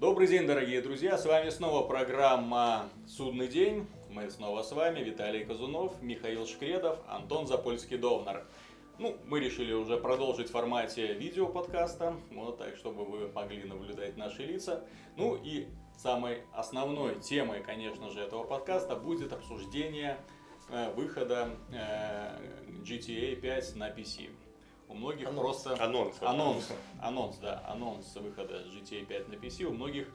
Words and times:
Добрый 0.00 0.28
день, 0.28 0.46
дорогие 0.46 0.80
друзья! 0.80 1.18
С 1.18 1.26
вами 1.26 1.50
снова 1.50 1.86
программа 1.86 2.88
«Судный 3.06 3.48
день». 3.48 3.86
Мы 4.08 4.30
снова 4.30 4.62
с 4.62 4.72
вами, 4.72 5.00
Виталий 5.00 5.44
Казунов, 5.44 6.00
Михаил 6.00 6.46
Шкредов, 6.46 6.98
Антон 7.06 7.44
Запольский-Довнар. 7.44 8.46
Ну, 8.98 9.18
мы 9.26 9.40
решили 9.40 9.74
уже 9.74 9.98
продолжить 9.98 10.48
в 10.48 10.52
формате 10.52 11.12
видеоподкаста, 11.12 12.16
вот 12.30 12.56
так, 12.56 12.76
чтобы 12.76 13.04
вы 13.04 13.28
могли 13.28 13.64
наблюдать 13.64 14.16
наши 14.16 14.42
лица. 14.42 14.82
Ну 15.18 15.36
и 15.36 15.68
самой 15.98 16.44
основной 16.54 17.20
темой, 17.20 17.62
конечно 17.62 18.08
же, 18.08 18.20
этого 18.20 18.44
подкаста 18.44 18.96
будет 18.96 19.34
обсуждение 19.34 20.16
э, 20.70 20.94
выхода 20.94 21.50
э, 21.74 22.38
GTA 22.86 23.36
5 23.36 23.76
на 23.76 23.90
PC. 23.90 24.30
У 24.90 24.94
многих 24.94 25.28
Анонс. 25.28 25.40
просто... 25.40 25.84
Анонс. 25.84 26.16
Анонс, 26.20 26.68
анонс, 27.00 27.36
да, 27.36 27.62
анонс 27.68 28.14
выхода 28.16 28.64
GTA 28.74 29.06
5 29.06 29.28
на 29.28 29.34
PC. 29.34 29.64
У 29.64 29.72
многих 29.72 30.08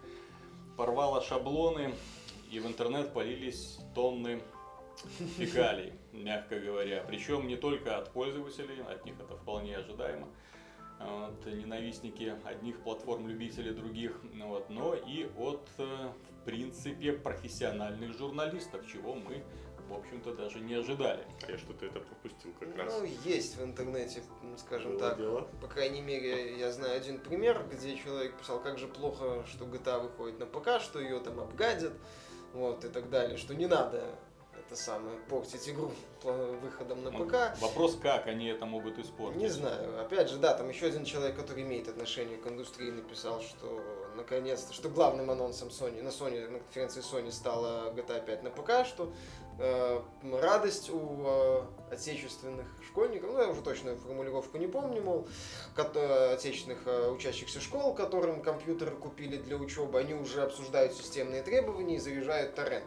порвало 0.75 1.21
шаблоны, 1.21 1.93
и 2.51 2.59
в 2.59 2.67
интернет 2.67 3.13
полились 3.13 3.79
тонны 3.93 4.41
фекалий, 5.37 5.93
мягко 6.11 6.59
говоря. 6.59 7.03
Причем 7.07 7.47
не 7.47 7.55
только 7.55 7.97
от 7.97 8.11
пользователей, 8.11 8.81
от 8.83 9.05
них 9.05 9.15
это 9.19 9.37
вполне 9.37 9.77
ожидаемо. 9.77 10.27
Вот, 10.99 11.45
ненавистники 11.45 12.35
одних 12.45 12.81
платформ, 12.81 13.27
любители 13.27 13.71
других, 13.71 14.17
ну 14.33 14.47
вот, 14.47 14.69
но 14.69 14.95
и 14.95 15.27
от, 15.37 15.67
э, 15.77 16.09
в 16.29 16.45
принципе, 16.45 17.11
профессиональных 17.11 18.17
журналистов, 18.17 18.87
чего 18.87 19.13
мы, 19.13 19.43
в 19.89 19.93
общем-то, 19.93 20.33
даже 20.33 20.59
не 20.59 20.73
ожидали. 20.73 21.25
А 21.45 21.51
я 21.51 21.57
что-то 21.57 21.85
это 21.85 21.99
пропустил 21.99 22.51
как 22.59 22.75
раз. 22.75 22.93
Ну, 22.99 23.05
есть 23.23 23.57
в 23.57 23.63
интернете, 23.63 24.23
скажем 24.57 24.91
Было 24.91 24.99
так. 24.99 25.17
дело. 25.17 25.47
По 25.61 25.67
крайней 25.67 26.01
мере, 26.01 26.57
я 26.57 26.71
знаю 26.71 26.97
один 26.97 27.19
пример, 27.19 27.65
где 27.71 27.95
человек 27.97 28.37
писал, 28.37 28.61
как 28.61 28.77
же 28.77 28.87
плохо, 28.87 29.45
что 29.47 29.65
GTA 29.65 30.01
выходит 30.01 30.39
на 30.39 30.45
ПК, 30.45 30.81
что 30.81 30.99
ее 30.99 31.19
там 31.19 31.39
обгадят, 31.39 31.93
вот, 32.53 32.83
и 32.85 32.89
так 32.89 33.09
далее, 33.09 33.37
что 33.37 33.53
не 33.53 33.67
надо 33.67 34.15
это 34.67 34.75
самое, 34.75 35.17
портить 35.29 35.67
игру 35.69 35.91
выходом 36.23 37.03
на 37.03 37.11
ПК. 37.11 37.59
Вопрос, 37.61 37.97
как 38.01 38.27
они 38.27 38.47
это 38.47 38.65
могут 38.65 38.97
испортить. 38.97 39.39
Не 39.39 39.49
знаю. 39.49 40.01
Опять 40.01 40.29
же, 40.29 40.37
да, 40.37 40.53
там 40.53 40.69
еще 40.69 40.87
один 40.87 41.05
человек, 41.05 41.35
который 41.35 41.63
имеет 41.63 41.87
отношение 41.87 42.37
к 42.37 42.47
индустрии, 42.47 42.91
написал, 42.91 43.41
что 43.41 43.81
наконец-то, 44.15 44.73
что 44.73 44.89
главным 44.89 45.29
анонсом 45.29 45.69
Sony, 45.69 46.01
на 46.01 46.09
Sony, 46.09 46.49
на 46.49 46.59
конференции 46.59 47.01
Sony 47.01 47.31
стала 47.31 47.91
GTA 47.93 48.25
5 48.25 48.43
на 48.43 48.49
ПК, 48.49 48.85
что 48.85 49.13
радость 49.57 50.89
у 50.89 51.21
э, 51.25 51.61
отечественных 51.91 52.65
школьников, 52.85 53.31
ну 53.31 53.41
я 53.41 53.47
уже 53.47 53.61
точную 53.61 53.97
формулировку 53.97 54.57
не 54.57 54.67
помню, 54.67 55.01
мол, 55.01 55.27
отечественных 55.75 56.79
э, 56.85 57.09
учащихся 57.09 57.61
школ, 57.61 57.93
которым 57.93 58.41
компьютеры 58.41 58.91
купили 58.91 59.37
для 59.37 59.57
учебы, 59.57 59.99
они 59.99 60.13
уже 60.13 60.41
обсуждают 60.41 60.93
системные 60.93 61.41
требования 61.41 61.95
и 61.95 61.99
заряжают 61.99 62.55
торрент. 62.55 62.85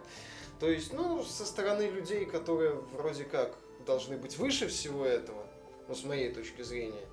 То 0.61 0.69
есть, 0.69 0.93
ну, 0.93 1.23
со 1.23 1.47
стороны 1.47 1.83
людей, 1.83 2.27
которые 2.27 2.75
вроде 2.93 3.25
как 3.25 3.55
должны 3.87 4.17
быть 4.17 4.37
выше 4.39 4.69
всего 4.69 5.07
этого, 5.07 5.47
ну, 5.87 5.95
с 5.95 6.05
моей 6.05 6.33
точки 6.33 6.63
зрения, 6.63 7.07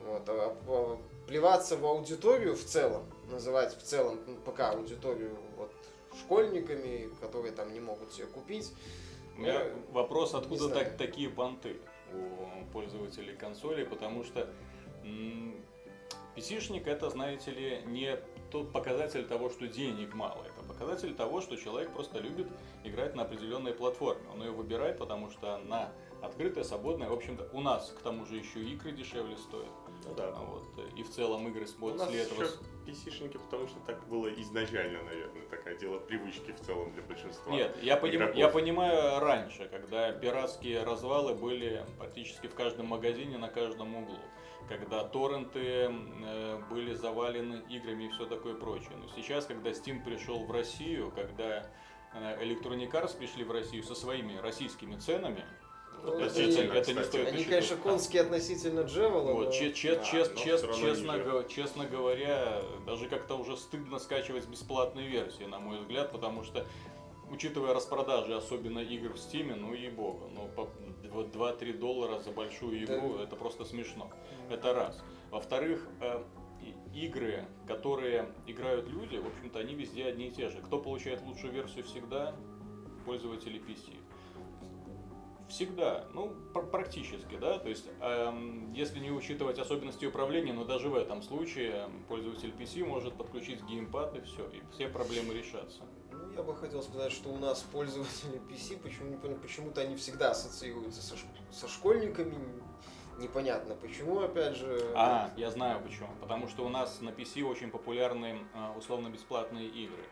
вот, 0.00 0.22
а, 0.28 0.56
а, 0.66 0.98
плеваться 1.26 1.76
в 1.76 1.84
аудиторию 1.84 2.54
в 2.54 2.64
целом, 2.64 3.04
называть 3.30 3.76
в 3.76 3.82
целом 3.82 4.18
пока 4.44 4.70
аудиторию 4.70 5.36
школьниками, 6.18 7.08
которые 7.20 7.52
там 7.52 7.72
не 7.72 7.80
могут 7.80 8.12
себе 8.12 8.26
купить. 8.26 8.72
У 9.36 9.40
меня 9.40 9.52
Я 9.52 9.74
вопрос, 9.92 10.34
откуда 10.34 10.68
так, 10.68 10.96
такие 10.96 11.30
понты 11.30 11.76
у 12.12 12.72
пользователей 12.72 13.36
консолей, 13.36 13.84
потому 13.86 14.24
что 14.24 14.48
PC-шник 16.34 16.86
это, 16.86 17.10
знаете 17.10 17.50
ли, 17.50 17.82
не 17.86 18.18
тот 18.50 18.72
показатель 18.72 19.26
того, 19.26 19.50
что 19.50 19.68
денег 19.68 20.14
мало, 20.14 20.42
это 20.44 20.66
показатель 20.66 21.14
того, 21.14 21.40
что 21.40 21.56
человек 21.56 21.92
просто 21.92 22.18
любит 22.18 22.48
играть 22.84 23.14
на 23.14 23.22
определенной 23.22 23.72
платформе. 23.72 24.22
Он 24.32 24.42
ее 24.42 24.50
выбирает, 24.50 24.98
потому 24.98 25.30
что 25.30 25.56
она 25.56 25.92
открытая, 26.22 26.64
свободная. 26.64 27.08
В 27.08 27.12
общем-то, 27.12 27.48
у 27.52 27.60
нас 27.60 27.94
к 27.96 28.02
тому 28.02 28.24
же 28.24 28.36
еще 28.36 28.60
игры 28.60 28.92
дешевле 28.92 29.36
стоят. 29.36 29.70
Ну 30.04 30.14
да. 30.14 30.30
Вот. 30.32 30.64
И 30.96 31.02
в 31.02 31.10
целом 31.10 31.46
игры 31.48 31.62
нас 31.62 31.72
после 31.72 32.22
этого... 32.22 32.42
еще 32.42 32.52
PC-шники, 32.88 33.38
потому 33.38 33.68
что 33.68 33.78
так 33.80 34.06
было 34.08 34.28
изначально, 34.40 35.02
наверное, 35.02 35.42
такое 35.50 35.76
дело 35.76 35.98
привычки 35.98 36.52
в 36.52 36.60
целом 36.60 36.92
для 36.92 37.02
большинства. 37.02 37.52
Нет, 37.52 37.76
я, 37.82 37.96
поним- 37.96 38.34
я 38.34 38.48
понимаю 38.48 39.20
раньше, 39.20 39.68
когда 39.68 40.12
пиратские 40.12 40.82
развалы 40.84 41.34
были 41.34 41.84
практически 41.98 42.46
в 42.46 42.54
каждом 42.54 42.86
магазине, 42.86 43.36
на 43.36 43.48
каждом 43.48 43.94
углу. 43.94 44.18
Когда 44.68 45.04
торренты 45.04 45.60
э, 45.90 46.58
были 46.70 46.94
завалены 46.94 47.62
играми 47.68 48.04
и 48.04 48.08
все 48.10 48.26
такое 48.26 48.54
прочее. 48.54 48.92
Но 48.96 49.08
сейчас, 49.16 49.46
когда 49.46 49.70
Steam 49.70 50.02
пришел 50.04 50.44
в 50.44 50.50
Россию, 50.50 51.10
когда 51.14 51.70
э, 52.14 52.44
Electronic 52.44 52.90
Arts 52.90 53.16
пришли 53.16 53.44
в 53.44 53.50
Россию 53.50 53.82
со 53.82 53.94
своими 53.94 54.36
российскими 54.38 54.96
ценами, 54.96 55.44
Ну, 56.04 56.12
это, 56.20 56.24
это 56.24 56.40
это- 56.40 56.62
не- 56.62 56.78
это 56.78 56.92
не 56.92 57.04
стоит 57.04 57.28
Они, 57.28 57.44
конечно, 57.44 57.76
конские 57.76 58.22
относительно 58.22 58.80
Джевела, 58.80 59.32
Вот, 59.32 59.46
но- 59.46 59.52
че- 59.52 59.72
че- 59.72 59.96
Да, 59.96 60.02
чес- 60.04 60.30
но 60.30 60.34
чес- 60.36 60.60
всё 60.62 60.68
равно 60.68 60.86
честно, 60.88 61.18
го- 61.18 61.42
честно 61.44 61.86
говоря, 61.86 62.62
даже 62.86 63.08
как-то 63.08 63.36
уже 63.36 63.56
стыдно 63.56 63.98
скачивать 63.98 64.46
бесплатные 64.48 65.08
версии, 65.08 65.44
на 65.44 65.58
мой 65.58 65.78
взгляд, 65.80 66.12
потому 66.12 66.44
что, 66.44 66.66
учитывая 67.30 67.74
распродажи, 67.74 68.34
особенно 68.34 68.78
игр 68.78 69.12
в 69.12 69.16
Steam, 69.16 69.54
ну 69.54 69.74
и 69.74 69.88
богу, 69.90 70.30
ну 70.34 70.48
по 70.56 70.68
2-3 71.24 71.72
доллара 71.72 72.20
за 72.20 72.30
большую 72.30 72.86
Да. 72.86 72.96
игру, 72.98 73.16
это 73.18 73.36
просто 73.36 73.64
смешно. 73.64 74.10
Это 74.50 74.72
раз. 74.72 75.02
Во-вторых, 75.30 75.86
э, 76.00 76.22
игры, 76.94 77.44
которые 77.66 78.28
играют 78.46 78.88
люди, 78.88 79.16
в 79.16 79.26
общем-то, 79.26 79.58
они 79.58 79.74
везде 79.74 80.06
одни 80.06 80.28
и 80.28 80.30
те 80.30 80.48
же. 80.48 80.58
Кто 80.62 80.78
получает 80.78 81.22
лучшую 81.22 81.52
версию 81.52 81.84
всегда? 81.84 82.34
Пользователи 83.04 83.58
PC. 83.60 83.94
Всегда, 85.48 86.04
ну, 86.12 86.34
пр- 86.52 86.66
практически, 86.66 87.36
да, 87.36 87.58
то 87.58 87.68
есть, 87.70 87.86
эм, 88.00 88.70
если 88.74 88.98
не 88.98 89.10
учитывать 89.10 89.58
особенности 89.58 90.04
управления, 90.04 90.52
но 90.52 90.64
даже 90.64 90.90
в 90.90 90.94
этом 90.94 91.22
случае 91.22 91.70
эм, 91.70 92.04
пользователь 92.04 92.50
PC 92.50 92.84
может 92.84 93.14
подключить 93.14 93.62
геймпад 93.64 94.14
и 94.16 94.20
все, 94.20 94.46
и 94.48 94.62
все 94.74 94.88
проблемы 94.88 95.32
решатся. 95.32 95.80
Ну, 96.12 96.32
я 96.32 96.42
бы 96.42 96.54
хотел 96.54 96.82
сказать, 96.82 97.12
что 97.12 97.30
у 97.30 97.38
нас 97.38 97.62
пользователи 97.62 98.40
PC, 98.50 98.78
почему, 98.82 99.08
не 99.08 99.16
понял, 99.16 99.36
почему-то 99.36 99.80
они 99.80 99.96
всегда 99.96 100.32
ассоциируются 100.32 101.00
со, 101.02 101.16
со 101.50 101.66
школьниками. 101.66 102.34
Непонятно 103.18 103.74
почему, 103.74 104.20
опять 104.20 104.54
же. 104.54 104.92
А, 104.94 105.30
я 105.36 105.50
знаю 105.50 105.80
почему. 105.82 106.08
Потому 106.20 106.46
что 106.46 106.64
у 106.64 106.68
нас 106.68 107.00
на 107.00 107.08
PC 107.08 107.42
очень 107.42 107.70
популярны 107.70 108.38
э, 108.54 108.78
условно-бесплатные 108.78 109.66
игры. 109.66 110.04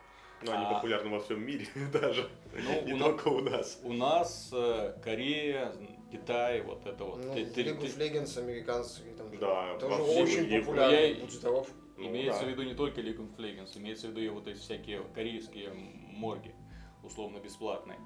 Но 0.43 0.53
они 0.53 0.65
А. 0.67 0.75
популярны 0.75 1.11
во 1.11 1.21
всем 1.21 1.45
мире 1.45 1.67
даже. 1.93 2.29
Ну, 2.53 2.83
Не 2.87 2.93
у, 2.93 2.97
на- 2.97 3.05
только 3.05 3.29
у 3.29 3.41
нас. 3.41 3.81
у 3.83 3.93
нас 3.93 4.51
э, 4.53 4.95
Корея, 5.03 5.73
Китай, 6.13 6.61
вот 6.63 6.85
это 6.87 7.05
вот. 7.05 7.25
Ну, 7.25 7.35
Ты- 7.35 7.47
ты- 7.47 7.63
League 7.63 7.81
ты- 7.81 7.87
of 7.87 7.99
Legends 7.99 8.39
американские 8.39 9.15
там 9.15 9.37
Да, 9.39 9.79
тоже 9.79 10.03
очень 10.03 10.45
Европе. 10.45 10.61
популярны. 10.61 10.95
Я- 10.95 11.15
Будь 11.21 11.33
здоров. 11.33 11.69
Ну, 11.97 12.07
имеется 12.09 12.41
да. 12.43 12.47
в 12.47 12.51
виду 12.51 12.63
не 12.63 12.75
только 12.75 13.01
League 13.01 13.19
of 13.19 13.37
Legends, 13.39 13.79
имеется 13.79 14.09
в 14.09 14.11
виду 14.11 14.21
и 14.21 14.29
вот 14.29 14.47
эти 14.47 14.59
всякие 14.59 15.01
корейские 15.15 15.71
морги, 15.75 16.55
условно 17.03 17.39
бесплатные. 17.39 17.99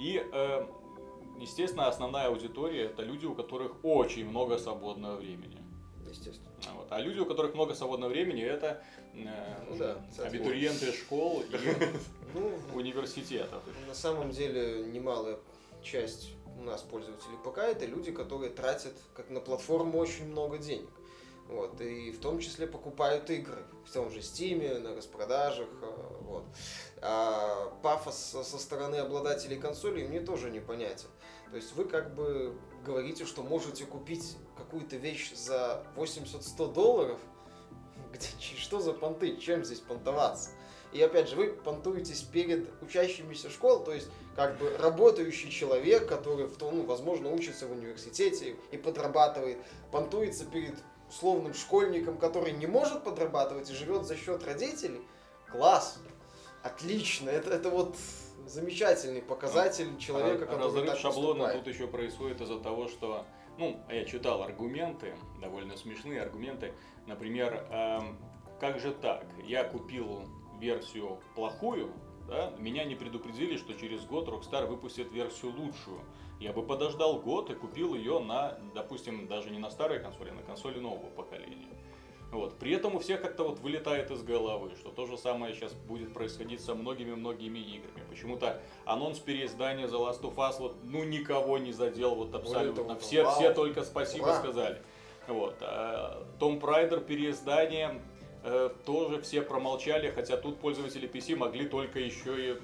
И, 0.00 0.20
э, 0.32 0.66
естественно, 1.40 1.86
основная 1.86 2.26
аудитория 2.26 2.86
это 2.86 3.02
люди, 3.02 3.24
у 3.26 3.34
которых 3.36 3.84
очень 3.84 4.28
много 4.28 4.58
свободного 4.58 5.16
времени. 5.16 5.58
Естественно. 6.18 6.50
А 6.68 6.74
Вот. 6.74 6.86
А 6.90 7.00
люди, 7.00 7.18
у 7.20 7.26
которых 7.26 7.54
много 7.54 7.74
свободного 7.74 8.10
времени, 8.10 8.42
это 8.42 8.82
э, 9.14 9.64
Ну 9.68 9.76
да, 9.76 9.96
абитуриенты 10.24 10.92
школ 10.92 11.42
и 11.42 11.56
Ну, 12.34 12.52
университетов. 12.74 13.62
на 13.86 13.94
самом 13.94 14.30
деле 14.30 14.84
немалая 14.86 15.38
часть 15.82 16.30
у 16.58 16.62
нас 16.62 16.82
пользователей 16.82 17.36
ПК 17.44 17.58
это 17.58 17.86
люди, 17.86 18.12
которые 18.12 18.50
тратят 18.50 18.92
как 19.14 19.30
на 19.30 19.40
платформу 19.40 19.98
очень 19.98 20.26
много 20.26 20.58
денег. 20.58 20.88
Вот, 21.48 21.80
и 21.80 22.10
в 22.10 22.18
том 22.20 22.40
числе 22.40 22.66
покупают 22.66 23.30
игры 23.30 23.62
в 23.84 23.92
том 23.92 24.10
же 24.10 24.18
Steam, 24.18 24.80
на 24.80 24.96
распродажах. 24.96 25.68
э, 25.80 26.16
Вот. 26.22 26.44
А 27.02 27.72
пафос 27.82 28.16
со 28.42 28.58
стороны 28.58 28.96
обладателей 28.96 29.56
консолей 29.56 30.08
мне 30.08 30.20
тоже 30.20 30.50
непонятен. 30.50 31.08
То 31.50 31.56
есть 31.56 31.72
вы 31.74 31.84
как 31.84 32.14
бы 32.14 32.56
говорите, 32.84 33.24
что 33.26 33.42
можете 33.42 33.84
купить 33.84 34.36
какую-то 34.66 34.96
вещь 34.96 35.32
за 35.32 35.82
80-100 35.96 36.72
долларов, 36.72 37.18
где, 38.12 38.26
что 38.58 38.80
за 38.80 38.92
понты, 38.92 39.36
чем 39.36 39.64
здесь 39.64 39.80
понтоваться? 39.80 40.50
И 40.92 41.02
опять 41.02 41.28
же, 41.28 41.36
вы 41.36 41.48
понтуетесь 41.48 42.22
перед 42.22 42.70
учащимися 42.82 43.50
школ, 43.50 43.80
то 43.80 43.92
есть 43.92 44.08
как 44.34 44.58
бы 44.58 44.76
работающий 44.78 45.50
человек, 45.50 46.08
который, 46.08 46.46
в 46.46 46.56
том, 46.56 46.76
ну, 46.76 46.84
возможно, 46.84 47.30
учится 47.30 47.66
в 47.66 47.72
университете 47.72 48.56
и 48.70 48.76
подрабатывает, 48.76 49.58
понтуется 49.90 50.44
перед 50.44 50.74
условным 51.08 51.54
школьником, 51.54 52.18
который 52.18 52.52
не 52.52 52.66
может 52.66 53.04
подрабатывать 53.04 53.70
и 53.70 53.74
живет 53.74 54.06
за 54.06 54.16
счет 54.16 54.44
родителей. 54.44 55.00
Класс! 55.50 55.98
Отлично! 56.62 57.30
Это, 57.30 57.50
это 57.50 57.70
вот 57.70 57.96
замечательный 58.46 59.22
показатель 59.22 59.98
человека, 59.98 60.44
Ра- 60.44 60.46
который 60.46 60.64
Разрыв 60.64 60.86
так 60.86 60.98
шаблона 60.98 61.28
поступает. 61.44 61.64
тут 61.64 61.74
еще 61.74 61.86
происходит 61.88 62.40
из-за 62.40 62.58
того, 62.60 62.88
что, 62.88 63.26
ну, 63.58 63.80
я 63.88 64.04
читал 64.04 64.42
аргументы, 64.42 65.14
довольно 65.40 65.76
смешные 65.76 66.22
аргументы. 66.22 66.72
Например, 67.06 67.66
эм, 67.70 68.18
как 68.60 68.78
же 68.78 68.92
так? 68.92 69.26
Я 69.44 69.64
купил 69.64 70.24
версию 70.60 71.18
плохую, 71.34 71.92
да, 72.28 72.52
меня 72.58 72.84
не 72.84 72.96
предупредили, 72.96 73.56
что 73.56 73.74
через 73.74 74.04
год 74.04 74.28
Rockstar 74.28 74.66
выпустит 74.66 75.12
версию 75.12 75.52
лучшую. 75.52 76.00
Я 76.40 76.52
бы 76.52 76.62
подождал 76.62 77.20
год 77.20 77.50
и 77.50 77.54
купил 77.54 77.94
ее 77.94 78.18
на, 78.18 78.58
допустим, 78.74 79.26
даже 79.26 79.50
не 79.50 79.58
на 79.58 79.70
старой 79.70 80.00
консоли, 80.00 80.30
а 80.30 80.34
на 80.34 80.42
консоли 80.42 80.78
нового 80.78 81.08
поколения. 81.10 81.75
Вот. 82.36 82.58
При 82.58 82.72
этом 82.72 82.94
у 82.94 82.98
всех 82.98 83.22
как-то 83.22 83.44
вот 83.44 83.60
вылетает 83.60 84.10
из 84.10 84.22
головы, 84.22 84.70
что 84.78 84.90
то 84.90 85.06
же 85.06 85.16
самое 85.16 85.54
сейчас 85.54 85.72
будет 85.72 86.12
происходить 86.12 86.60
со 86.60 86.74
многими-многими 86.74 87.58
играми. 87.58 88.04
Почему-то 88.10 88.60
анонс 88.84 89.18
переиздания 89.18 89.86
The 89.86 89.92
Last 89.98 90.20
of 90.20 90.34
Us 90.36 90.56
вот, 90.58 90.76
ну 90.84 91.02
никого 91.04 91.56
не 91.56 91.72
задел 91.72 92.14
вот 92.14 92.34
абсолютно. 92.34 92.84
того, 92.84 92.98
все, 93.00 93.24
вау. 93.24 93.34
все 93.34 93.54
только 93.54 93.84
спасибо 93.84 94.24
Ура. 94.24 94.34
сказали. 94.34 94.82
Вот. 95.28 95.56
Том 96.38 96.60
Прайдер 96.60 97.00
переиздание 97.00 98.02
э, 98.44 98.68
тоже 98.84 99.22
все 99.22 99.40
промолчали, 99.40 100.10
хотя 100.10 100.36
тут 100.36 100.58
пользователи 100.60 101.08
PC 101.08 101.36
могли 101.36 101.66
только 101.66 101.98
еще 102.00 102.52
и 102.52 102.58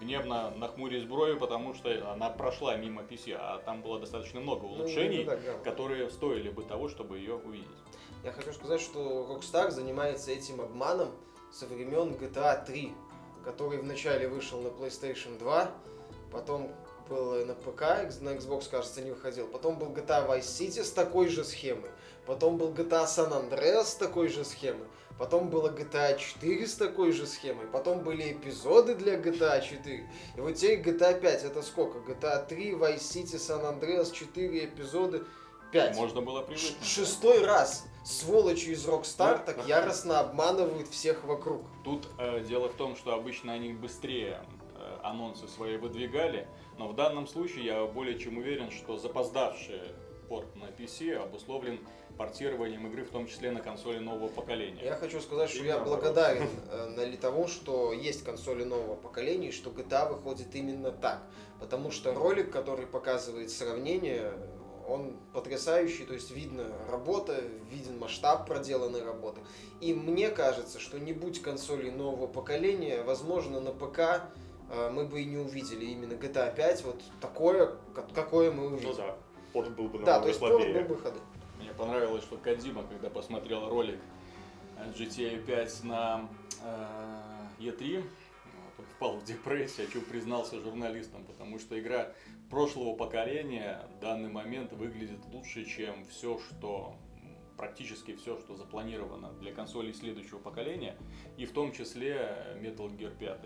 гневно 0.00 0.50
нахмурить 0.56 1.06
брови, 1.06 1.38
потому 1.38 1.72
что 1.74 2.12
она 2.12 2.30
прошла 2.30 2.74
мимо 2.76 3.02
PC, 3.02 3.36
а 3.38 3.58
там 3.64 3.80
было 3.80 4.00
достаточно 4.00 4.40
много 4.40 4.62
Ну, 4.62 4.72
улучшений, 4.72 5.24
так, 5.24 5.40
да. 5.44 5.52
которые 5.70 6.10
стоили 6.10 6.48
бы 6.50 6.64
того, 6.64 6.88
чтобы 6.88 7.18
ее 7.18 7.34
увидеть. 7.36 7.68
Я 8.22 8.32
хочу 8.32 8.52
сказать, 8.52 8.80
что 8.80 9.26
Rockstar 9.30 9.70
занимается 9.70 10.30
этим 10.30 10.60
обманом 10.60 11.10
со 11.52 11.66
времен 11.66 12.12
GTA 12.12 12.64
3, 12.64 12.92
который 13.44 13.78
вначале 13.78 14.28
вышел 14.28 14.60
на 14.60 14.68
PlayStation 14.68 15.38
2, 15.38 15.70
потом 16.30 16.70
был 17.08 17.44
на 17.46 17.54
ПК, 17.54 17.80
на 18.20 18.30
Xbox, 18.30 18.68
кажется, 18.70 19.00
не 19.00 19.10
выходил. 19.10 19.48
Потом 19.48 19.78
был 19.78 19.88
GTA 19.88 20.28
Vice 20.28 20.40
City 20.40 20.84
с 20.84 20.92
такой 20.92 21.28
же 21.28 21.44
схемой. 21.44 21.90
Потом 22.26 22.58
был 22.58 22.72
GTA 22.72 23.06
San 23.06 23.32
Andreas 23.32 23.84
с 23.84 23.94
такой 23.94 24.28
же 24.28 24.44
схемой. 24.44 24.86
Потом 25.18 25.50
было 25.50 25.70
GTA 25.70 26.16
4 26.16 26.66
с 26.66 26.74
такой 26.74 27.12
же 27.12 27.26
схемой. 27.26 27.66
Потом 27.66 28.00
были 28.04 28.32
эпизоды 28.32 28.94
для 28.94 29.16
GTA 29.16 29.60
4. 29.60 30.10
И 30.36 30.40
вот 30.40 30.54
теперь 30.54 30.80
GTA 30.80 31.18
5 31.18 31.44
это 31.44 31.62
сколько? 31.62 31.98
GTA 31.98 32.46
3, 32.46 32.72
Vice 32.72 32.98
City, 32.98 33.36
San 33.36 33.62
Andreas, 33.62 34.12
4 34.12 34.64
эпизоды, 34.66 35.24
5. 35.72 35.96
Можно 35.96 36.20
было 36.20 36.42
привыкнуть. 36.42 36.84
Шестой 36.84 37.44
раз 37.44 37.84
сволочи 38.04 38.70
из 38.70 38.86
Rockstar 38.86 39.38
Ну, 39.38 39.46
так 39.46 39.58
ага. 39.58 39.68
яростно 39.68 40.20
обманывают 40.20 40.88
всех 40.88 41.24
вокруг. 41.24 41.62
Тут 41.84 42.08
э, 42.18 42.44
дело 42.48 42.68
в 42.68 42.74
том, 42.74 42.96
что 42.96 43.14
обычно 43.14 43.52
они 43.52 43.72
быстрее 43.72 44.40
э, 44.76 44.98
анонсы 45.02 45.46
свои 45.48 45.76
выдвигали, 45.76 46.48
но 46.78 46.88
в 46.88 46.94
данном 46.94 47.26
случае 47.26 47.64
я 47.64 47.84
более 47.86 48.18
чем 48.18 48.38
уверен, 48.38 48.70
что 48.70 48.96
запоздавший 48.96 49.80
порт 50.28 50.54
на 50.56 50.66
PC 50.66 51.16
обусловлен 51.16 51.80
портированием 52.16 52.86
игры, 52.86 53.04
в 53.04 53.10
том 53.10 53.26
числе 53.26 53.50
на 53.50 53.60
консоли 53.60 53.98
нового 53.98 54.28
поколения. 54.28 54.84
Я 54.84 54.94
хочу 54.94 55.20
сказать, 55.20 55.50
что 55.50 55.62
И 55.62 55.66
я 55.66 55.76
наоборот. 55.76 56.00
благодарен 56.00 56.48
э, 56.70 57.16
тому, 57.20 57.48
что 57.48 57.92
есть 57.92 58.24
консоли 58.24 58.64
нового 58.64 58.94
поколения, 58.94 59.48
и 59.48 59.52
что 59.52 59.70
GTA 59.70 60.08
выходит 60.08 60.54
именно 60.54 60.92
так. 60.92 61.22
Потому 61.58 61.90
что 61.90 62.14
ролик, 62.14 62.50
который 62.50 62.86
показывает 62.86 63.50
сравнение, 63.50 64.32
он 64.90 65.16
потрясающий, 65.32 66.04
то 66.04 66.14
есть 66.14 66.30
видно 66.30 66.64
работа, 66.90 67.40
виден 67.70 67.98
масштаб 67.98 68.46
проделанной 68.46 69.02
работы. 69.04 69.40
И 69.80 69.94
мне 69.94 70.30
кажется, 70.30 70.80
что 70.80 70.98
не 70.98 71.12
будь 71.12 71.40
консолей 71.40 71.90
нового 71.90 72.26
поколения, 72.26 73.02
возможно, 73.02 73.60
на 73.60 73.70
ПК 73.70 74.22
э, 74.72 74.90
мы 74.90 75.04
бы 75.04 75.22
и 75.22 75.24
не 75.24 75.36
увидели 75.36 75.84
именно 75.86 76.14
GTA 76.14 76.54
5, 76.54 76.84
вот 76.84 77.00
такое, 77.20 77.76
как- 77.94 78.12
какое 78.12 78.50
мы 78.50 78.66
увидели. 78.66 78.88
Ну 78.88 78.94
да, 78.94 79.16
порт 79.52 79.70
был 79.70 79.88
бы 79.88 79.98
Да, 80.00 80.18
намного 80.18 80.22
то 80.22 80.28
есть 80.28 80.40
порт 80.40 80.52
был 80.88 80.94
бы 80.96 81.00
ходы. 81.02 81.20
Мне 81.60 81.72
понравилось, 81.72 82.22
что 82.24 82.36
Кадима, 82.36 82.84
когда 82.88 83.10
посмотрел 83.10 83.68
ролик 83.68 83.98
GTA 84.96 85.44
5 85.44 85.84
на 85.84 86.28
э, 86.64 87.62
E3, 87.62 87.98
вот, 87.98 88.04
он 88.04 88.04
впал 88.82 89.18
в 89.18 89.24
депрессию, 89.24 89.88
о 89.88 89.90
чем 89.90 90.02
признался 90.02 90.60
журналистам, 90.60 91.24
потому 91.24 91.58
что 91.58 91.78
игра 91.78 92.12
прошлого 92.50 92.96
поколения 92.96 93.86
в 93.96 94.00
данный 94.00 94.30
момент 94.30 94.72
выглядит 94.72 95.24
лучше, 95.32 95.64
чем 95.64 96.04
все, 96.06 96.38
что 96.38 96.96
практически 97.56 98.14
все, 98.14 98.38
что 98.38 98.56
запланировано 98.56 99.32
для 99.34 99.52
консолей 99.52 99.92
следующего 99.92 100.38
поколения, 100.38 100.96
и 101.36 101.44
в 101.44 101.52
том 101.52 101.72
числе 101.72 102.56
Metal 102.60 102.88
Gear 102.96 103.16
5. 103.18 103.40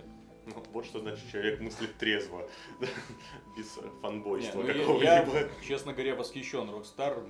Ну, 0.47 0.63
вот 0.73 0.85
что 0.85 1.01
значит 1.01 1.29
человек 1.33 1.61
мыслит 1.61 1.97
трезво, 1.97 2.49
без 3.57 3.79
фанбойства 4.03 4.63
ну 4.63 4.67
какого-либо. 4.67 5.03
я, 5.03 5.49
честно 5.67 5.93
говоря, 5.95 6.15
восхищен. 6.15 6.69
Rockstar 6.69 7.27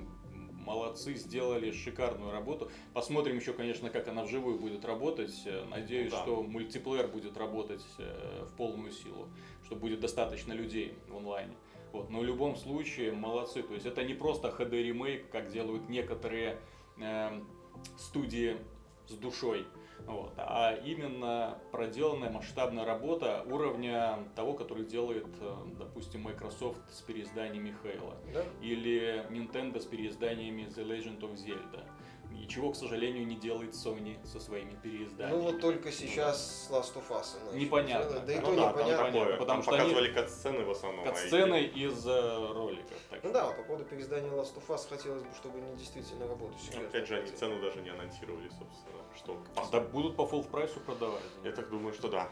молодцы, 0.65 1.15
сделали 1.15 1.71
шикарную 1.71 2.33
работу. 2.33 2.71
Посмотрим 2.93 3.37
еще, 3.37 3.53
конечно, 3.53 3.91
как 3.91 4.09
она 4.09 4.25
вживую 4.25 4.59
будет 4.59 4.85
работать. 4.85 5.35
Э, 5.47 5.65
Надеюсь, 5.65 6.11
Да. 6.11 6.23
что 6.23 6.43
мультиплеер 6.43 7.09
будет 7.09 7.37
работать 7.37 7.85
э, 7.99 8.47
в 8.49 8.57
полную 8.57 8.91
силу, 8.93 9.29
что 9.65 9.77
будет 9.77 10.01
достаточно 10.01 10.53
людей 10.53 10.95
в 11.09 11.17
онлайне. 11.17 11.55
Вот. 11.93 12.11
Но 12.11 12.21
в 12.21 12.25
любом 12.25 12.57
случае 12.57 13.13
молодцы. 13.13 13.63
То 13.63 13.75
есть 13.75 13.87
это 13.87 14.03
не 14.05 14.15
просто 14.15 14.49
HD 14.49 14.83
ремейк, 14.83 15.31
как 15.31 15.51
делают 15.51 15.89
некоторые 15.89 16.59
э, 16.99 17.41
студии 17.97 18.57
с 19.07 19.13
душой. 19.13 19.67
Вот. 20.07 20.33
А 20.37 20.75
именно 20.85 21.59
проделанная 21.73 22.31
масштабная 22.31 22.85
работа 22.85 23.45
уровня 23.47 24.19
того, 24.35 24.53
который 24.53 24.85
делает, 24.85 25.27
э, 25.41 25.55
допустим, 25.79 26.23
Microsoft 26.23 26.81
с 26.91 27.01
переизданиями 27.01 27.75
Halo 27.83 28.15
Да? 28.33 28.45
или 28.61 29.25
Nintendo 29.31 29.81
с 29.81 29.87
переизданиями 29.87 30.63
The 30.63 30.85
Legend 30.85 31.21
of 31.21 31.35
Zelda. 31.37 31.85
И 32.37 32.47
чего, 32.49 32.73
к 32.73 32.77
сожалению, 32.77 33.27
не 33.27 33.37
делает 33.37 33.73
Sony 33.73 34.17
со 34.27 34.39
своими 34.41 34.75
переизданиями. 34.83 35.37
Ну 35.39 35.43
вот 35.45 35.61
только 35.61 35.91
сейчас 35.93 36.67
с 36.67 36.71
Last 36.71 36.95
of 36.97 37.09
Us. 37.11 37.55
Непонятно. 37.57 38.11
делать. 38.11 38.27
Да 38.27 38.33
и 38.33 38.37
Ну 38.37 38.43
то 38.43 38.51
Ну 38.51 38.57
да, 38.57 38.63
там 38.63 38.71
непонятно. 38.73 39.03
понятно, 39.05 39.21
такое. 39.21 39.37
потому 39.39 39.47
Там 39.47 39.63
что 39.63 39.71
они- 39.73 39.79
показывали 39.81 40.13
кат-сцены 40.13 40.65
в 40.65 40.71
основном. 40.71 41.05
а 41.05 41.09
Кат-сцены 41.09 41.63
из 41.65 42.07
э, 42.07 42.53
роликов. 42.53 42.99
Так 43.11 43.23
Ну 43.25 43.31
что- 43.31 43.33
да, 43.33 43.47
по 43.51 43.63
поводу 43.63 43.85
переиздания 43.85 44.31
Last 44.31 44.55
of 44.57 44.67
Us 44.69 44.89
хотелось 44.89 45.23
бы, 45.23 45.29
чтобы 45.37 45.59
они 45.59 45.77
действительно 45.77 46.27
работали 46.29 46.59
серьезно. 46.59 46.89
Опять 46.89 47.09
же, 47.09 47.17
они 47.17 47.31
цену 47.31 47.61
даже 47.61 47.81
не 47.81 47.91
анонсировали, 47.91 48.49
собственно. 48.49 49.03
Что 49.17 49.39
Да 49.71 49.81
будут 49.81 50.17
по 50.17 50.23
full 50.23 50.45
прайсу 50.51 50.81
продавать. 50.81 51.23
Я 51.45 51.53
так 51.53 51.71
думаю, 51.71 51.95
что 51.95 52.09
да. 52.09 52.29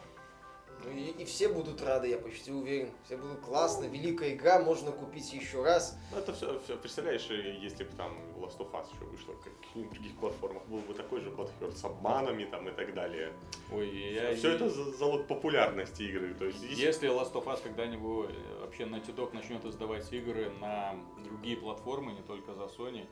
И, 0.91 1.23
и 1.23 1.25
все 1.25 1.49
будут 1.49 1.81
рады, 1.83 2.09
я 2.09 2.19
почти 2.19 2.51
уверен. 2.53 2.91
Все 3.05 3.17
будут 3.17 3.41
классно, 3.41 3.85
великая 3.85 4.35
игра, 4.35 4.59
можно 4.59 4.91
купить 4.93 5.33
еще 5.33 5.63
раз. 5.63 5.97
Ну, 6.11 6.19
это 6.19 6.33
все, 6.33 6.59
представляешь, 6.77 7.27
э, 7.31 7.57
если 7.61 7.85
бы 7.85 7.91
там 7.97 8.19
Last 8.37 8.59
of 8.59 8.71
Us 8.73 8.87
еще 8.95 9.05
вышло 9.05 9.33
на 9.33 9.39
каких-нибудь 9.41 9.93
других 9.93 10.17
платформах, 10.17 10.65
был 10.67 10.79
бы 10.81 10.95
такой 10.95 11.21
же 11.21 11.31
Bloodhurt 11.31 11.77
с 11.77 11.85
обманами 11.85 12.45
там 12.45 12.69
и 12.69 12.73
так 12.73 12.95
далее. 12.95 13.33
Ой, 13.73 13.89
я... 14.15 14.35
все 14.35 14.51
это 14.53 14.69
за- 14.69 14.93
залог 14.93 15.27
популярности 15.27 16.03
игры. 16.03 16.35
То 16.35 16.47
есть, 16.47 16.59
здесь- 16.59 16.79
Если 16.79 17.09
Last 17.09 17.33
of 17.35 17.45
Us 17.45 17.61
когда-нибудь 17.63 18.31
э, 18.31 18.61
вообще 18.61 18.85
Naughty 18.85 19.15
Dog 19.15 19.35
начнет 19.35 19.65
издавать 19.65 20.13
игры 20.13 20.51
на 20.61 20.95
другие 21.25 21.57
платформы, 21.57 22.13
не 22.13 22.23
только 22.23 22.55
за 22.55 22.65
Sony, 22.65 23.07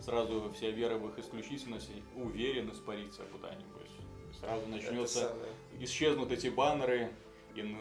сразу 0.00 0.52
вся 0.52 0.68
вера 0.70 0.96
в 0.98 1.08
их 1.08 1.18
исключительность 1.18 1.90
уверен 2.16 2.70
испарится 2.70 3.22
куда-нибудь. 3.32 3.90
Сразу 4.44 4.66
начнется, 4.68 5.18
самое. 5.20 5.46
исчезнут 5.80 6.32
эти 6.32 6.48
баннеры, 6.48 7.10
in, 7.54 7.76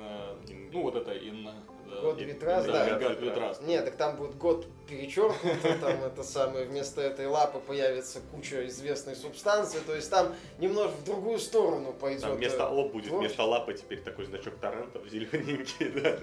In- 0.48 0.70
ну 0.72 0.84
вот 0.84 0.96
это 0.96 1.12
in, 1.13 1.50
with 1.86 2.39
Trust, 2.39 2.65
да, 2.67 2.86
да. 2.86 2.89
in 2.89 3.00
God 3.00 3.22
with 3.22 3.36
Trust. 3.38 3.65
Нет, 3.65 3.86
так 3.86 3.96
там 3.98 4.15
будет 4.15 4.36
год 4.38 4.67
перечеркнут, 4.88 5.62
там 5.82 6.03
это 6.03 6.24
самое, 6.24 6.65
вместо 6.65 7.01
этой 7.01 7.27
лапы 7.27 7.60
появится 7.60 8.20
куча 8.32 8.67
известной 8.67 9.15
субстанции, 9.15 9.79
то 9.86 9.96
есть 9.96 10.10
там 10.10 10.34
немножко 10.60 10.96
в 10.98 11.03
другую 11.03 11.39
сторону 11.39 11.93
пойдет. 11.93 12.22
там 12.22 12.36
вместо 12.36 12.63
э, 12.63 12.67
О 12.67 12.84
будет, 12.84 12.91
творчество. 12.91 13.17
вместо 13.20 13.43
лапы 13.43 13.74
теперь 13.74 14.01
такой 14.01 14.25
значок 14.25 14.55
торрентов 14.58 15.08
зелененький, 15.08 15.89
да. 16.01 16.20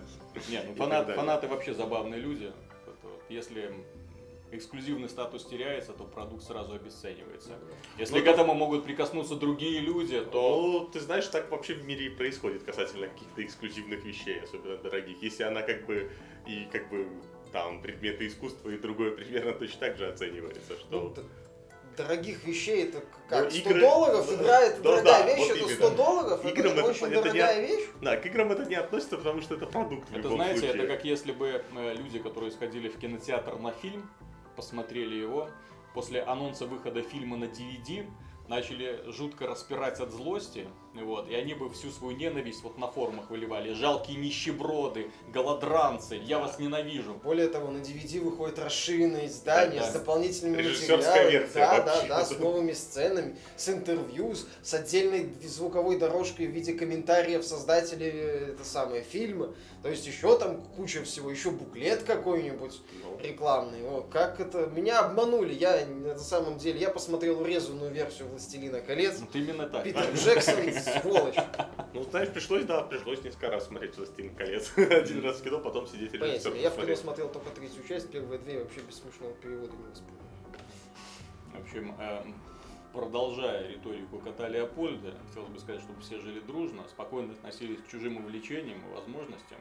Не, 0.48 0.62
ну 0.62 0.74
фанаты 0.74 1.48
вообще 1.48 1.74
забавные 1.74 2.20
люди. 2.20 2.52
Если 3.28 3.72
эксклюзивный 4.52 5.08
статус 5.08 5.44
теряется, 5.44 5.92
то 5.92 6.04
продукт 6.04 6.44
сразу 6.44 6.74
обесценивается. 6.74 7.50
Если 7.98 8.18
Ну, 8.18 8.24
к 8.24 8.26
этому 8.26 8.54
могут 8.54 8.84
прикоснуться 8.84 9.36
другие 9.36 9.80
люди, 9.80 10.20
то 10.20 10.56
Ну, 10.60 10.86
ты 10.86 11.00
знаешь, 11.00 11.26
так 11.26 11.50
вообще 11.50 11.74
в 11.74 11.84
мире 11.84 12.06
и 12.06 12.08
происходит 12.10 12.62
касательно 12.64 13.08
каких-то 13.08 13.42
эксклюзивных 13.44 14.04
вещей, 14.04 14.40
особенно 14.40 14.76
дорогих. 14.76 15.22
Если 15.22 15.42
она 15.42 15.62
как 15.62 15.86
бы 15.86 16.10
и 16.46 16.66
как 16.72 16.88
бы 16.90 17.06
там 17.52 17.82
предметы 17.82 18.26
искусства 18.26 18.70
и 18.70 18.78
другое 18.78 19.10
примерно 19.12 19.52
точно 19.52 19.80
так 19.80 19.96
же 19.96 20.06
оценивается, 20.08 20.78
что... 20.78 20.86
Ну, 20.90 21.14
дорогих 21.96 22.44
вещей 22.44 22.84
это 22.84 23.02
как? 23.28 23.44
Ну, 23.44 23.50
100 23.50 23.70
игры- 23.70 23.80
долларов, 23.80 24.26
да, 24.28 24.34
игра 24.34 24.60
это 24.60 24.82
да, 24.82 24.90
дорогая 24.90 25.22
да, 25.22 25.26
вещь, 25.26 25.38
вот 25.38 25.50
это 25.50 25.58
именно. 25.58 25.74
100 25.74 25.90
долларов, 25.96 26.44
Играм 26.44 26.66
это 26.66 26.80
это 26.80 26.88
очень 26.90 27.00
понятно, 27.00 27.22
дорогая 27.22 27.66
вещь. 27.66 27.88
Да, 28.00 28.16
к 28.16 28.26
играм 28.26 28.52
это 28.52 28.64
не 28.64 28.74
относится, 28.76 29.16
потому 29.16 29.42
что 29.42 29.54
это 29.56 29.66
продукт 29.66 30.08
в 30.08 30.12
это 30.12 30.20
любом 30.22 30.36
знаете, 30.36 30.60
случае. 30.60 30.78
это 30.84 30.86
как 30.94 31.04
если 31.04 31.32
бы 31.32 31.64
э, 31.76 31.94
люди, 31.94 32.18
которые 32.18 32.50
сходили 32.52 32.88
в 32.88 32.98
кинотеатр 32.98 33.56
на 33.56 33.72
фильм, 33.72 34.08
посмотрели 34.60 35.14
его, 35.14 35.48
после 35.94 36.20
анонса 36.20 36.66
выхода 36.66 37.00
фильма 37.02 37.38
на 37.38 37.44
DVD 37.44 38.06
начали 38.46 39.02
жутко 39.10 39.46
распирать 39.46 40.00
от 40.00 40.10
злости, 40.10 40.68
вот, 40.94 41.28
и 41.28 41.34
они 41.34 41.54
бы 41.54 41.70
всю 41.70 41.90
свою 41.90 42.16
ненависть 42.16 42.62
вот 42.62 42.76
на 42.78 42.88
форумах 42.88 43.30
выливали. 43.30 43.72
Жалкие 43.74 44.18
нищеброды, 44.18 45.10
голодранцы, 45.32 46.16
я 46.16 46.38
вас 46.38 46.58
ненавижу. 46.58 47.14
Более 47.22 47.48
того, 47.48 47.70
на 47.70 47.78
DVD 47.78 48.20
выходит 48.20 48.58
расширенное 48.58 49.26
издание 49.26 49.80
Да, 49.80 49.86
с 49.86 49.92
да. 49.92 49.98
дополнительными 50.00 50.56
материалами. 50.68 51.30
версия 51.30 51.54
Да, 51.54 51.80
да, 51.80 51.94
вообще. 51.94 52.08
да, 52.08 52.24
с 52.24 52.38
новыми 52.38 52.72
сценами, 52.72 53.36
с 53.56 53.68
интервью, 53.68 54.34
с, 54.62 54.74
отдельной 54.74 55.32
звуковой 55.44 55.98
дорожкой 55.98 56.46
в 56.46 56.50
виде 56.50 56.72
комментариев 56.74 57.44
создателей 57.44 58.10
э, 58.12 58.54
это 58.54 58.64
самое 58.64 59.02
фильма. 59.02 59.54
То 59.82 59.88
есть 59.88 60.06
еще 60.06 60.36
там 60.38 60.60
куча 60.76 61.02
всего, 61.04 61.30
еще 61.30 61.50
буклет 61.50 62.02
какой-нибудь 62.02 62.80
Ну, 63.02 63.18
рекламный. 63.26 63.82
О, 63.88 64.02
как 64.10 64.40
это? 64.40 64.66
Меня 64.66 65.00
обманули. 65.00 65.54
Я 65.54 65.86
на 65.86 66.18
самом 66.18 66.58
деле, 66.58 66.80
я 66.80 66.90
посмотрел 66.90 67.40
урезанную 67.40 67.90
версию 67.90 68.28
«Властелина 68.28 68.80
колец». 68.80 69.18
Вот 69.20 69.34
именно 69.34 69.68
так. 69.68 69.84
Питер 69.84 70.06
Джексон, 70.14 70.54
сволочь. 70.84 71.36
Ну, 71.92 72.04
знаешь, 72.04 72.28
пришлось, 72.28 72.64
да, 72.64 72.82
пришлось 72.82 73.20
несколько 73.24 73.50
раз 73.50 73.66
смотреть 73.66 73.96
«Властелин 73.96 74.32
колец». 74.36 74.72
Один 74.76 75.24
раз 75.24 75.40
в 75.40 75.42
кино, 75.42 75.58
потом 75.58 75.88
сидеть 75.88 76.14
и 76.14 76.18
режиссер. 76.18 76.54
Я 76.54 76.70
в 76.70 76.76
кино 76.76 76.94
смотрел 76.94 77.28
только 77.28 77.50
третью 77.50 77.82
часть, 77.88 78.10
первые 78.12 78.38
две 78.38 78.60
вообще 78.60 78.80
без 78.80 78.98
смешного 78.98 79.32
перевода 79.34 79.72
не 79.76 79.82
воспринял. 79.88 80.20
В 81.52 81.60
общем, 81.60 81.96
э, 81.98 82.22
продолжая 82.92 83.68
риторику 83.68 84.18
кота 84.18 84.48
Леопольда, 84.48 85.14
хотелось 85.28 85.50
бы 85.50 85.58
сказать, 85.58 85.80
чтобы 85.80 86.00
все 86.00 86.20
жили 86.20 86.40
дружно, 86.40 86.84
спокойно 86.88 87.32
относились 87.32 87.80
к 87.80 87.88
чужим 87.88 88.18
увлечениям 88.18 88.78
и 88.78 88.94
возможностям. 88.94 89.58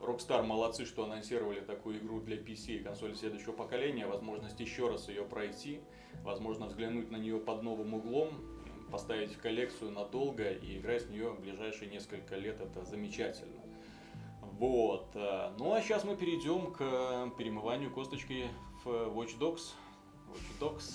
Rockstar 0.00 0.42
молодцы, 0.42 0.84
что 0.84 1.04
анонсировали 1.04 1.60
такую 1.60 1.98
игру 1.98 2.20
для 2.20 2.36
PC 2.36 2.76
и 2.76 2.82
консоли 2.82 3.14
следующего 3.14 3.52
поколения, 3.52 4.06
возможность 4.06 4.58
еще 4.60 4.88
раз 4.88 5.08
ее 5.08 5.24
пройти, 5.24 5.80
возможно 6.22 6.66
взглянуть 6.66 7.10
на 7.10 7.16
нее 7.16 7.38
под 7.38 7.62
новым 7.62 7.94
углом, 7.94 8.44
поставить 8.94 9.32
в 9.34 9.40
коллекцию 9.40 9.90
надолго 9.90 10.52
и 10.52 10.78
играть 10.78 11.02
в 11.02 11.10
нее 11.10 11.30
в 11.30 11.40
ближайшие 11.40 11.90
несколько 11.90 12.36
лет, 12.36 12.60
это 12.60 12.84
замечательно. 12.84 13.60
Вот. 14.40 15.08
э, 15.16 15.50
Ну 15.58 15.72
а 15.74 15.82
сейчас 15.82 16.04
мы 16.04 16.14
перейдем 16.16 16.70
к 16.72 16.78
перемыванию 17.36 17.90
косточки 17.90 18.46
в 18.84 18.88
Watch 18.88 19.36
Dogs. 19.36 19.72
Watch 20.28 20.60
Dogs. 20.60 20.92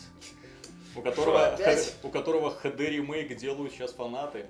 У 0.95 1.01
которого, 1.01 1.57
у 2.03 2.07
которого 2.09 2.57
HD 2.63 2.89
ремейк 2.89 3.35
делают 3.35 3.73
сейчас 3.73 3.91
фанаты, 3.91 4.45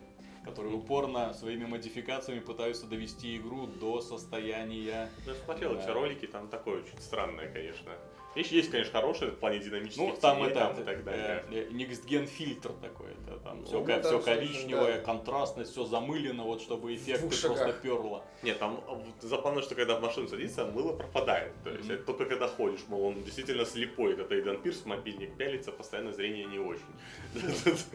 которые 0.46 0.76
упорно 0.76 1.34
своими 1.34 1.66
модификациями 1.66 2.42
пытаются 2.42 2.86
довести 2.86 3.36
игру 3.38 3.66
до 3.66 4.00
состояния. 4.02 5.10
Я 5.26 5.34
смотрел 5.44 5.74
Да. 5.74 5.82
эти 5.82 5.90
ролики, 5.90 6.28
там 6.28 6.50
такое 6.50 6.84
очень 6.84 7.00
странное, 7.00 7.52
конечно. 7.52 7.94
Вещи 8.40 8.54
есть, 8.54 8.72
конечно, 8.72 8.94
хорошие 8.94 9.32
в 9.32 9.36
плане 9.36 9.60
динамических 9.60 10.02
Ну, 10.02 10.16
там 10.16 10.38
теней, 10.38 10.52
это 10.52 10.60
там 10.60 10.82
и 10.82 10.86
так 10.86 11.04
далее. 11.04 11.44
э, 11.52 11.66
э, 11.66 12.26
фильтр 12.26 12.72
такой. 12.82 13.12
Это 13.28 13.38
там 13.40 13.60
Ну, 13.60 13.66
все, 13.66 13.84
да, 13.84 14.02
все 14.02 14.20
коричневое, 14.22 14.96
да. 14.96 15.02
контрастность, 15.02 15.72
все 15.72 15.84
замылено, 15.84 16.44
вот 16.44 16.62
чтобы 16.62 16.96
эффекты 16.96 17.28
двух 17.28 17.42
просто 17.42 17.74
перло. 17.74 18.24
Нет, 18.42 18.58
там 18.58 18.82
вот 18.88 19.04
забавно, 19.20 19.62
что 19.62 19.76
когда 19.76 20.00
в 20.00 20.02
машину 20.02 20.30
садится, 20.30 20.66
мыло 20.66 20.96
пропадает. 20.96 21.52
То 21.66 21.72
есть 21.72 21.84
Мгм. 21.84 21.96
это 21.96 22.04
только 22.06 22.28
когда 22.28 22.48
ходишь, 22.48 22.80
мол, 22.88 23.08
он 23.08 23.24
действительно 23.24 23.66
слепой. 23.66 24.14
Это 24.14 24.34
Эйдан 24.34 24.62
Пирс, 24.62 24.86
мобильник 24.86 25.36
пялится, 25.36 25.74
постоянно 25.74 26.14
зрение 26.14 26.46
не 26.46 26.60
очень. 26.60 26.94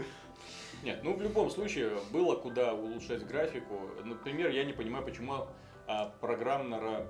Нет, 0.83 1.01
ну 1.03 1.15
в 1.17 1.23
любом 1.23 1.49
случае 1.49 1.91
было 2.13 2.37
куда 2.37 2.75
улучшать 2.75 3.27
графику. 3.27 3.89
Например, 4.05 4.51
я 4.51 4.65
не 4.65 4.75
понимаю, 4.75 5.07
почему 5.07 5.47
а, 5.87 6.13
программно 6.21 6.79
э, 6.83 7.07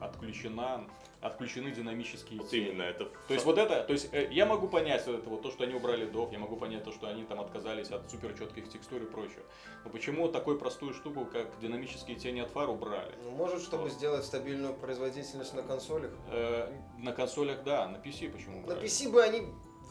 отключена, 0.00 0.86
отключены 1.20 1.70
динамические 1.70 2.40
Вот 2.40 2.48
тени. 2.50 2.68
именно, 2.68 2.82
это... 2.82 3.04
То 3.28 3.34
есть 3.34 3.44
вот 3.44 3.58
это, 3.58 3.82
то 3.84 3.92
есть 3.92 4.08
э, 4.12 4.28
я 4.30 4.46
могу 4.46 4.68
понять 4.68 5.06
вот 5.06 5.16
это 5.18 5.28
вот 5.28 5.42
то, 5.42 5.50
что 5.50 5.64
они 5.64 5.74
убрали 5.74 6.06
дов, 6.06 6.32
я 6.32 6.38
могу 6.38 6.56
понять 6.56 6.82
то, 6.84 6.92
что 6.92 7.08
они 7.08 7.24
там 7.24 7.40
отказались 7.40 7.90
от 7.90 8.10
супер 8.10 8.32
четких 8.38 8.68
текстур 8.70 9.02
и 9.02 9.06
прочего. 9.06 9.42
Но 9.84 9.90
почему 9.90 10.28
такую 10.28 10.58
простую 10.58 10.94
штуку, 10.94 11.26
как 11.26 11.58
динамические 11.60 12.16
тени 12.16 12.40
от 12.40 12.50
фар 12.50 12.70
убрали? 12.70 13.14
Ну, 13.22 13.30
может, 13.32 13.60
чтобы 13.62 13.84
Вот. 13.84 13.92
сделать 13.92 14.24
стабильную 14.24 14.74
производительность 14.74 15.52
на 15.54 15.62
консолях. 15.62 16.12
Э, 16.28 16.72
на 16.98 17.12
консолях, 17.12 17.62
да, 17.64 17.86
на 17.88 17.96
PC 17.96 18.30
почему 18.30 18.58
На 18.58 18.62
убрали? 18.64 18.82
PC 18.86 19.10
бы 19.10 19.22
они 19.22 19.42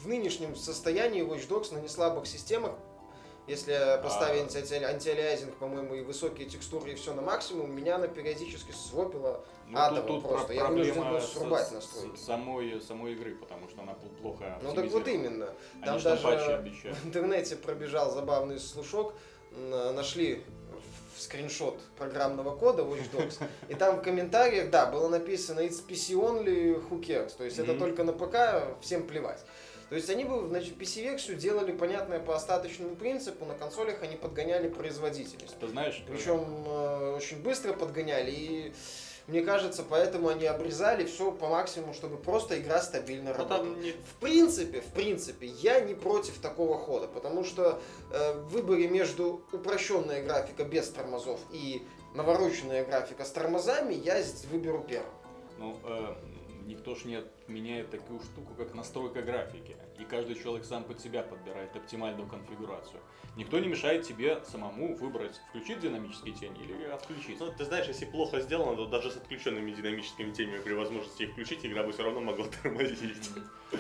в 0.01 0.07
нынешнем 0.07 0.55
состоянии 0.55 1.23
Watch 1.23 1.47
Dogs 1.47 1.73
на 1.73 1.79
неслабых 1.79 2.25
системах, 2.25 2.73
если 3.49 3.99
поставить 4.03 4.55
анти- 4.55 4.83
антиалиазинг, 4.83 5.55
по-моему, 5.55 5.95
и 5.95 6.01
высокие 6.01 6.47
текстуры, 6.47 6.91
и 6.91 6.95
все 6.95 7.13
на 7.13 7.21
максимум, 7.23 7.75
меня 7.75 7.95
она 7.95 8.07
периодически 8.07 8.71
свопила 8.71 9.43
Ну, 9.67 9.77
атомом 9.79 10.21
просто. 10.21 10.47
про- 10.47 10.53
Я 10.55 10.65
вынужден 10.67 11.09
был 11.09 11.19
срубать 11.19 11.67
с- 11.67 11.71
настройки. 11.71 12.15
с- 12.17 12.25
самой, 12.25 12.79
самой 12.81 13.13
игры, 13.13 13.35
потому 13.35 13.67
что 13.67 13.81
она 13.81 13.93
пл- 13.93 14.21
плохо 14.21 14.59
Ну 14.61 14.73
так 14.73 14.85
вот 14.91 15.07
именно. 15.07 15.49
Они 15.81 15.85
Там 15.85 15.93
патчи 16.21 16.23
даже 16.23 16.93
в 16.93 17.05
интернете 17.07 17.55
пробежал 17.55 18.11
забавный 18.11 18.59
слушок, 18.59 19.13
нашли 19.51 20.43
скриншот 21.17 21.77
программного 21.97 22.55
кода 22.55 22.83
Watch 22.83 23.11
Dogs, 23.11 23.41
и 23.67 23.73
там 23.73 23.97
в 23.97 24.01
комментариях, 24.03 24.69
да, 24.69 24.85
было 24.85 25.09
написано 25.09 25.59
It's 25.61 25.83
PC 25.85 26.13
only, 26.15 26.81
who 26.89 27.01
cares, 27.01 27.35
то 27.35 27.43
есть 27.43 27.57
это 27.59 27.71
Мгм. 27.71 27.79
только 27.79 28.03
на 28.03 28.13
ПК, 28.13 28.77
всем 28.81 29.05
плевать. 29.05 29.43
То 29.89 29.95
есть 29.95 30.09
они 30.09 30.23
бы, 30.23 30.47
значит, 30.47 30.77
PC-версию 30.77 31.37
делали, 31.37 31.71
понятное, 31.71 32.19
по 32.19 32.35
остаточному 32.35 32.95
принципу, 32.95 33.45
на 33.45 33.55
консолях 33.55 34.03
они 34.03 34.15
подгоняли 34.17 34.69
производительность. 34.69 35.57
Ты 35.59 35.67
знаешь, 35.67 36.03
Причем 36.07 36.63
э, 36.67 37.15
очень 37.17 37.41
быстро 37.41 37.73
подгоняли, 37.73 38.29
и 38.29 38.73
мне 39.25 39.41
кажется, 39.41 39.83
поэтому 39.87 40.29
они 40.29 40.45
обрезали 40.45 41.05
все 41.05 41.31
по 41.31 41.47
максимуму, 41.47 41.93
чтобы 41.93 42.17
просто 42.17 42.59
игра 42.59 42.81
стабильно 42.81 43.31
Ну, 43.31 43.37
работала. 43.37 43.59
там 43.59 43.81
не... 43.81 43.91
В 43.91 44.13
принципе, 44.19 44.81
в 44.81 44.91
принципе, 44.93 45.47
я 45.47 45.79
не 45.79 45.95
против 45.95 46.39
такого 46.39 46.77
хода, 46.77 47.07
потому 47.07 47.43
что 47.43 47.81
э, 48.11 48.33
в 48.33 48.49
выборе 48.49 48.87
между 48.87 49.41
упрощенная 49.51 50.23
графика 50.23 50.65
без 50.65 50.87
тормозов 50.89 51.39
и 51.51 51.81
навороченная 52.13 52.85
графика 52.85 53.25
с 53.25 53.31
тормозами 53.31 53.93
я 53.95 54.21
выберу 54.51 54.85
первый. 54.87 55.09
ну, 55.57 55.77
э, 55.83 56.13
никто 56.69 56.95
ж 56.95 57.05
не 57.05 57.15
отменяет 57.15 57.89
такую 57.89 58.19
штуку, 58.21 58.53
как 58.55 58.73
настройка 58.75 59.21
графики. 59.21 59.75
И 59.97 60.05
каждый 60.05 60.35
человек 60.35 60.65
сам 60.65 60.83
под 60.83 61.01
себя 61.01 61.23
подбирает 61.23 61.75
оптимальную 61.75 62.29
конфигурацию. 62.29 63.01
Никто 63.35 63.59
не 63.59 63.67
мешает 63.67 64.07
тебе 64.07 64.43
самому 64.45 64.95
выбрать, 64.95 65.35
включить 65.49 65.79
динамические 65.79 66.33
тени 66.35 66.63
или 66.63 66.85
отключить. 66.85 67.39
Ну, 67.39 67.51
ты 67.51 67.65
знаешь, 67.65 67.87
если 67.87 68.05
плохо 68.05 68.39
сделано, 68.39 68.75
то 68.75 68.85
даже 68.85 69.11
с 69.11 69.17
отключенными 69.17 69.71
динамическими 69.71 70.31
тенями 70.31 70.59
при 70.59 70.73
возможности 70.73 71.23
их 71.23 71.31
включить, 71.31 71.65
игра 71.65 71.83
бы 71.83 71.91
все 71.91 72.03
равно 72.03 72.21
могла 72.21 72.45
тормозить. 72.63 73.31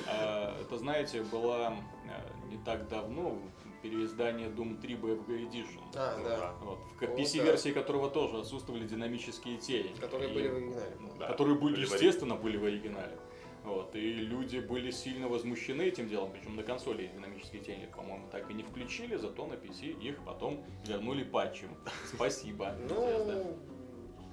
А, 0.07 0.59
Это, 0.61 0.77
знаете, 0.77 1.21
была 1.21 1.75
э, 2.05 2.47
не 2.49 2.57
так 2.63 2.87
давно 2.87 3.39
переиздание 3.81 4.47
Doom 4.49 4.79
3 4.81 4.95
BFG 4.95 5.27
Edition. 5.49 5.81
А, 5.95 6.17
Ну 6.17 6.23
да. 6.25 6.53
Вот, 6.61 6.79
в 6.99 7.03
PC-версии 7.15 7.71
которого 7.71 8.09
тоже 8.09 8.39
отсутствовали 8.39 8.85
динамические 8.87 9.57
тени. 9.57 9.93
Которые 9.99 10.29
И- 10.29 10.33
были 10.33 10.47
в 10.47 10.55
оригинале. 10.55 10.97
Да, 11.19 11.27
которые 11.27 11.55
были, 11.57 11.75
были 11.75 11.83
естественно, 11.85 12.35
были 12.35 12.57
в 12.57 12.65
оригинале. 12.65 13.17
Вот, 13.63 13.93
и 13.95 13.99
люди 14.13 14.57
были 14.59 14.89
сильно 14.89 15.27
возмущены 15.27 15.83
этим 15.83 16.07
делом, 16.07 16.31
причем 16.31 16.55
на 16.55 16.63
консоли 16.63 17.07
динамические 17.13 17.61
тени, 17.61 17.87
по-моему, 17.95 18.25
так 18.31 18.49
и 18.49 18.53
не 18.53 18.63
включили, 18.63 19.15
зато 19.17 19.45
на 19.45 19.53
PC 19.53 19.99
их 20.01 20.23
потом 20.25 20.63
вернули 20.87 21.23
патчем. 21.23 21.69
Спасибо. 22.15 22.73
Ну, 22.87 23.57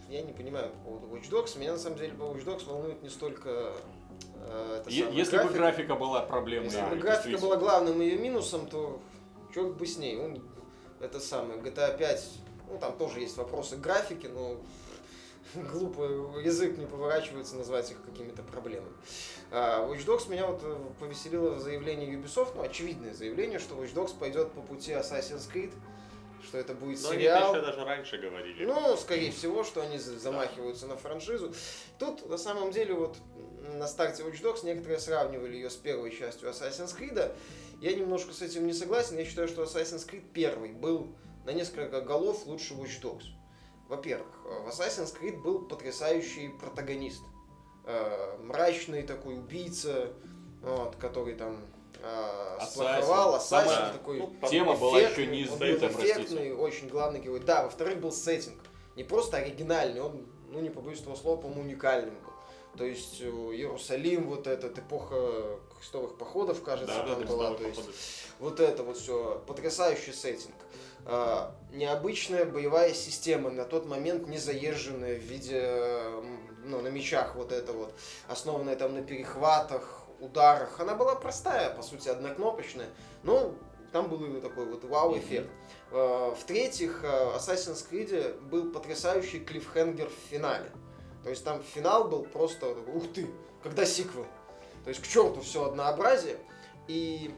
я 0.09 0.23
не 0.23 0.33
понимаю 0.33 0.71
по 0.71 0.79
поводу 0.91 1.07
Watch 1.09 1.31
Dogs. 1.31 1.59
Меня 1.59 1.73
на 1.73 1.79
самом 1.79 1.99
деле 1.99 2.13
по 2.15 2.23
Watch 2.23 2.45
Dogs 2.45 2.67
волнует 2.67 3.03
не 3.03 3.09
столько 3.11 3.75
э, 4.49 4.79
это 4.81 4.91
самое, 4.91 5.17
Если 5.17 5.37
бы 5.37 5.43
графика. 5.43 5.59
графика 5.59 5.95
была 5.97 6.21
проблемой, 6.23 6.67
Если 6.67 6.81
бы 6.89 6.97
графика 6.97 7.39
была 7.39 7.57
главным 7.57 8.01
ее 8.01 8.17
минусом, 8.17 8.67
то 8.69 9.01
черт 9.57 9.75
бы 9.75 9.87
с 9.87 9.97
ней. 9.97 10.19
Он, 10.19 10.43
это 11.01 11.19
самое, 11.19 11.59
GTA 11.59 11.97
5, 11.97 12.31
ну 12.71 12.79
там 12.79 12.97
тоже 12.99 13.21
есть 13.21 13.37
вопросы 13.37 13.77
к 13.77 13.81
графике, 13.81 14.29
но 14.29 14.61
глупо 15.73 16.03
язык 16.41 16.77
не 16.77 16.87
поворачивается 16.87 17.57
назвать 17.57 17.91
их 17.91 17.97
какими-то 18.05 18.43
проблемами. 18.43 18.93
А, 19.51 19.89
Watch 19.89 20.05
Dogs 20.05 20.31
меня 20.31 20.47
вот 20.47 20.61
э, 20.63 20.77
повеселило 21.01 21.59
заявление 21.59 22.15
Ubisoft, 22.19 22.53
ну 22.55 22.63
очевидное 22.63 23.15
заявление, 23.15 23.59
что 23.59 23.75
Watch 23.77 23.95
Dogs 23.95 24.15
пойдет 24.19 24.53
по 24.53 24.61
пути 24.61 24.93
Assassin's 24.93 25.51
Creed, 25.51 25.73
что 26.45 26.59
это 26.59 26.75
будет 26.75 27.03
Но 27.03 27.11
они 27.11 27.21
сериал. 27.23 27.53
еще 27.55 27.63
даже 27.65 27.85
раньше 27.85 28.19
говорили. 28.19 28.65
Ну, 28.65 28.97
скорее 28.97 29.31
всего, 29.33 29.65
что 29.65 29.81
они 29.83 29.99
за- 29.99 30.19
замахиваются 30.19 30.87
на 30.87 30.97
франшизу. 30.97 31.53
Тут, 31.99 32.29
на 32.29 32.39
самом 32.39 32.71
деле, 32.71 32.95
вот 32.95 33.17
на 33.79 33.87
старте 33.89 34.23
Watch 34.23 34.43
Dogs 34.43 34.65
некоторые 34.65 34.99
сравнивали 35.01 35.55
ее 35.57 35.71
с 35.71 35.77
первой 35.77 36.11
частью 36.17 36.49
Assassin's 36.51 36.97
Creed. 36.99 37.35
Я 37.81 37.95
немножко 37.95 38.33
с 38.33 38.43
этим 38.43 38.67
не 38.67 38.73
согласен. 38.73 39.19
Я 39.19 39.25
считаю, 39.25 39.49
что 39.49 39.63
Assassin's 39.65 40.09
Creed 40.09 40.25
первый 40.33 40.73
был 40.73 41.09
на 41.45 41.51
несколько 41.51 42.01
голов 42.01 42.47
лучше 42.47 42.75
Watch 42.75 43.01
Dogs. 43.03 43.25
Во-первых, 43.89 44.29
э, 44.45 44.49
в 44.65 44.69
Assassin's 44.69 45.15
Creed 45.19 45.41
был 45.43 45.67
потрясающий 45.67 46.49
протагонист. 46.61 47.23
Э, 47.87 48.37
Мрачный 48.41 49.03
такой 49.03 49.37
убийца, 49.39 50.13
вот, 50.63 50.97
который 50.97 51.35
там 51.35 51.59
э, 52.03 52.59
сплоховал, 52.71 53.35
ассасин 53.35 53.69
Самая- 53.71 53.93
такой 53.93 54.19
ну, 54.19 54.49
Тема 54.49 54.75
была 54.77 55.01
еще 55.01 55.27
не 55.27 55.43
избита, 55.45 55.89
эффектный, 55.89 56.53
очень 56.55 56.89
главный 56.89 57.21
герой. 57.21 57.41
Да, 57.41 57.65
во-вторых, 57.65 57.99
был 58.01 58.13
сеттинг. 58.13 58.59
Не 58.97 59.05
просто 59.05 59.37
оригинальный, 59.39 60.01
он, 60.01 60.27
ну 60.51 60.61
не 60.61 60.71
побоюсь 60.71 61.01
этого 61.01 61.17
слова, 61.17 61.41
по-моему, 61.41 61.63
уникальным 61.63 62.15
был. 62.15 62.33
То 62.79 62.85
есть 62.85 63.21
э, 63.21 63.25
Иерусалим, 63.25 64.29
вот 64.29 64.47
этот, 64.47 64.79
эпоха 64.79 65.59
крестовых 65.79 66.17
походов, 66.19 66.63
кажется, 66.63 66.95
Да, 66.95 67.03
да, 67.07 67.15
там 67.17 67.27
была. 67.27 67.55
крестовые 67.55 67.73
То 67.73 67.91
есть 67.91 67.99
вот 68.39 68.61
это 68.61 68.83
вот 68.83 68.97
все, 68.97 69.43
потрясающий 69.47 70.13
сеттинг. 70.13 70.55
А, 71.09 71.55
необычная 71.73 72.45
боевая 72.45 72.93
система, 72.93 73.51
на 73.51 73.65
тот 73.65 73.87
момент 73.87 74.27
не 74.27 74.39
заезженная 74.39 75.15
в 75.15 75.23
виде, 75.23 75.61
м, 75.61 76.39
ну, 76.65 76.81
на 76.83 76.89
мечах 76.89 77.37
вот 77.37 77.53
это 77.53 77.73
вот, 77.73 77.95
основанная 78.29 78.75
там 78.77 78.93
на 78.95 79.03
перехватах, 79.03 80.03
ударах. 80.21 80.79
Она 80.81 80.95
была 80.95 81.15
простая, 81.15 81.71
по 81.71 81.83
сути, 81.83 82.09
однокнопочная, 82.09 82.89
но 83.23 83.55
там 83.93 84.09
был 84.09 84.41
такой 84.41 84.67
вот 84.67 84.85
вау-эффект. 84.85 85.49
А, 85.93 86.35
В-третьих, 86.35 87.01
а, 87.05 87.37
Assassin's 87.37 87.89
Creed 87.91 88.41
был 88.41 88.71
потрясающий 88.71 89.41
клиффхенгер 89.41 90.09
в 90.09 90.31
финале. 90.31 90.71
То 91.23 91.31
есть 91.31 91.45
там 91.45 91.63
финал 91.63 92.09
был 92.09 92.23
просто, 92.25 92.69
ух 92.95 93.05
ты, 93.13 93.29
когда 93.63 93.85
сиквел. 93.85 94.27
То 94.85 94.91
есть 94.91 95.03
к 95.03 95.07
черту 95.07 95.41
все 95.41 95.65
однообразие. 95.65 96.39
И 96.87 97.35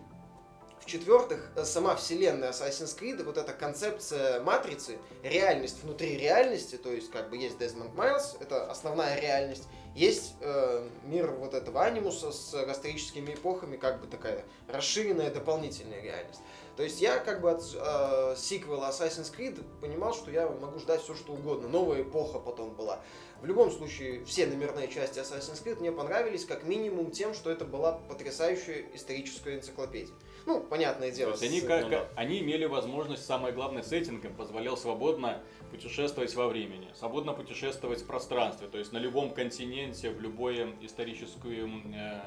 в-четвертых, 0.81 1.51
э, 1.55 1.65
сама 1.65 1.97
вселенная 1.97 2.51
Assassin's 2.51 2.99
Creed, 2.99 3.23
вот 3.23 3.37
эта 3.37 3.53
концепция 3.53 4.41
матрицы, 4.41 4.99
реальность 5.23 5.83
внутри 5.83 6.17
реальности, 6.17 6.77
то 6.77 6.91
есть 6.91 7.11
как 7.11 7.31
бы 7.31 7.37
есть 7.37 7.59
Desmond 7.59 7.95
Miles, 7.95 8.37
это 8.41 8.71
основная 8.71 9.21
реальность, 9.21 9.65
есть 9.95 10.35
э, 10.41 10.89
мир 11.05 11.31
вот 11.33 11.55
этого 11.55 11.85
анимуса 11.85 12.33
с 12.33 12.55
историческими 12.55 13.33
эпохами, 13.35 13.77
как 13.77 14.01
бы 14.01 14.07
такая 14.07 14.45
расширенная 14.69 15.31
дополнительная 15.31 16.01
реальность. 16.01 16.41
То 16.77 16.85
есть 16.85 17.01
я 17.01 17.19
как 17.19 17.41
бы 17.41 17.51
от 17.51 17.63
э, 17.75 18.35
сиквела 18.37 18.91
Assassin's 18.91 19.35
Creed 19.37 19.65
понимал, 19.81 20.15
что 20.15 20.31
я 20.31 20.49
могу 20.49 20.79
ждать 20.79 21.03
все 21.03 21.17
что 21.17 21.33
угодно. 21.33 21.69
Новая 21.69 22.03
эпоха 22.03 22.39
потом 22.39 22.71
была. 22.71 23.01
В 23.41 23.47
любом 23.47 23.71
случае, 23.73 24.25
все 24.25 24.47
номерные 24.47 24.87
части 24.87 25.19
Assassin's 25.19 25.63
Creed 25.65 25.81
мне 25.81 25.91
понравились 25.91 26.45
как 26.45 26.63
минимум 26.63 27.11
тем, 27.11 27.35
что 27.35 27.51
это 27.51 27.65
была 27.65 27.93
потрясающая 28.09 28.85
историческая 28.95 29.57
энциклопедия. 29.57 30.15
Ну, 30.49 30.61
понятное 30.61 31.11
То 31.11 31.17
дело. 31.19 31.31
есть 31.33 31.43
они, 31.43 31.61
как, 31.61 31.83
ну 31.85 31.91
да. 31.91 32.09
они 32.17 32.41
имели 32.41 32.65
возможность, 32.65 33.27
самое 33.27 33.53
главное, 33.53 33.83
сеттинг 33.83 34.25
им 34.25 34.35
позволял 34.35 34.79
свободно 34.79 35.43
путешествовать 35.71 36.35
во 36.35 36.49
времени, 36.49 36.89
свободно 36.95 37.35
путешествовать 37.35 38.01
в 38.01 38.07
пространстве, 38.07 38.67
то 38.67 38.79
есть 38.79 38.91
на 38.91 38.97
любом 38.97 39.35
континенте, 39.35 40.09
в 40.09 40.23
любой 40.23 40.75
исторический 40.81 41.69
э, 41.95 42.21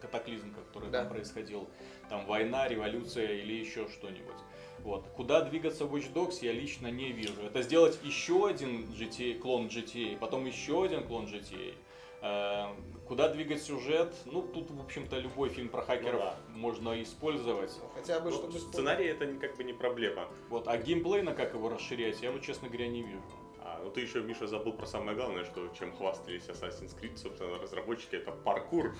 катаклизм, 0.00 0.54
который 0.54 0.90
Да. 0.90 1.00
там 1.00 1.08
происходил, 1.10 1.68
там 2.08 2.24
война, 2.26 2.68
революция 2.68 3.32
или 3.32 3.54
еще 3.54 3.88
что-нибудь. 3.88 4.36
Вот. 4.84 5.04
Куда 5.16 5.40
двигаться 5.40 5.86
в 5.86 5.92
Watch 5.96 6.12
Dogs 6.12 6.38
я 6.42 6.52
лично 6.52 6.86
не 6.86 7.10
вижу. 7.10 7.42
Это 7.44 7.62
сделать 7.62 7.98
еще 8.04 8.46
один 8.46 8.84
GTA, 8.92 9.40
клон 9.40 9.66
GTA, 9.66 10.16
потом 10.18 10.46
еще 10.46 10.84
один 10.84 11.02
клон 11.04 11.24
GTA. 11.24 11.74
Э, 12.22 12.66
Куда 13.06 13.28
двигать 13.28 13.62
сюжет? 13.62 14.12
Ну, 14.24 14.42
тут, 14.42 14.70
в 14.72 14.80
общем-то, 14.80 15.16
любой 15.18 15.48
фильм 15.48 15.68
про 15.68 15.82
хакеров 15.82 16.14
Ну 16.14 16.18
да. 16.18 16.36
можно 16.48 17.00
использовать. 17.02 17.72
Ну, 17.80 17.88
Хотя 17.94 18.18
бы, 18.18 18.30
Ну, 18.30 18.36
чтобы... 18.36 18.58
сценарий 18.58 19.06
это 19.06 19.26
как 19.34 19.56
бы 19.56 19.62
не 19.62 19.72
проблема. 19.72 20.28
Вот, 20.48 20.66
а 20.66 20.76
геймплейно 20.76 21.32
как 21.32 21.54
его 21.54 21.68
расширять, 21.68 22.20
я 22.22 22.32
вот, 22.32 22.42
честно 22.42 22.66
говоря, 22.68 22.88
не 22.88 23.02
вижу. 23.02 23.22
А, 23.60 23.80
ну 23.84 23.90
ты 23.90 24.00
еще, 24.00 24.22
Миша, 24.22 24.48
забыл 24.48 24.72
про 24.72 24.86
самое 24.86 25.16
главное, 25.16 25.44
что 25.44 25.68
чем 25.78 25.92
хвастались 25.96 26.44
Assassin's 26.48 27.00
Creed, 27.00 27.16
собственно, 27.16 27.58
разработчики, 27.58 28.16
это 28.16 28.32
паркур, 28.32 28.96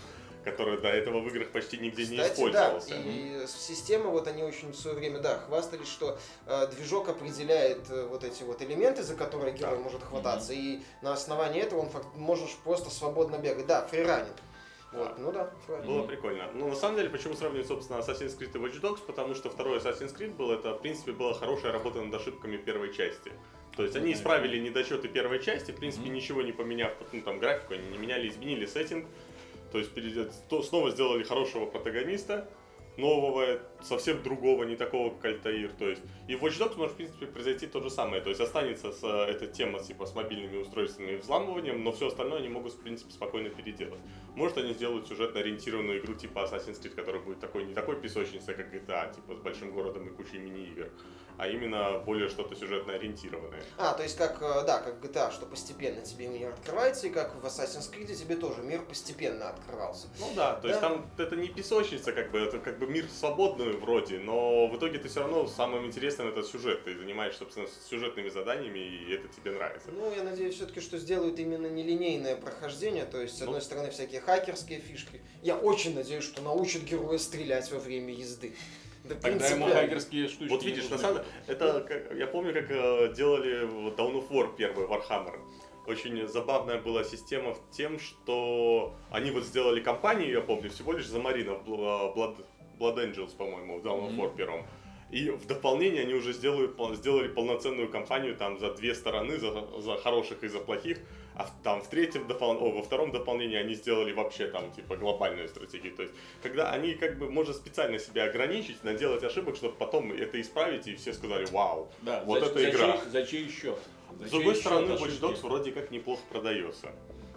который 0.47 0.81
до 0.81 0.89
этого 0.89 1.21
в 1.21 1.27
играх 1.29 1.49
почти 1.51 1.77
нигде 1.77 2.07
не 2.07 2.17
Кстати, 2.19 2.29
да, 2.53 2.79
использовался. 2.79 2.95
и 2.95 3.47
система, 3.49 4.11
вот 4.11 4.29
они 4.29 4.45
очень 4.45 4.71
в 4.71 4.77
свое 4.77 4.97
время, 4.97 5.19
да, 5.19 5.39
хвастались, 5.39 5.89
что 5.89 6.19
э, 6.47 6.69
движок 6.69 7.09
определяет 7.09 7.91
э, 7.91 8.07
вот 8.07 8.23
эти 8.23 8.45
вот 8.45 8.63
элементы, 8.63 9.03
за 9.03 9.17
которые 9.17 9.53
герой 9.55 9.77
Да. 9.77 9.83
может 9.83 10.03
хвататься, 10.05 10.53
и 10.53 10.79
на 11.03 11.13
основании 11.13 11.61
этого 11.61 11.81
он 11.81 11.89
фак- 11.91 12.15
можешь 12.15 12.55
просто 12.63 12.91
свободно 12.91 13.37
бегать. 13.39 13.67
Да, 13.67 13.85
фриранинг. 13.89 14.37
Вот, 14.93 15.19
ну 15.19 15.33
да, 15.33 15.51
правильно. 15.67 15.87
Было 15.93 16.07
прикольно. 16.07 16.49
Ну, 16.55 16.69
на 16.69 16.77
самом 16.77 16.97
деле, 16.97 17.11
почему 17.11 17.35
сравнивать, 17.35 17.67
собственно, 17.67 17.99
Assassin's 17.99 18.39
Creed 18.39 18.53
и 18.55 18.59
Watch 18.59 18.81
Dogs? 18.81 19.01
Потому 19.05 19.35
что 19.35 19.51
второй 19.51 19.79
Assassin's 19.79 20.17
Creed 20.17 20.37
был, 20.37 20.53
это, 20.53 20.75
в 20.75 20.81
принципе, 20.81 21.11
была 21.11 21.35
хорошая 21.35 21.73
работа 21.73 22.01
над 22.01 22.15
ошибками 22.15 22.57
первой 22.57 22.95
части. 22.95 23.33
То 23.77 23.83
есть 23.83 23.97
они 23.97 24.13
исправили 24.13 24.59
недочеты 24.59 25.09
первой 25.09 25.43
части, 25.43 25.73
в 25.73 25.77
принципе, 25.77 26.09
ничего 26.09 26.41
не 26.41 26.53
поменяв, 26.53 26.93
ну, 27.13 27.21
там, 27.21 27.41
графику 27.41 27.75
они 27.75 27.87
не 27.89 27.99
меняли, 27.99 28.29
изменили 28.29 28.65
сеттинг. 28.65 29.07
То 29.77 30.59
есть 30.59 30.69
снова 30.69 30.91
сделали 30.91 31.23
хорошего 31.23 31.67
протагониста, 31.67 32.49
нового, 32.97 33.61
совсем 33.83 34.23
другого, 34.23 34.65
не 34.65 34.77
такого, 34.77 35.11
как 35.15 35.25
Альтаир. 35.27 35.73
То 35.73 35.89
есть 35.89 36.03
и 36.29 36.35
в 36.37 36.45
Watch 36.45 36.59
Dogs 36.59 36.77
может, 36.77 36.95
в 36.95 36.97
принципе, 36.97 37.27
произойти 37.27 37.67
то 37.67 37.81
же 37.81 37.91
самое. 37.91 38.23
То 38.23 38.29
есть 38.31 38.41
останется 38.41 38.93
с, 38.93 39.03
э, 39.03 39.31
эта 39.31 39.47
тема 39.47 39.81
типа 39.81 40.07
с 40.07 40.15
мобильными 40.15 40.59
устройствами 40.59 41.13
и 41.13 41.17
взламыванием, 41.17 41.83
но 41.83 41.93
все 41.93 42.09
остальное 42.09 42.39
они 42.39 42.49
могут, 42.49 42.73
в 42.73 42.81
принципе, 42.81 43.13
спокойно 43.13 43.51
переделать. 43.51 44.01
Может, 44.35 44.59
они 44.59 44.73
сделают 44.75 45.09
сюжетно 45.09 45.41
ориентированную 45.41 46.01
игру 46.01 46.15
типа 46.15 46.41
Assassin's 46.41 46.81
Creed, 46.83 46.95
которая 46.95 47.23
будет 47.23 47.41
такой, 47.41 47.65
не 47.65 47.75
такой 47.75 47.97
песочницей, 48.01 48.55
как 48.55 48.73
GTA, 48.73 49.15
типа 49.15 49.35
с 49.35 49.39
большим 49.41 49.73
городом 49.73 50.09
и 50.09 50.11
кучей 50.11 50.39
мини-игр, 50.39 50.89
а 51.39 51.49
именно 51.49 51.99
более 51.99 52.29
что-то 52.29 52.55
сюжетно 52.57 52.95
ориентированное. 52.95 53.63
А, 53.77 53.93
то 53.93 54.03
есть 54.03 54.17
как, 54.17 54.41
э, 54.43 54.65
да, 54.67 54.79
как 54.79 55.03
GTA, 55.05 55.31
что 55.33 55.47
постепенно 55.47 56.01
тебе 56.01 56.29
мир 56.29 56.51
открывается, 56.51 57.07
и 57.07 57.11
как 57.11 57.35
в 57.35 57.45
Assassin's 57.45 57.93
Creed 57.93 58.15
тебе 58.15 58.37
тоже 58.37 58.63
мир 58.63 58.83
постепенно 58.83 59.51
открывался. 59.51 60.09
Ну 60.19 60.27
да, 60.35 60.55
то 60.55 60.69
есть 60.69 60.81
Да. 60.81 60.89
там 60.89 61.11
это 61.19 61.37
не 61.37 61.49
песочница, 61.49 62.13
как 62.13 62.31
бы, 62.31 62.39
это 62.39 62.59
как 62.59 62.79
бы 62.79 62.86
мир 62.89 63.07
свободный 63.11 63.73
вроде, 63.73 64.19
но 64.19 64.67
в 64.69 64.77
итоге 64.77 64.99
ты 64.99 65.09
все 65.09 65.21
равно 65.21 65.47
самым 65.47 65.87
интересным 65.87 66.29
это 66.29 66.43
сюжет. 66.43 66.85
Ты 66.85 66.97
занимаешься, 66.97 67.41
собственно, 67.41 67.67
сюжетными 67.89 68.29
заданиями, 68.29 68.79
и 68.79 69.13
это 69.15 69.29
тебе 69.29 69.53
нравится. 69.53 69.89
Ну, 69.93 70.13
я 70.15 70.23
надеюсь 70.23 70.55
все-таки, 70.55 70.81
что 70.81 70.99
сделают 70.99 71.39
именно 71.39 71.67
нелинейное 71.67 72.37
прохождение, 72.37 73.05
то 73.05 73.21
есть, 73.21 73.37
с 73.37 73.43
одной 73.43 73.57
Ну. 73.57 73.65
стороны, 73.65 73.91
всякие 73.91 74.21
хакерские 74.21 74.81
фишки. 74.81 75.21
Я 75.43 75.57
очень 75.57 75.95
надеюсь, 75.95 76.25
что 76.25 76.43
научат 76.43 76.83
героя 76.83 77.19
стрелять 77.19 77.71
во 77.73 77.79
время 77.79 78.13
езды. 78.13 78.55
Это 79.05 79.15
Тогда 79.21 79.47
ему 79.49 79.67
хакерские 79.69 80.27
штучки 80.29 80.51
Вот 80.51 80.65
видишь, 80.65 80.89
на 80.89 80.99
самом 80.99 81.19
деле, 81.19 81.27
это 81.47 81.81
как- 81.87 82.17
я 82.19 82.27
помню, 82.27 82.53
как 82.53 82.71
э, 82.71 83.15
делали 83.15 83.63
Dawn 83.97 84.15
of 84.15 84.29
War 84.31 84.55
первый 84.57 84.87
Warhammer. 84.87 85.39
Очень 85.87 86.27
забавная 86.27 86.81
была 86.81 87.05
система 87.05 87.55
в 87.55 87.61
тем, 87.71 88.01
что 88.01 88.93
они 89.13 89.31
вот 89.31 89.45
сделали 89.45 89.81
кампанию, 89.81 90.33
я 90.33 90.41
помню, 90.41 90.69
всего 90.71 90.93
лишь 90.93 91.07
за 91.07 91.21
маринов, 91.21 91.63
Bl- 91.65 92.13
Blood, 92.17 92.45
Blood 92.79 92.97
Angels, 92.97 93.37
по-моему, 93.37 93.79
в 93.79 93.85
Dawn 93.85 94.09
of. 94.09 94.17
War 94.17 94.37
первом. 94.37 94.67
И 95.11 95.31
в 95.31 95.47
дополнение 95.47 96.03
они 96.03 96.15
уже 96.15 96.33
сделают, 96.33 96.77
сделали 96.97 97.29
полноценную 97.29 97.89
кампанию 97.89 98.35
там 98.37 98.59
за 98.59 98.75
две 98.75 98.93
стороны, 98.95 99.39
за, 99.39 99.81
за 99.81 99.97
хороших 99.99 100.43
и 100.43 100.49
за 100.49 100.59
плохих. 100.59 100.99
А 101.37 101.49
там 101.63 101.81
в 101.83 101.89
третьем 101.89 102.27
допол- 102.27 102.59
о, 102.59 102.73
во 102.73 102.83
втором 102.83 103.13
дополнении 103.13 103.57
они 103.57 103.75
сделали 103.75 104.13
вообще 104.13 104.49
там 104.49 104.73
типа 104.73 104.97
глобальную 104.97 105.49
стратегию. 105.49 105.95
То 105.95 106.03
есть, 106.03 106.15
когда 106.43 106.71
они 106.73 106.95
как 106.95 107.19
бы 107.19 107.31
можно 107.31 107.53
специально 107.53 107.99
себя 107.99 108.25
ограничить, 108.25 108.83
наделать 108.83 109.23
ошибок, 109.23 109.57
чтобы 109.57 109.75
потом 109.75 110.13
это 110.13 110.41
исправить, 110.41 110.89
и 110.89 110.97
все 110.97 111.13
сказали, 111.13 111.45
вау, 111.53 111.89
Да, 112.03 112.25
вот 112.25 112.41
за, 112.41 112.47
это 112.47 112.59
за 112.59 112.71
игра. 112.71 112.93
Чей, 112.93 113.11
за 113.11 113.27
чей 113.27 113.49
счет? 113.49 113.79
За 114.19 114.27
С 114.27 114.31
другой 114.31 114.57
стороны? 114.57 114.93
Watch 114.95 115.21
Dogs 115.21 115.41
вроде 115.43 115.73
как 115.73 115.91
неплохо 115.91 116.23
продается. 116.31 116.91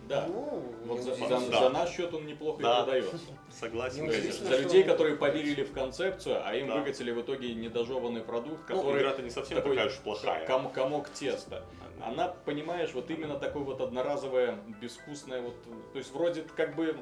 Да. 0.10 0.26
Ну, 0.28 0.63
Вот 0.86 1.02
за, 1.02 1.13
за- 1.13 1.28
Да. 1.30 1.39
за 1.39 1.69
наш 1.69 1.91
счет 1.91 2.12
он 2.15 2.26
неплохо 2.26 2.63
Да. 2.63 2.82
и 2.82 2.84
продается. 2.84 3.19
Согласен. 3.52 4.06
Ну, 4.06 4.12
То 4.12 4.17
есть 4.17 4.39
за 4.43 4.54
что- 4.54 4.62
людей, 4.63 4.84
которые 4.84 5.15
поверили 5.17 5.63
в 5.63 5.72
концепцию, 5.72 6.41
а 6.43 6.56
им 6.56 6.67
Да. 6.67 6.78
выкатили 6.78 7.12
в 7.12 7.22
итоге 7.22 7.54
недожеванный 7.54 8.22
продукт, 8.22 8.67
Ну, 8.69 8.76
который 8.76 9.02
игра-то 9.02 9.22
не 9.22 9.30
совсем 9.30 9.58
такой 9.58 9.76
такая 9.76 9.91
уж 9.91 9.98
плохая. 10.00 10.48
ком- 10.48 10.72
комок 10.72 11.10
теста. 11.10 11.63
Она, 12.04 12.30
понимаешь, 12.45 12.91
вот 12.93 13.12
именно 13.12 13.38
такой 13.38 13.62
вот 13.62 13.82
одноразовая, 13.82 14.58
безвкусная, 14.82 15.41
вот, 15.41 15.54
то 15.93 16.00
есть 16.00 16.12
вроде 16.12 16.43
как 16.56 16.76
бы 16.76 16.95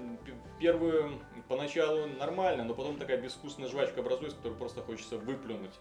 первую 0.60 1.20
поначалу 1.48 2.08
нормально, 2.08 2.66
но 2.66 2.74
потом 2.74 2.98
такая 2.98 3.22
безвкусная 3.22 3.70
жвачка 3.70 4.02
образуется, 4.02 4.36
которую 4.38 4.58
просто 4.60 4.82
хочется 4.82 5.18
выплюнуть. 5.18 5.76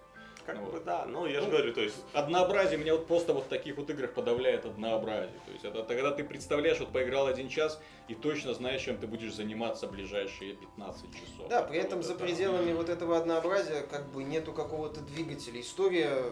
Как 0.47 0.59
Вот. 0.61 0.73
бы 0.75 0.81
да, 0.81 1.05
ну 1.07 1.27
я 1.27 1.41
же 1.41 1.47
Ну, 1.47 1.51
говорю, 1.53 1.73
то 1.75 1.81
есть 1.81 1.97
Однообразие 2.15 2.79
меня 2.79 2.93
вот 2.95 3.07
просто 3.09 3.33
вот 3.33 3.47
в 3.47 3.49
таких 3.49 3.77
вот 3.77 3.91
играх 3.91 4.15
подавляет 4.15 4.65
однообразие. 4.65 5.41
То 5.45 5.51
есть 5.53 5.65
это 5.65 5.83
когда 5.83 6.13
ты 6.13 6.23
представляешь, 6.23 6.79
вот 6.79 6.91
поиграл 6.93 7.27
один 7.27 7.49
час 7.49 7.81
и 8.07 8.15
точно 8.15 8.55
знаешь, 8.55 8.81
чем 8.83 8.97
ты 8.99 9.09
будешь 9.09 9.35
заниматься 9.35 9.89
ближайшие 9.89 10.55
15 10.55 11.13
часов. 11.13 11.49
Да, 11.51 11.63
при 11.63 11.79
этом 11.81 11.99
Вот 11.99 12.07
за 12.07 12.15
это. 12.15 12.23
пределами 12.25 12.73
вот 12.73 12.89
этого 12.89 13.17
однообразия 13.19 13.83
как 13.83 14.07
бы 14.13 14.23
нету 14.23 14.53
какого-то 14.53 15.01
двигателя. 15.01 15.61
История 15.61 16.23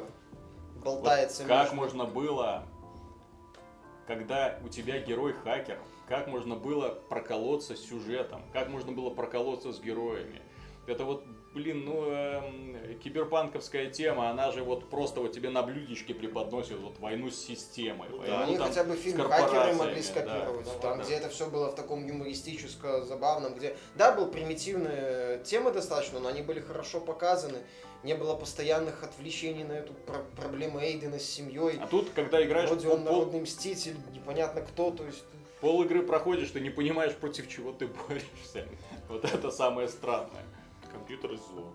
болтается 0.85 1.43
Вот 1.43 1.49
как 1.49 1.63
между- 1.73 1.77
можно 1.77 2.05
было, 2.05 2.65
когда 4.07 4.59
у 4.65 4.69
тебя 4.69 4.99
герой 5.01 5.33
хакер, 5.33 5.79
как 6.09 6.27
можно 6.29 6.55
было 6.55 6.91
проколоться 7.09 7.75
с 7.75 7.81
сюжетом, 7.81 8.43
как 8.53 8.69
можно 8.69 8.93
было 8.93 9.11
проколоться 9.11 9.73
с 9.73 9.81
героями. 9.81 10.43
Это 10.87 11.05
вот, 11.05 11.25
блин, 11.55 11.85
ну, 11.85 12.11
эм, 12.11 12.99
киберпанковская 12.99 13.87
тема, 13.91 14.29
она 14.29 14.51
же 14.51 14.63
вот 14.65 14.91
просто 14.91 15.21
вот 15.21 15.33
тебе 15.33 15.51
на 15.51 15.63
блюдечке 15.63 16.13
преподносит 16.13 16.79
вот 16.79 16.99
войну 16.99 17.31
с 17.31 17.37
системой. 17.37 18.09
Ну 18.11 18.19
да. 18.27 18.45
Они 18.45 18.57
там 18.57 18.69
хотя 18.69 18.85
бы 18.85 18.97
фильм 18.97 19.23
«Хакеры» 19.23 19.75
могли 19.75 20.03
скопировать. 20.03 20.67
Да, 20.67 20.79
там, 20.81 20.99
да. 20.99 21.05
где 21.05 21.15
это 21.15 21.29
все 21.29 21.49
было 21.49 21.71
в 21.71 21.77
таком 21.77 22.05
юмористическо 22.07 23.05
забавном, 23.05 23.55
где, 23.55 23.77
да, 23.95 24.13
был 24.13 24.27
примитивные 24.27 25.43
темы 25.45 25.71
достаточно, 25.71 26.19
но 26.19 26.29
они 26.29 26.43
были 26.43 26.61
хорошо 26.61 27.01
показаны. 27.01 27.59
Не 28.03 28.15
было 28.15 28.35
постоянных 28.35 29.03
отвлечений 29.03 29.65
на 29.65 29.73
эту 29.73 29.95
про- 29.95 30.25
проблему 30.37 30.79
Эйдена 30.79 31.19
с 31.19 31.25
семьей. 31.25 31.79
А 31.81 31.87
тут, 31.87 32.11
когда 32.15 32.45
играешь 32.45 32.69
Вроде 32.69 32.89
он 32.89 33.03
пол- 33.03 33.13
народный 33.13 33.41
мститель, 33.41 33.97
непонятно 34.13 34.61
кто, 34.61 34.91
то 34.91 35.07
есть 35.07 35.25
пол 35.63 35.83
игры 35.85 36.03
проходишь, 36.03 36.51
ты 36.51 36.61
не 36.61 36.69
понимаешь, 36.69 37.15
против 37.15 37.49
чего 37.49 37.73
ты 37.73 37.87
борешься. 38.09 38.69
Вот 39.09 39.25
это 39.25 39.51
самое 39.51 39.89
странное. 39.89 40.45
Компьютер 40.95 41.37
зло. 41.37 41.73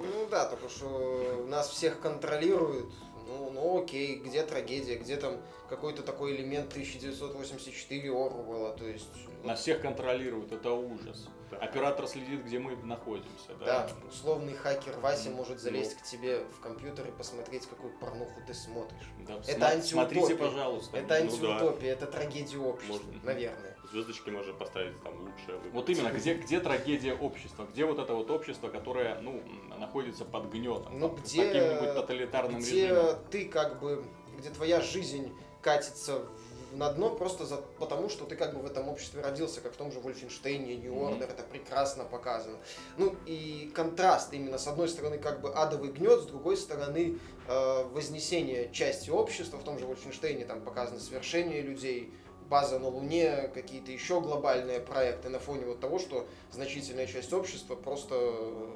Ну 0.00 0.28
да, 0.30 0.46
только 0.46 0.68
что 0.68 1.44
нас 1.48 1.70
всех 1.70 2.00
контролируют. 2.00 2.92
Ну, 3.26 3.50
ну 3.50 3.82
окей, 3.82 4.16
где 4.16 4.42
трагедия, 4.42 4.96
где 4.96 5.16
там 5.16 5.38
какой-то 5.68 6.02
такой 6.02 6.34
элемент 6.34 6.70
1984 6.70 8.10
Орвелла, 8.10 8.72
то 8.72 8.86
есть... 8.86 9.10
Нас 9.44 9.60
всех 9.60 9.82
контролируют, 9.82 10.52
это 10.52 10.72
ужас. 10.72 11.28
Да. 11.50 11.58
Оператор 11.58 12.06
следит, 12.06 12.44
где 12.44 12.58
мы 12.58 12.76
находимся. 12.76 13.54
Да. 13.60 13.64
Да, 13.66 13.90
условный 14.08 14.54
хакер 14.54 14.98
Вася 15.00 15.30
может 15.30 15.60
залезть 15.60 15.96
к 15.96 16.02
тебе 16.02 16.44
в 16.44 16.60
компьютер 16.60 17.08
и 17.08 17.10
посмотреть, 17.10 17.66
какую 17.66 17.92
порнуху 17.98 18.40
ты 18.46 18.54
смотришь. 18.54 19.10
Да, 19.26 19.34
Это 19.34 19.52
сма- 19.52 19.64
антиутопия. 19.72 20.22
Смотрите, 20.22 20.36
пожалуйста. 20.36 20.96
Это 20.96 21.08
да. 21.08 21.14
антиутопия, 21.16 21.92
это 21.92 22.06
трагедия 22.06 22.58
общества, 22.58 23.04
Можно. 23.06 23.24
наверное. 23.24 23.77
Звездочки 23.90 24.28
можно 24.30 24.52
поставить 24.52 25.02
там 25.02 25.14
лучшее. 25.20 25.56
выбрать. 25.56 25.72
Вот 25.72 25.88
именно, 25.88 26.08
где, 26.10 26.34
где 26.34 26.60
трагедия 26.60 27.14
общества? 27.14 27.66
Где 27.72 27.84
вот 27.86 27.98
это 27.98 28.14
вот 28.14 28.30
общество, 28.30 28.68
которое, 28.68 29.18
ну, 29.20 29.42
находится 29.78 30.24
под 30.24 30.50
гнетом? 30.50 30.98
Ну 30.98 31.08
под 31.08 31.20
где, 31.24 31.46
каким-нибудь 31.46 31.94
тоталитарным 31.94 32.60
где 32.60 32.86
режимом? 32.88 33.16
ты 33.30 33.48
как 33.48 33.80
бы, 33.80 34.04
где 34.38 34.50
твоя 34.50 34.80
жизнь 34.82 35.32
катится 35.62 36.18
в- 36.18 36.76
на 36.76 36.92
дно 36.92 37.08
просто 37.14 37.46
за, 37.46 37.56
потому, 37.78 38.10
что 38.10 38.26
ты 38.26 38.36
как 38.36 38.54
бы 38.54 38.60
в 38.60 38.66
этом 38.66 38.88
обществе 38.88 39.22
родился, 39.22 39.62
как 39.62 39.72
в 39.72 39.76
том 39.76 39.90
же 39.90 40.00
Вольфенштейне, 40.00 40.76
New. 40.76 40.92
Order, 40.92 41.24
это 41.24 41.42
прекрасно 41.42 42.04
показано. 42.04 42.58
Ну 42.98 43.16
и 43.24 43.72
контраст 43.74 44.34
именно, 44.34 44.58
с 44.58 44.66
одной 44.66 44.90
стороны, 44.90 45.16
как 45.16 45.40
бы 45.40 45.50
адовый 45.50 45.90
гнет, 45.90 46.20
с 46.20 46.26
другой 46.26 46.58
стороны, 46.58 47.18
э, 47.48 47.84
вознесение 47.84 48.70
части 48.70 49.08
общества, 49.08 49.56
в 49.56 49.64
том 49.64 49.78
же 49.78 49.86
Вольфенштейне 49.86 50.44
там 50.44 50.60
показано 50.60 51.00
свершение 51.00 51.62
людей, 51.62 52.12
база 52.48 52.78
на 52.78 52.88
Луне, 52.88 53.50
какие-то 53.54 53.92
еще 53.92 54.20
глобальные 54.20 54.80
проекты 54.80 55.28
на 55.28 55.38
фоне 55.38 55.66
вот 55.66 55.80
того, 55.80 55.98
что 55.98 56.26
значительная 56.50 57.06
часть 57.06 57.32
общества 57.32 57.74
просто 57.74 58.14
э, 58.18 58.66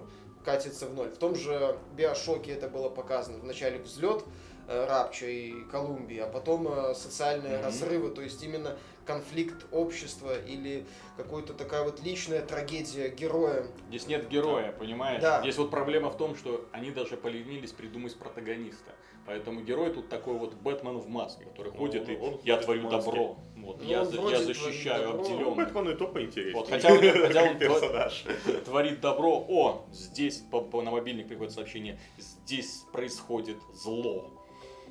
катится 0.45 0.87
в 0.87 0.95
ноль. 0.95 1.09
В 1.11 1.17
том 1.19 1.35
же 1.35 1.77
Биошоке 1.97 2.53
это 2.53 2.69
было 2.69 2.89
показано. 2.89 3.39
Вначале 3.39 3.79
взлет 3.79 4.25
э, 4.69 4.87
Рапча 4.87 5.27
и 5.27 5.53
Колумбии, 5.71 6.19
а 6.19 6.27
потом 6.29 6.69
э, 6.69 6.95
социальные 6.95 7.57
Мгм. 7.59 7.65
разрывы, 7.67 8.11
то 8.11 8.21
есть 8.23 8.43
именно 8.43 8.77
конфликт 9.05 9.67
общества 9.73 10.39
или 10.39 10.85
какая-то 11.17 11.55
такая 11.55 11.83
вот 11.85 12.03
личная 12.03 12.43
трагедия 12.43 13.09
героя. 13.09 13.67
Здесь 13.89 14.07
нет 14.07 14.29
героя, 14.29 14.73
понимаешь? 14.73 15.21
Да. 15.23 15.41
Здесь 15.43 15.57
вот 15.59 15.71
проблема 15.71 16.11
в 16.11 16.17
том, 16.17 16.37
что 16.37 16.67
они 16.73 16.91
даже 16.91 17.17
поленились 17.17 17.73
придумать 17.73 18.17
протагониста. 18.17 18.93
Поэтому 19.25 19.61
герой 19.61 19.91
тут 19.93 20.09
такой 20.09 20.35
вот 20.35 20.55
Бэтмен 20.55 20.99
в 20.99 21.09
маске, 21.09 21.45
который 21.45 21.71
Ну, 21.71 21.79
ходит 21.79 22.09
и 22.09 22.17
он 22.17 22.41
я 22.43 22.57
творю 22.57 22.89
добро. 22.91 23.37
Вот, 23.57 23.81
Ну, 23.81 23.89
я, 23.89 24.03
он 24.03 24.29
я 24.31 24.41
защищаю 24.41 25.07
добро. 25.13 25.19
Ну, 25.19 25.33
обделенных. 25.33 25.57
Бэтмен 25.73 25.89
и 25.91 25.95
то 25.95 26.09
поинтереснее. 26.09 26.55
Вот, 26.57 26.69
хотя 26.69 26.93
он- 26.93 26.99
хотя 26.99 27.43
он- 27.45 27.59
персонаж. 27.59 28.25
Творит 28.65 29.01
добро. 29.01 29.45
О, 29.49 29.85
здесь 29.93 30.39
по, 30.51 30.61
по- 30.61 30.83
на 30.83 30.91
мобильник 30.91 31.29
приходит 31.29 31.53
сообщение. 31.53 32.01
Здесь 32.19 32.83
происходит 32.93 33.59
зло. 33.73 34.29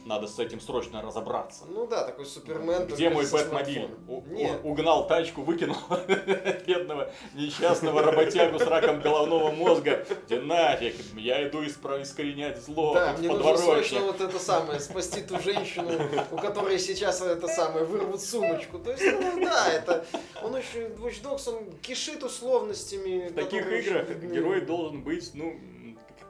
Надо 0.05 0.27
с 0.27 0.39
этим 0.39 0.59
срочно 0.59 1.01
разобраться. 1.01 1.65
Ну 1.67 1.85
да, 1.85 2.03
такой 2.03 2.25
Супермен. 2.25 2.87
Где 2.87 3.09
мой 3.09 3.25
Бэтмобиль? 3.29 3.89
Нет. 4.31 4.59
угнал 4.63 5.07
тачку, 5.07 5.41
выкинул 5.41 5.77
бедного 6.67 7.11
несчастного 7.35 8.01
работягу 8.01 8.59
с 8.59 8.63
раком 8.63 9.01
головного 9.01 9.51
мозга. 9.51 10.05
Где 10.25 10.39
нафиг? 10.39 10.95
Я 11.15 11.47
иду 11.47 11.63
искоренять 11.63 12.61
зло 12.63 12.93
Да, 12.93 13.15
мне 13.17 13.29
нужно 13.29 13.57
срочно 13.57 13.99
вот 14.01 14.21
это 14.21 14.39
самое, 14.39 14.79
спасти 14.79 15.21
ту 15.21 15.39
женщину, 15.39 15.91
у 16.31 16.37
которой 16.37 16.79
сейчас 16.79 17.21
это 17.21 17.47
самое, 17.47 17.85
вырвут 17.85 18.21
сумочку. 18.21 18.79
То 18.79 18.91
есть, 18.91 19.03
ну 19.03 19.43
да, 19.43 19.71
это, 19.71 20.05
он 20.41 20.55
очень, 20.55 20.81
Watch 20.97 21.23
Dogs, 21.23 21.47
он 21.47 21.71
кишит 21.81 22.23
условностями. 22.23 23.29
В 23.29 23.33
таких 23.33 23.67
играх 23.71 24.09
герой 24.09 24.61
должен 24.61 25.03
быть, 25.03 25.31
ну, 25.33 25.59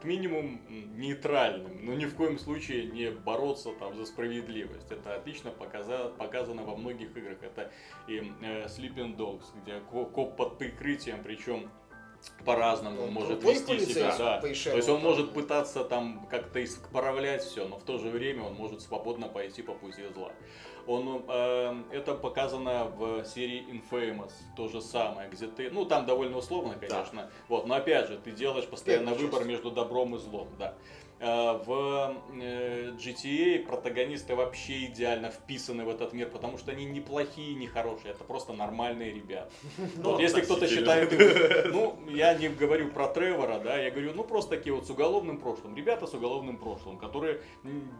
как 0.02 0.10
минимум 0.10 0.60
нейтральным, 0.98 1.86
но 1.86 1.94
ни 1.94 2.06
в 2.06 2.16
коем 2.16 2.40
случае 2.40 2.86
не 2.86 3.12
бороться 3.12 3.70
там 3.80 3.96
за 3.96 4.06
справедливость. 4.06 4.92
Это 4.92 5.14
отлично 5.16 5.52
показа- 5.52 6.10
показано 6.18 6.64
во 6.64 6.76
многих 6.76 7.16
играх. 7.16 7.38
Это 7.44 7.72
и 8.08 8.32
э, 8.42 8.66
Sleeping 8.66 9.16
Dogs, 9.16 9.44
где 9.62 9.80
ко- 9.92 10.06
коп 10.06 10.36
под 10.36 10.58
прикрытием, 10.58 11.22
причем 11.24 11.70
по-разному 12.46 13.02
Он 13.04 13.08
он 13.10 13.14
может 13.14 13.44
вести 13.44 13.80
себя, 13.80 14.16
да. 14.18 14.42
То 14.42 14.48
есть 14.48 14.90
он 14.90 15.02
там. 15.02 15.04
может 15.04 15.34
пытаться 15.34 15.84
там 15.84 16.26
как-то 16.32 16.64
исправлять 16.64 17.44
все, 17.44 17.68
но 17.68 17.78
в 17.78 17.84
то 17.84 17.98
же 18.00 18.10
время 18.10 18.44
он 18.44 18.54
может 18.56 18.82
свободно 18.82 19.28
пойти 19.28 19.62
по 19.62 19.74
пути 19.74 20.02
зла. 20.16 20.32
Он, 20.88 21.24
э, 21.28 21.84
это 21.91 22.15
показано 22.15 22.86
в 22.86 23.24
серии 23.26 23.65
Infamous, 23.70 24.32
то 24.56 24.67
же 24.67 24.82
самое, 24.82 25.30
где 25.30 25.48
ты, 25.48 25.70
ну 25.72 25.86
там 25.86 26.06
довольно 26.06 26.38
условно, 26.38 26.76
конечно, 26.80 27.30
вот, 27.48 27.67
но 27.67 27.76
опять 27.76 28.08
же, 28.08 28.17
ты 28.17 28.32
делаешь 28.32 28.67
постоянно 28.67 29.13
выбор 29.13 29.39
часть. 29.39 29.50
между 29.50 29.72
добром 29.72 30.15
и 30.15 30.20
злом, 30.20 30.48
да. 30.58 30.74
Э, 31.21 31.60
В 31.65 32.15
э, 32.34 32.91
GTA 32.97 33.60
протагонисты 33.60 34.36
вообще 34.36 34.86
идеально 34.86 35.29
вписаны 35.29 35.86
в 35.86 35.89
этот 35.89 36.13
мир, 36.13 36.29
потому 36.29 36.57
что 36.57 36.71
они 36.71 36.86
не 36.86 36.99
плохие, 36.99 37.53
не 37.53 37.67
хорошие, 37.67 38.12
это 38.12 38.23
просто 38.23 38.53
нормальные 38.53 39.13
ребята. 39.13 39.51
Ну, 39.97 40.12
Вот 40.12 40.19
если 40.19 40.41
кто-то 40.41 40.67
считает 40.67 41.12
ну, 41.71 41.95
я 42.10 42.34
не 42.34 42.49
говорю 42.49 42.89
про 42.89 43.07
Тревора, 43.07 43.60
да, 43.60 43.77
я 43.77 43.91
говорю, 43.91 44.13
ну, 44.15 44.23
просто 44.23 44.57
такие 44.57 44.73
вот 44.73 44.88
с 44.88 44.89
уголовным 44.89 45.38
прошлым, 45.38 45.75
ребята 45.75 46.07
с 46.07 46.13
уголовным 46.15 46.57
прошлым, 46.57 46.97
которые 46.97 47.41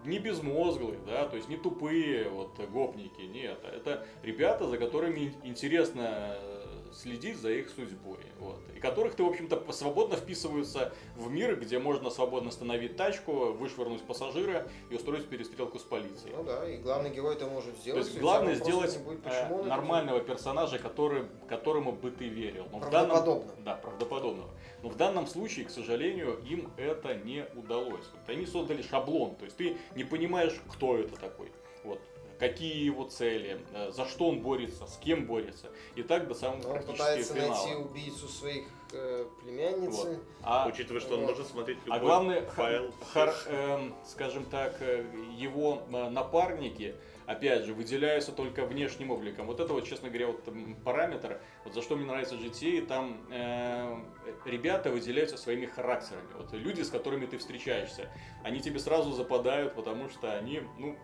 не 0.04 0.18
безмозглые, 0.18 1.00
да, 1.06 1.26
то 1.28 1.36
есть 1.36 1.48
не 1.48 1.58
тупые 1.58 2.28
вот 2.28 2.60
гопники, 2.72 3.22
нет, 3.22 3.60
это 3.64 4.04
ребята, 4.24 4.68
за 4.68 4.80
которыми 4.80 5.36
интересно 5.44 6.38
э, 6.40 6.61
следить 6.94 7.38
за 7.38 7.52
их 7.52 7.70
судьбой, 7.70 8.20
вот, 8.40 8.60
и 8.76 8.80
которых 8.80 9.16
ты, 9.16 9.24
в 9.24 9.28
общем-то, 9.28 9.72
свободно 9.72 10.16
вписываются 10.16 10.94
в 11.16 11.30
мир, 11.32 11.56
где 11.60 11.80
можно 11.80 12.10
свободно 12.10 12.50
остановить 12.50 12.98
тачку, 12.98 13.32
вышвырнуть 13.54 14.02
пассажира 14.04 14.68
и 14.90 14.96
устроить 14.96 15.28
перестрелку 15.28 15.80
с 15.80 15.84
полицией. 15.84 16.36
Ну 16.36 16.44
да, 16.44 16.68
и 16.70 16.78
главный 16.78 17.10
герой 17.10 17.36
это 17.36 17.48
может 17.48 17.76
То 17.76 17.82
сделать. 17.82 18.06
есть 18.06 18.18
и 18.18 18.20
главное 18.20 18.56
сделать 18.56 18.98
будет, 19.00 19.26
э, 19.26 19.48
он 19.54 19.60
это 19.62 19.70
нормального 19.70 20.20
персонажа, 20.22 20.80
который, 20.80 21.26
которому 21.48 21.92
бы 21.94 22.12
ты 22.12 22.28
верил. 22.28 22.68
Но 22.72 22.80
в 22.80 22.90
данном- 22.90 23.12
Правдоподобно. 23.12 23.52
да, 23.64 23.76
правдоподобного. 23.76 24.50
Но 24.84 24.90
в 24.90 24.96
данном 24.98 25.28
случае, 25.28 25.66
к 25.66 25.70
сожалению, 25.70 26.40
им 26.50 26.72
это 26.78 27.14
не 27.16 27.46
удалось. 27.56 28.06
Вот 28.14 28.30
они 28.30 28.46
создали 28.46 28.82
шаблон, 28.82 29.36
то 29.36 29.46
есть 29.46 29.58
ты 29.58 29.78
не 29.96 30.04
понимаешь, 30.04 30.60
кто 30.72 30.98
это 30.98 31.16
такой. 31.20 31.52
Вот. 31.84 32.00
Какие 32.42 32.86
его 32.86 33.04
цели, 33.04 33.62
э, 33.72 33.92
за 33.92 34.08
что 34.08 34.28
он 34.28 34.40
борется, 34.42 34.88
с 34.88 34.98
кем 34.98 35.28
борется. 35.28 35.70
И 35.94 36.02
так 36.02 36.28
до 36.28 36.34
самого. 36.34 36.74
Он 36.74 36.82
пытается 36.82 37.36
финала. 37.36 37.54
найти 37.54 37.76
убийцу 37.76 38.28
своих 38.28 38.66
э, 38.94 39.26
племянницы. 39.44 40.20
А, 40.42 40.68
Учитывая, 40.68 41.02
что 41.02 41.14
он 41.14 41.22
Вот. 41.22 41.30
может 41.30 41.48
смотреть 41.48 41.78
любой 41.86 41.98
а 41.98 42.00
главное, 42.02 42.42
файл. 42.48 42.92
ха- 43.14 43.28
хар- 43.28 43.48
эм, 43.48 43.96
скажем 44.08 44.46
так, 44.46 44.76
э, 44.80 45.06
его 45.38 45.84
э, 45.88 46.10
напарники, 46.10 46.96
опять 47.28 47.64
же, 47.66 47.76
выделяются 47.76 48.32
только 48.32 48.66
внешним 48.66 49.12
обликом. 49.12 49.46
Вот 49.46 49.60
это 49.60 49.72
вот, 49.74 49.86
честно 49.88 50.10
говоря, 50.10 50.26
вот 50.28 50.44
параметр, 50.84 51.40
вот 51.64 51.76
за 51.76 51.84
что 51.84 51.96
мне 51.96 52.08
нравится 52.08 52.34
GTA, 52.34 52.88
там 52.88 53.22
э, 53.30 53.98
ребята 54.46 54.90
выделяются 54.90 55.38
своими 55.38 55.68
характерами. 55.68 56.26
Вот 56.40 56.52
люди, 56.54 56.82
с 56.82 56.90
которыми 56.90 57.28
ты 57.28 57.38
встречаешься, 57.38 58.10
они 58.44 58.62
тебе 58.62 58.80
сразу 58.80 59.12
западают, 59.12 59.76
потому 59.76 60.10
что 60.10 60.34
они, 60.36 60.64
ну, 60.80 60.98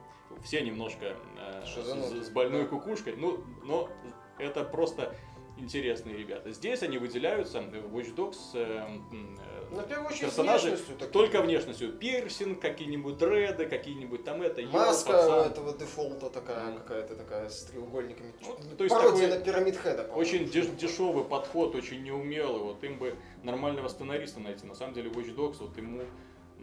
все 0.44 0.62
немножко 0.62 1.16
э, 1.38 1.64
с, 1.66 2.28
с 2.28 2.30
больной 2.30 2.64
да. 2.64 2.68
кукушкой, 2.68 3.16
ну, 3.16 3.44
но 3.64 3.90
это 4.38 4.64
просто 4.64 5.16
интересные 5.58 6.16
ребята. 6.16 6.52
Здесь 6.52 6.84
они 6.84 6.98
выделяются, 6.98 7.62
в 7.62 7.98
Watch 7.98 8.16
Dogs 8.16 8.38
э, 8.54 8.88
э, 9.12 9.66
Ну, 9.72 10.10
персонажи 10.10 10.70
внешностью 10.70 11.10
только 11.10 11.42
внешностью. 11.42 11.94
Пирсинг, 11.94 12.62
какие-нибудь 12.62 13.18
дреды, 13.18 13.66
какие-нибудь 13.66 14.24
там 14.24 14.42
это. 14.42 14.62
Маска 14.68 15.10
у 15.12 15.42
этого 15.46 15.76
дефолта 15.78 16.30
такая 16.30 16.72
Ну. 16.72 16.78
какая-то 16.78 17.16
такая 17.16 17.50
с 17.50 17.64
треугольниками. 17.66 18.34
Вот, 18.42 18.78
то 18.78 18.84
есть 18.84 18.96
Пародия 18.96 19.28
такой 19.28 19.40
на 19.40 19.44
пирамид 19.44 19.76
Хеда. 19.78 20.04
Очень 20.14 20.44
деш- 20.46 20.76
дешевый 20.76 21.26
подход, 21.26 21.76
очень 21.76 22.04
неумелый. 22.04 22.62
Вот 22.62 22.84
им 22.84 23.00
бы 23.00 23.16
нормального 23.44 23.88
сценариста 23.88 24.40
найти. 24.40 24.66
На 24.66 24.76
самом 24.76 24.94
деле 24.94 25.10
Watch 25.10 25.36
Dogs, 25.36 25.58
вот 25.60 25.76
ему 25.78 26.04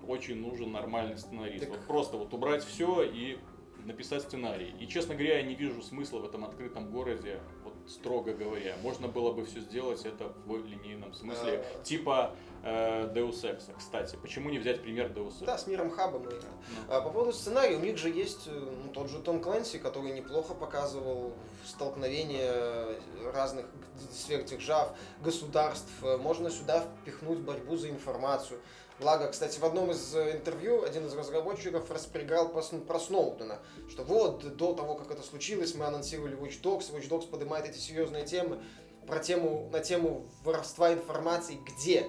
очень 0.06 0.36
нужен 0.40 0.70
нормальный 0.70 1.18
сценарист. 1.18 1.60
Так- 1.64 1.70
Вот 1.70 1.86
просто 1.86 2.16
вот 2.16 2.32
убрать 2.32 2.64
все 2.64 3.02
и 3.02 3.38
написать 3.84 4.22
сценарий. 4.22 4.74
И, 4.80 4.86
честно 4.86 5.14
говоря, 5.14 5.38
я 5.38 5.42
не 5.42 5.54
вижу 5.54 5.82
смысла 5.82 6.18
в 6.18 6.24
этом 6.24 6.44
открытом 6.44 6.90
городе, 6.90 7.40
вот 7.64 7.74
строго 7.88 8.32
говоря. 8.32 8.76
Можно 8.82 9.08
было 9.08 9.32
бы 9.32 9.44
все 9.44 9.60
сделать 9.60 10.04
это 10.04 10.32
в 10.46 10.56
линейном 10.66 11.12
смысле, 11.14 11.64
А. 11.78 11.82
типа 11.82 12.34
э, 12.62 13.12
Deus 13.14 13.42
Ex. 13.42 13.62
Кстати, 13.76 14.16
почему 14.16 14.50
не 14.50 14.58
взять 14.58 14.82
пример 14.82 15.10
Deus 15.10 15.40
Ex? 15.40 15.44
Да, 15.46 15.58
с 15.58 15.66
миром 15.66 15.90
Хаба 15.90 16.18
мы 16.18 16.26
играем. 16.26 16.44
Ну. 16.88 16.94
А 16.94 17.00
по 17.00 17.10
поводу 17.10 17.32
сценария, 17.32 17.76
у 17.76 17.80
них 17.80 17.98
же 17.98 18.08
есть 18.08 18.46
э, 18.46 18.50
ну, 18.50 18.90
тот 18.92 19.10
же 19.10 19.18
Том 19.20 19.40
Клэнси, 19.40 19.78
который 19.78 20.12
неплохо 20.12 20.54
показывал 20.54 21.32
столкновение 21.64 22.96
разных 23.32 23.66
сфер 24.12 24.42
держав, 24.44 24.96
государств. 25.22 25.90
Э, 26.02 26.16
Можно 26.16 26.50
сюда 26.50 26.86
впихнуть 27.02 27.40
борьбу 27.40 27.76
за 27.76 27.90
информацию. 27.90 28.60
Благо, 29.00 29.28
кстати, 29.28 29.58
в 29.58 29.64
одном 29.64 29.90
из 29.90 30.14
э, 30.14 30.36
интервью 30.36 30.84
один 30.84 31.06
из 31.06 31.14
разработчиков 31.14 31.90
распрягал 31.90 32.48
про, 32.48 32.60
Сн- 32.60 32.84
про 32.84 33.00
Сноудена, 33.00 33.58
что 33.90 34.04
вот, 34.04 34.56
до 34.56 34.72
того, 34.72 34.94
как 34.94 35.10
это 35.10 35.22
случилось, 35.22 35.74
мы 35.74 35.86
анонсировали 35.86 36.36
Watch 36.36 36.62
Dogs, 36.62 36.94
Watch 36.94 37.08
Dogs 37.08 37.28
поднимает 37.28 37.66
эти 37.66 37.78
серьезные 37.78 38.24
темы, 38.24 38.62
про 39.06 39.18
тему, 39.18 39.68
на 39.72 39.80
тему 39.80 40.26
воровства 40.44 40.92
информации, 40.92 41.58
где? 41.66 42.06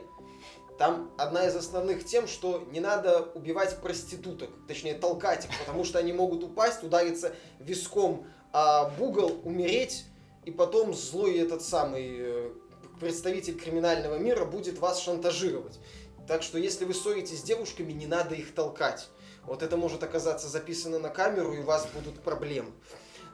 Там 0.78 1.12
одна 1.18 1.48
из 1.48 1.56
основных 1.56 2.06
тем, 2.06 2.28
что 2.28 2.68
не 2.72 2.82
надо 2.82 3.32
убивать 3.34 3.76
проституток, 3.82 4.50
точнее 4.68 4.94
толкать 4.94 5.46
их, 5.46 5.52
потому 5.60 5.86
что 5.86 5.98
они 5.98 6.14
могут 6.14 6.44
упасть, 6.44 6.84
удариться 6.84 7.34
виском 7.60 8.28
об 8.52 9.02
угол, 9.02 9.42
умереть, 9.44 10.06
и 10.44 10.52
потом 10.52 10.94
злой 10.94 11.40
этот 11.40 11.64
самый 11.64 12.16
э, 12.20 12.52
представитель 13.00 13.58
криминального 13.58 14.18
мира 14.18 14.46
будет 14.46 14.78
вас 14.78 15.00
шантажировать. 15.00 15.80
Так 16.28 16.44
что 16.44 16.58
если 16.58 16.86
вы 16.86 16.94
ссоритесь 16.94 17.40
с 17.40 17.44
девушками, 17.44 17.92
не 17.92 18.08
надо 18.08 18.36
их 18.36 18.54
толкать. 18.54 19.10
Вот 19.44 19.62
это 19.62 19.78
может 19.78 20.04
оказаться 20.04 20.48
записано 20.48 20.98
на 20.98 21.10
камеру, 21.10 21.54
и 21.54 21.60
у 21.60 21.64
вас 21.64 21.88
будут 21.94 22.20
проблемы. 22.22 22.72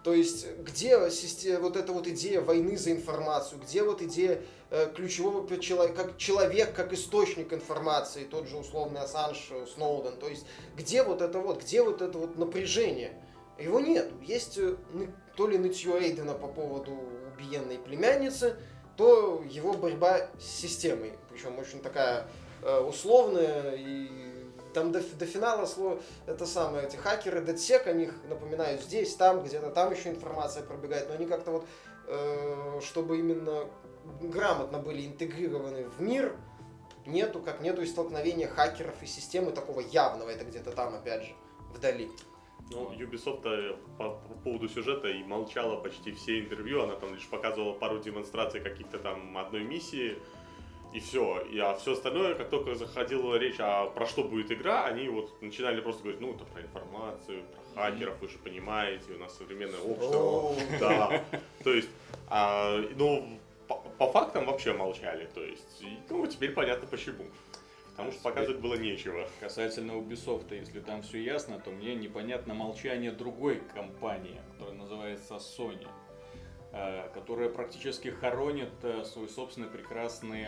То 0.04 0.14
есть, 0.14 0.48
где 0.58 0.98
вот 0.98 1.78
эта 1.78 1.94
вот 1.94 2.08
идея 2.08 2.42
войны 2.42 2.76
за 2.76 2.92
информацию, 2.92 3.62
где 3.62 3.84
вот 3.84 4.02
идея 4.02 4.42
э, 4.72 4.92
ключевого 4.96 5.48
пе- 5.48 5.60
чело- 5.60 5.94
как 5.94 6.18
человек, 6.18 6.74
как 6.74 6.92
источник 6.92 7.54
информации, 7.54 8.24
тот 8.24 8.48
же 8.48 8.58
условный 8.58 9.02
Ассанж, 9.02 9.50
э, 9.52 9.68
Сноуден, 9.68 10.18
то 10.18 10.28
есть, 10.28 10.46
где 10.76 11.04
вот 11.04 11.22
это 11.22 11.40
вот, 11.40 11.62
где 11.62 11.84
вот 11.84 12.02
это 12.02 12.18
вот 12.18 12.36
напряжение? 12.36 13.14
Его 13.60 13.80
нет. 13.80 14.12
Есть 14.24 14.58
э, 14.58 14.76
то 15.36 15.48
ли 15.48 15.60
нытье 15.60 15.94
Эйдена 16.00 16.34
по 16.34 16.48
поводу 16.48 16.98
убиенной 17.36 17.78
племянницы, 17.78 18.56
то 18.98 19.44
его 19.48 19.74
борьба 19.74 20.30
с 20.40 20.46
системой. 20.46 21.14
Причем 21.30 21.60
очень 21.60 21.80
такая 21.80 22.28
э, 22.62 22.80
условная 22.80 23.76
и 23.76 24.10
там 24.74 24.92
до, 24.92 25.02
до 25.02 25.26
финала 25.26 25.66
слово 25.66 26.00
это 26.26 26.46
самое, 26.46 26.88
эти 26.88 26.96
хакеры, 26.96 27.42
DedSec, 27.42 27.88
о 27.88 27.94
них 27.94 28.14
напоминают 28.30 28.82
здесь, 28.82 29.16
там, 29.16 29.44
где-то 29.44 29.70
там 29.70 29.92
еще 29.92 30.10
информация 30.10 30.64
пробегает, 30.64 31.10
но 31.10 31.16
они 31.16 31.26
как-то 31.26 31.52
вот, 31.52 31.66
э, 32.08 32.80
чтобы 32.82 33.20
именно 33.20 33.66
грамотно 34.22 34.80
были 34.80 35.06
интегрированы 35.06 35.88
в 35.90 36.02
мир, 36.02 36.36
нету, 37.06 37.40
как 37.40 37.62
нету 37.62 37.82
и 37.82 37.86
столкновения 37.86 38.48
хакеров 38.48 39.02
и 39.02 39.06
системы 39.06 39.52
такого 39.52 39.82
явного, 39.82 40.30
это 40.30 40.46
где-то 40.46 40.72
там, 40.72 40.96
опять 40.96 41.24
же, 41.24 41.32
вдали. 41.74 42.10
Ну, 42.70 42.92
Ubisoft 42.94 43.46
э, 43.46 43.76
по, 43.98 44.12
по 44.12 44.34
поводу 44.44 44.70
сюжета 44.70 45.10
и 45.10 45.24
молчала 45.24 45.78
почти 45.78 46.14
все 46.14 46.40
интервью, 46.40 46.84
она 46.84 46.96
там 46.96 47.14
лишь 47.14 47.28
показывала 47.28 47.74
пару 47.74 48.00
демонстраций 48.00 48.62
каких-то 48.62 48.98
там 49.00 49.38
одной 49.38 49.64
миссии, 49.64 50.18
и 50.94 51.00
все. 51.00 51.42
И, 51.52 51.58
а 51.60 51.76
все 51.76 51.94
остальное, 51.94 52.36
как 52.36 52.50
только 52.50 52.76
заходила 52.76 53.36
речь 53.36 53.60
о 53.60 53.88
про 53.88 54.06
что 54.06 54.24
будет 54.24 54.52
игра, 54.52 54.86
они 54.86 55.08
вот 55.10 55.42
начинали 55.42 55.82
просто 55.82 56.04
говорить, 56.04 56.22
ну, 56.22 56.34
это 56.34 56.44
про 56.46 56.62
информацию, 56.62 57.44
про 57.76 57.84
хакеров, 57.84 58.20
вы 58.20 58.28
же 58.28 58.38
понимаете, 58.38 59.14
у 59.14 59.20
нас 59.20 59.38
современное 59.38 59.80
общество. 59.80 60.56
Да. 60.80 61.24
То 61.64 61.74
есть, 61.74 61.90
а, 62.28 62.78
ну, 62.96 63.40
по, 63.68 63.76
по 63.76 64.12
фактам 64.12 64.46
вообще 64.46 64.74
молчали. 64.74 65.30
То 65.34 65.44
есть, 65.44 65.84
ну, 66.10 66.28
теперь 66.28 66.52
понятно 66.52 66.88
почему. 66.88 67.26
Потому 67.92 68.12
что 68.12 68.22
показывать 68.24 68.62
было 68.62 68.76
нечего. 68.76 69.28
Касательно 69.40 69.92
Ubisoft, 69.92 70.54
если 70.56 70.80
там 70.80 71.04
все 71.04 71.22
ясно, 71.22 71.60
то 71.60 71.72
мне 71.72 71.94
непонятно 71.94 72.54
молчание 72.54 73.12
другой 73.12 73.62
компании, 73.76 74.40
которая 74.54 74.76
называется 74.76 75.36
Sony, 75.36 75.88
э, 76.72 77.10
которая 77.14 77.50
практически 77.50 78.08
хоронит 78.08 78.72
э, 78.84 79.04
свой 79.04 79.30
собственный 79.30 79.68
прекрасный 79.68 80.48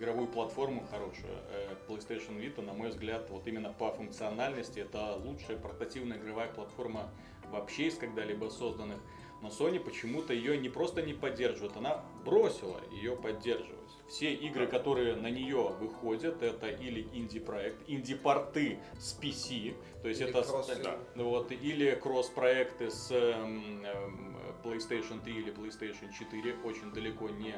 игровую 0.00 0.28
платформу 0.28 0.86
хорошую. 0.90 1.34
Э, 1.50 1.74
PlayStation 1.86 2.40
Vita, 2.40 2.62
на 2.62 2.72
мой 2.72 2.88
взгляд, 2.88 3.28
вот 3.30 3.46
именно 3.46 3.72
по 3.72 3.92
функциональности, 3.92 4.80
это 4.80 5.16
лучшая 5.16 5.58
портативная 5.58 6.16
игровая 6.16 6.48
платформа 6.48 7.10
вообще 7.50 7.88
из 7.88 7.96
когда-либо 7.98 8.48
созданных. 8.48 8.98
Но 9.42 9.48
Sony 9.48 9.80
почему-то 9.80 10.34
ее 10.34 10.58
не 10.58 10.68
просто 10.68 11.00
не 11.02 11.14
поддерживает, 11.14 11.76
она 11.76 12.04
бросила 12.24 12.78
ее 12.92 13.16
поддерживать. 13.16 13.78
Все 14.06 14.34
игры, 14.34 14.66
которые 14.66 15.16
на 15.16 15.30
нее 15.30 15.74
выходят, 15.80 16.42
это 16.42 16.68
или 16.68 17.06
инди-проект, 17.12 17.78
инди-порты 17.88 18.78
с 18.98 19.18
PC, 19.18 19.74
то 20.02 20.08
есть 20.08 20.20
Или 20.20 20.30
это 20.30 20.40
кросс- 20.40 20.82
да, 20.82 20.98
вот, 21.22 21.52
или 21.52 21.94
кросс-проекты 21.94 22.90
с 22.90 23.10
эм, 23.12 23.82
эм, 23.84 24.36
PlayStation 24.62 25.22
3 25.22 25.32
или 25.32 25.52
PlayStation 25.54 26.12
4, 26.12 26.56
очень 26.64 26.92
далеко 26.92 27.30
не 27.30 27.54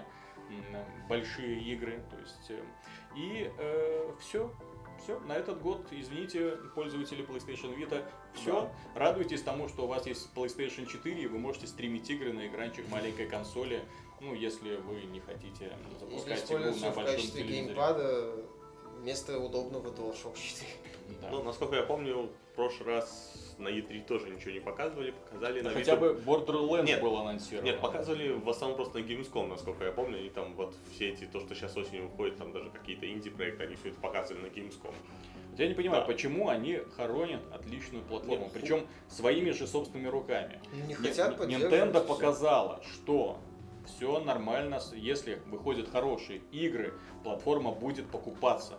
большие 1.08 1.60
игры, 1.60 2.02
то 2.10 2.16
есть 2.18 2.50
эм, 2.50 2.66
и 3.16 3.50
все, 4.20 4.50
все, 5.02 5.18
на 5.20 5.32
этот 5.34 5.60
год, 5.60 5.86
извините, 5.90 6.52
пользователи 6.74 7.24
PlayStation 7.26 7.76
Vita, 7.76 8.04
все, 8.34 8.70
радуйтесь 8.94 9.42
тому, 9.42 9.68
что 9.68 9.84
у 9.84 9.86
вас 9.86 10.06
есть 10.06 10.28
PlayStation 10.34 10.86
4, 10.86 11.22
и 11.22 11.26
вы 11.26 11.38
можете 11.38 11.66
стримить 11.66 12.08
игры 12.08 12.32
на 12.32 12.46
экранчик 12.46 12.88
маленькой 12.88 13.26
консоли, 13.26 13.82
ну, 14.20 14.34
если 14.34 14.76
вы 14.76 15.02
не 15.02 15.20
хотите 15.20 15.72
запускать 15.98 16.50
игру 16.50 16.58
на 16.58 16.72
в 16.72 16.80
большом 16.80 17.04
качестве 17.04 17.42
телевизоре. 17.42 17.66
геймпада 17.66 18.32
вместо 19.00 19.38
удобного 19.38 19.88
DualShock 19.88 20.36
4. 20.36 20.70
Да. 21.20 21.30
Ну, 21.30 21.42
насколько 21.42 21.74
я 21.74 21.82
помню, 21.82 22.30
в 22.52 22.54
прошлый 22.54 22.88
раз 22.94 23.31
на 23.62 23.68
E3 23.68 24.04
тоже 24.04 24.28
ничего 24.30 24.50
не 24.52 24.60
показывали, 24.60 25.12
показали 25.12 25.60
Да 25.62 25.70
на 25.70 25.74
хотя 25.74 25.96
бы 25.96 26.20
Borderlands 26.26 26.84
Нет, 26.84 27.00
был 27.00 27.16
анонсирован. 27.18 27.64
Нет, 27.64 27.80
показывали 27.80 28.32
в 28.32 28.48
основном 28.48 28.76
просто 28.76 28.98
на 28.98 29.02
Gamescom, 29.02 29.48
насколько 29.48 29.84
я 29.84 29.92
помню, 29.92 30.24
и 30.24 30.28
там 30.28 30.54
вот 30.54 30.74
все 30.92 31.10
эти, 31.10 31.24
то, 31.24 31.40
что 31.40 31.54
сейчас 31.54 31.76
осенью 31.76 32.08
выходит, 32.08 32.36
там 32.36 32.52
даже 32.52 32.70
какие-то 32.70 33.10
инди-проекты, 33.10 33.64
они 33.64 33.76
все 33.76 33.88
это 33.90 34.00
показывали 34.00 34.42
на 34.42 34.46
Gamescom. 34.48 34.92
Я 35.58 35.68
не 35.68 35.74
понимаю, 35.74 36.02
Да. 36.02 36.06
почему 36.06 36.48
они 36.48 36.80
хоронят 36.96 37.42
отличную 37.52 38.02
платформу, 38.04 38.44
Нет, 38.44 38.52
причем 38.52 38.86
своими 39.08 39.50
же 39.50 39.66
собственными 39.66 40.08
руками. 40.08 40.60
Не 40.72 40.82
Не- 40.88 40.94
хотят. 40.94 41.38
Nintendo 41.40 41.98
всё. 42.00 42.04
показала, 42.04 42.82
что 42.92 43.38
все 43.86 44.18
нормально, 44.20 44.80
если 44.94 45.42
выходят 45.46 45.90
хорошие 45.90 46.40
игры, 46.52 46.94
платформа 47.22 47.72
будет 47.72 48.06
покупаться. 48.10 48.78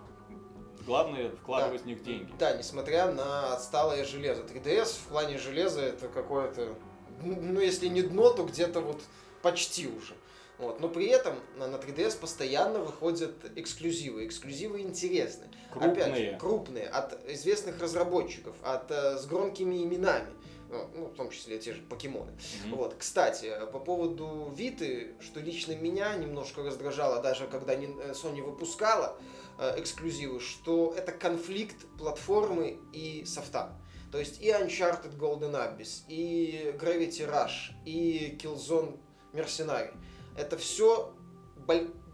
Главное 0.86 1.30
вкладывать 1.32 1.82
в 1.82 1.86
них 1.86 2.04
деньги. 2.04 2.32
Да, 2.40 2.56
несмотря 2.56 3.12
на 3.12 3.54
отсталое 3.54 4.04
железо. 4.06 4.42
3DS 4.42 4.86
в 5.06 5.08
плане 5.10 5.38
железа 5.38 5.82
это 5.82 6.08
какое-то, 6.08 6.76
ну 7.22 7.60
если 7.60 7.88
не 7.88 8.02
дно, 8.02 8.32
то 8.32 8.44
где-то 8.44 8.82
вот 8.82 9.02
почти 9.42 9.88
уже. 9.88 10.14
Вот. 10.58 10.80
Но 10.80 10.88
при 10.88 11.08
этом 11.08 11.36
на, 11.58 11.68
на 11.68 11.76
3DS 11.76 12.20
постоянно 12.20 12.80
выходят 12.80 13.34
эксклюзивы. 13.56 14.26
Эксклюзивы 14.26 14.82
интересные. 14.82 15.50
Опять 15.76 16.16
же, 16.16 16.38
Крупные. 16.38 16.38
крупные, 16.38 16.88
от 16.88 17.30
известных 17.30 17.82
разработчиков, 17.82 18.56
от, 18.62 18.92
э, 18.92 19.18
с 19.18 19.26
громкими 19.26 19.84
именами. 19.84 20.30
Ну, 20.74 20.90
ну, 20.96 21.06
в 21.06 21.14
том 21.14 21.30
числе 21.30 21.60
те 21.60 21.74
же 21.74 21.82
покемоны. 21.84 22.32
Мгм. 22.66 22.76
Вот, 22.78 22.96
кстати, 22.98 23.52
по 23.72 23.80
поводу 23.80 24.52
Виты, 24.56 25.14
что 25.20 25.40
лично 25.40 25.74
меня 25.74 26.16
немножко 26.16 26.64
раздражало, 26.64 27.22
даже 27.22 27.46
когда 27.46 27.74
э, 27.74 27.86
Sony 28.14 28.42
выпускала 28.42 29.16
э, 29.60 29.80
эксклюзивы, 29.80 30.40
что 30.40 30.94
это 30.98 31.12
конфликт 31.12 31.78
платформы 31.98 32.80
и 32.92 33.24
софта. 33.26 33.78
То 34.12 34.20
есть 34.20 34.42
и 34.42 34.50
Uncharted 34.50 35.18
Golden 35.18 35.54
Abyss, 35.54 36.04
и 36.08 36.74
Gravity 36.80 37.30
Rush, 37.30 37.74
и 37.86 38.38
Killzone 38.42 39.00
Mercenary. 39.34 39.96
Это 40.36 40.58
все 40.58 41.14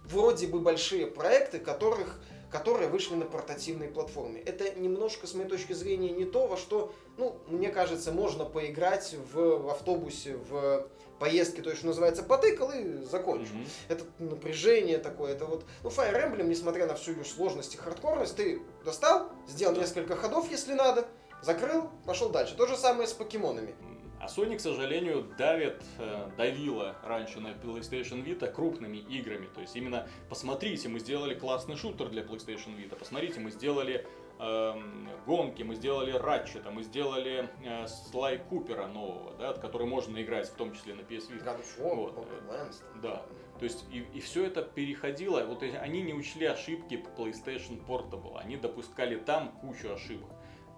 вроде 0.06 0.48
бы 0.48 0.60
большие 0.60 1.08
проекты, 1.08 1.60
которых 1.60 2.20
которые 2.52 2.90
вышли 2.90 3.16
на 3.16 3.26
портативной 3.26 3.88
платформе. 3.88 4.42
Это 4.42 4.78
немножко, 4.80 5.28
с 5.28 5.34
моей 5.34 5.48
точки 5.48 5.74
зрения, 5.74 6.10
не 6.10 6.26
то, 6.26 6.48
во 6.48 6.58
что, 6.58 6.94
ну, 7.18 7.38
мне 7.48 7.70
кажется, 7.70 8.12
можно 8.12 8.46
поиграть 8.46 9.16
в, 9.34 9.58
в 9.60 9.70
автобусе, 9.70 10.38
в 10.50 10.88
поездке, 11.20 11.62
то 11.62 11.70
есть, 11.70 11.80
что 11.80 11.88
называется, 11.88 12.24
потыкал 12.24 12.72
и 12.72 13.04
закончил. 13.04 13.54
Мгм. 13.54 13.66
Это 13.90 14.06
напряжение 14.20 14.98
такое, 14.98 15.34
это 15.34 15.46
вот... 15.46 15.66
Ну, 15.84 15.90
Fire 15.90 16.16
Emblem, 16.16 16.48
несмотря 16.48 16.88
на 16.88 16.96
всю 16.96 17.12
ее 17.12 17.26
сложность 17.26 17.76
и 17.76 17.78
хардкорность, 17.78 18.36
ты 18.36 18.62
достал, 18.86 19.30
сделал 19.48 19.76
несколько 19.76 20.16
ходов, 20.16 20.50
если 20.50 20.74
надо, 20.74 21.08
закрыл, 21.42 21.90
пошел 22.06 22.30
дальше. 22.30 22.56
То 22.56 22.66
же 22.68 22.78
самое 22.78 23.08
с 23.08 23.14
покемонами. 23.14 23.76
А 24.20 24.26
Sony, 24.26 24.58
к 24.58 24.60
сожалению, 24.60 25.26
давит, 25.38 25.82
э, 25.98 26.30
давила 26.36 26.98
раньше 27.04 27.40
на 27.40 27.50
PlayStation 27.50 28.24
Vita 28.24 28.52
крупными 28.52 28.98
играми. 28.98 29.48
То 29.56 29.62
есть 29.62 29.76
именно, 29.78 30.08
посмотрите, 30.28 30.90
мы 30.90 31.00
сделали 31.00 31.36
классный 31.36 31.78
шутер 31.78 32.10
для 32.10 32.24
PlayStation 32.24 32.76
Vita, 32.78 32.98
посмотрите, 32.98 33.40
мы 33.40 33.50
сделали 33.50 34.06
эм, 34.40 35.10
гонки, 35.26 35.64
мы 35.64 35.76
сделали 35.76 36.12
Ратчета, 36.12 36.70
мы 36.70 36.84
сделали 36.84 37.50
э, 37.64 37.88
Слай 37.88 38.40
Купера 38.40 38.88
нового, 38.88 39.38
да, 39.38 39.52
от 39.52 39.60
который 39.60 39.88
можно 39.88 40.22
играть, 40.22 40.50
в 40.50 40.56
том 40.56 40.74
числе 40.74 40.96
на 40.96 41.02
PS 41.02 41.32
Vita. 41.32 41.58
War, 41.80 41.96
Вот, 41.96 42.18
Borderlands. 42.18 42.82
Да. 43.02 43.26
То 43.60 43.66
есть 43.66 43.86
и, 43.92 44.06
и 44.14 44.20
все 44.20 44.46
это 44.46 44.64
переходило, 44.64 45.44
вот 45.46 45.64
они 45.64 46.02
не 46.02 46.14
учли 46.14 46.46
ошибки 46.46 46.98
по 46.98 47.22
PlayStation 47.22 47.82
Portable, 47.86 48.38
они 48.38 48.58
допускали 48.58 49.18
там 49.18 49.52
кучу 49.62 49.94
ошибок. 49.94 50.30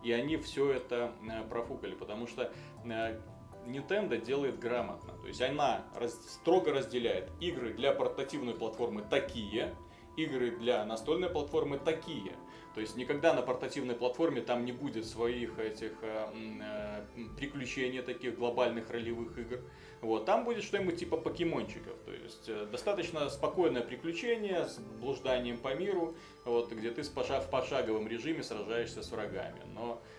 И 0.03 0.11
они 0.11 0.37
все 0.37 0.71
это 0.71 1.11
э, 1.29 1.43
профукали, 1.47 1.93
потому 1.93 2.25
что 2.25 2.51
Nintendo 2.83 4.19
делает 4.19 4.59
грамотно. 4.59 5.13
То 5.21 5.27
есть 5.27 5.41
она 5.41 5.83
раз- 5.95 6.19
строго 6.29 6.71
разделяет 6.71 7.29
игры 7.39 7.73
для 7.73 7.91
портативной 7.91 8.53
платформы 8.53 9.03
такие, 9.03 9.75
игры 10.17 10.51
для 10.51 10.85
настольной 10.85 11.29
платформы 11.29 11.77
такие. 11.77 12.33
То 12.73 12.79
есть 12.79 12.95
никогда 12.95 13.33
на 13.33 13.41
портативной 13.41 13.95
платформе 13.95 14.41
там 14.41 14.63
не 14.63 14.71
будет 14.71 15.05
своих 15.05 15.59
этих 15.59 15.91
э, 16.01 16.27
э, 16.61 17.05
приключений 17.37 18.01
таких 18.01 18.37
глобальных 18.37 18.89
ролевых 18.89 19.37
игр. 19.37 19.59
Вот, 19.99 20.25
там 20.25 20.45
будет 20.45 20.63
что-нибудь 20.63 20.97
типа 20.97 21.17
покемончиков. 21.17 21.93
То 22.05 22.13
есть 22.13 22.47
э, 22.47 22.65
достаточно 22.71 23.29
спокойное 23.29 23.81
приключение 23.81 24.67
с 24.67 24.77
блужданием 24.77 25.57
по 25.57 25.75
миру, 25.75 26.15
вот, 26.45 26.71
где 26.71 26.91
ты 26.91 27.03
в 27.03 27.11
пошаговом 27.11 28.07
режиме 28.07 28.41
сражаешься 28.41 29.03
с 29.03 29.11
врагами. 29.11 29.61
Но 29.75 30.01
э, 30.01 30.10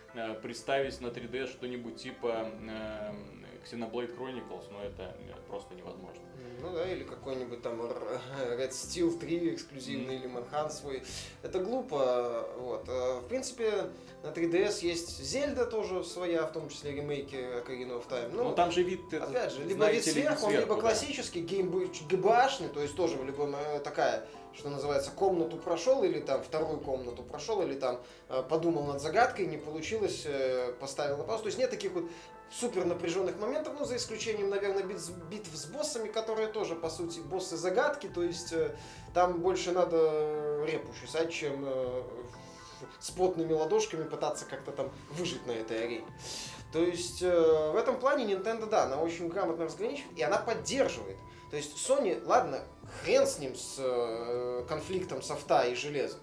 представить 0.43 1.01
на 1.01 1.09
3D 1.09 1.47
что-нибудь 1.47 1.97
типа 1.97 2.49
э, 2.61 3.13
Xenoblade 3.65 4.17
Chronicles, 4.17 4.65
ну 4.71 4.81
это 4.81 5.15
просто 5.49 5.75
невозможно. 5.75 6.23
Ну 6.61 6.73
да, 6.73 6.91
или 6.91 7.03
какой-нибудь 7.03 7.61
там 7.61 7.83
Red 7.83 8.71
Steel 8.71 9.19
3 9.19 9.55
эксклюзивный, 9.55 10.15
mm. 10.15 10.19
или 10.19 10.31
Manhunt 10.31 10.71
свой. 10.71 11.03
Это 11.43 11.59
глупо. 11.59 12.49
Вот. 12.59 12.89
Э, 12.89 13.21
в 13.21 13.29
принципе, 13.29 13.91
на 14.23 14.29
3DS 14.29 14.85
есть 14.87 15.23
Зельда 15.23 15.67
тоже 15.67 16.05
своя, 16.05 16.47
в 16.47 16.53
том 16.53 16.69
числе 16.69 16.93
ремейки 16.93 17.35
Ocarina 17.35 18.01
of 18.01 18.09
Time. 18.09 18.31
Ну, 18.33 18.45
Но 18.45 18.53
там 18.53 18.71
же 18.71 18.83
вид, 18.83 19.01
опять 19.13 19.53
же, 19.53 19.65
либо 19.65 19.91
вид 19.91 20.05
сверху, 20.05 20.47
он 20.47 20.53
либо 20.53 20.77
да. 20.77 20.81
классический, 20.81 21.43
то 22.69 22.81
есть 22.81 22.95
тоже 22.95 23.17
в 23.17 23.25
любом 23.25 23.57
э, 23.57 23.81
такая 23.81 24.25
что 24.55 24.69
называется, 24.69 25.11
комнату 25.11 25.57
прошел, 25.57 26.03
или 26.05 26.21
там 26.21 26.43
вторую 26.43 26.81
комнату 26.81 27.23
прошел, 27.23 27.63
или 27.63 27.75
там 27.75 28.01
э, 28.29 28.43
подумал 28.49 28.85
над 28.85 29.01
загадкой, 29.01 29.47
не 29.47 29.57
получилось, 29.57 30.27
поставил 30.81 31.19
на 31.19 31.25
паузу. 31.25 31.45
То 31.45 31.49
есть 31.49 31.59
нет 31.59 31.71
таких 31.71 31.93
вот 31.93 32.05
супер 32.53 32.85
напряженных 32.85 33.39
моментов, 33.39 33.75
ну, 33.79 33.85
за 33.85 33.97
исключением, 33.97 34.51
наверное, 34.51 34.83
битв, 34.83 35.11
битв 35.31 35.55
с 35.55 35.67
боссами, 35.67 36.09
которые 36.09 36.49
тоже, 36.49 36.75
по 36.75 36.91
сути, 36.91 37.21
боссы-загадки, 37.21 38.09
то 38.09 38.23
есть 38.23 38.53
э, 38.53 38.77
там 39.15 39.41
больше 39.41 39.73
надо 39.73 40.65
репу 40.67 40.93
чесать, 41.01 41.33
чем 41.33 41.65
э, 41.67 42.03
с 43.01 43.11
потными 43.11 43.53
ладошками 43.53 44.05
пытаться 44.05 44.45
как-то 44.45 44.73
там 44.73 44.91
выжить 45.11 45.47
на 45.47 45.53
этой 45.53 45.85
арене. 45.85 46.07
То 46.73 46.81
есть 46.81 47.23
э, 47.23 47.71
в 47.71 47.77
этом 47.77 47.99
плане 47.99 48.33
Nintendo, 48.33 48.67
да, 48.69 48.85
она 48.85 48.97
очень 48.99 49.29
грамотно 49.29 49.65
разграничивает, 49.65 50.19
и 50.19 50.23
она 50.23 50.39
поддерживает. 50.39 51.17
То 51.51 51.57
есть 51.57 51.77
Sony, 51.77 52.23
ладно, 52.27 52.63
хрен 53.03 53.27
с 53.27 53.39
ним, 53.39 53.55
с 53.55 53.77
э, 53.79 54.65
конфликтом 54.69 55.23
софта 55.23 55.65
и 55.65 55.75
железа. 55.75 56.19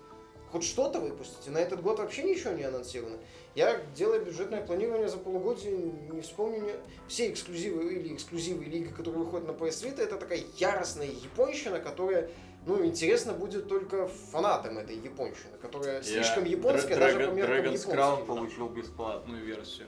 Хоть 0.52 0.64
что-то 0.64 1.00
выпустите. 1.00 1.52
На 1.52 1.60
этот 1.60 1.82
год 1.82 2.00
вообще 2.00 2.24
ничего 2.24 2.54
не 2.54 2.64
анонсировано. 2.64 3.18
Я, 3.54 3.80
делая 3.96 4.20
бюджетное 4.20 4.66
планирование 4.66 5.08
за 5.08 5.18
полугодие, 5.18 5.74
не 5.74 6.22
вспомню 6.22 6.62
не... 6.62 6.74
все 7.08 7.30
эксклюзивы 7.30 7.94
или 7.94 8.16
эксклюзивы 8.16 8.64
лиги, 8.66 8.90
которые 8.90 9.24
выходят 9.26 9.48
на 9.48 9.52
PS 9.52 9.86
Vita, 9.86 10.02
это 10.02 10.18
такая 10.18 10.42
яростная 10.58 11.08
японщина, 11.08 11.80
которая 11.80 12.30
ну, 12.66 12.84
интересно 12.86 13.34
будет 13.34 13.68
только 13.68 14.08
фанатам 14.08 14.78
этой 14.78 14.98
японщины, 14.98 15.58
которая 15.62 15.98
Я 15.98 16.04
слишком 16.04 16.46
японская 16.46 16.98
Дра- 16.98 17.00
даже 17.00 17.28
по 17.28 17.32
меркам 17.32 17.56
Dragon's 17.56 17.88
Crown 17.88 18.26
получил 18.26 18.70
бесплатную 18.70 19.44
версию. 19.44 19.88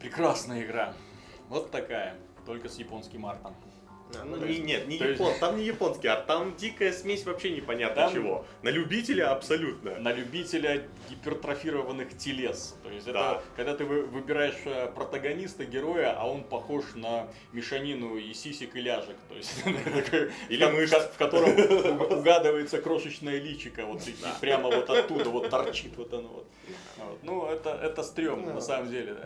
Прекрасная 0.00 0.62
игра. 0.62 0.94
Вот 1.48 1.70
такая, 1.70 2.16
только 2.44 2.68
с 2.68 2.76
японским 2.76 3.26
артом. 3.26 3.54
Да, 4.12 4.24
ну, 4.24 4.36
не, 4.36 4.58
нет, 4.58 4.86
не 4.86 4.96
япон, 4.96 5.28
есть... 5.28 5.40
там 5.40 5.56
не 5.56 5.64
японский 5.64 6.08
арт, 6.08 6.26
там 6.26 6.54
дикая 6.56 6.92
смесь 6.92 7.24
вообще 7.24 7.50
непонятно 7.50 8.02
там... 8.02 8.12
чего. 8.12 8.46
На 8.62 8.68
любителя 8.68 9.32
абсолютно. 9.32 9.98
На 9.98 10.12
любителя 10.12 10.86
гипертрофированных 11.10 12.16
телес. 12.16 12.76
То 12.82 12.90
есть 12.90 13.06
да. 13.06 13.10
это 13.10 13.42
когда 13.56 13.74
ты 13.74 13.84
выбираешь 13.84 14.54
э, 14.64 14.88
протагониста, 14.94 15.64
героя, 15.64 16.14
а 16.16 16.28
он 16.28 16.44
похож 16.44 16.84
на 16.94 17.28
мешанину 17.52 18.16
и 18.16 18.32
сисек 18.32 18.76
и 18.76 18.80
ляжек. 18.80 19.16
То 19.28 19.34
есть 19.34 19.64
Или 20.48 20.64
мышц. 20.66 20.94
В 20.94 21.18
котором 21.18 21.50
угадывается 22.18 22.80
крошечное 22.80 23.38
личико, 23.40 23.86
вот 23.86 24.02
прямо 24.40 24.70
вот 24.70 24.88
оттуда 24.88 25.30
вот 25.30 25.50
торчит 25.50 25.96
вот 25.96 26.12
оно 26.14 26.28
вот. 26.28 26.46
Ну, 27.22 27.46
это, 27.46 27.70
это 27.70 28.02
стрёмно, 28.02 28.54
на 28.54 28.60
самом 28.60 28.90
деле. 28.90 29.16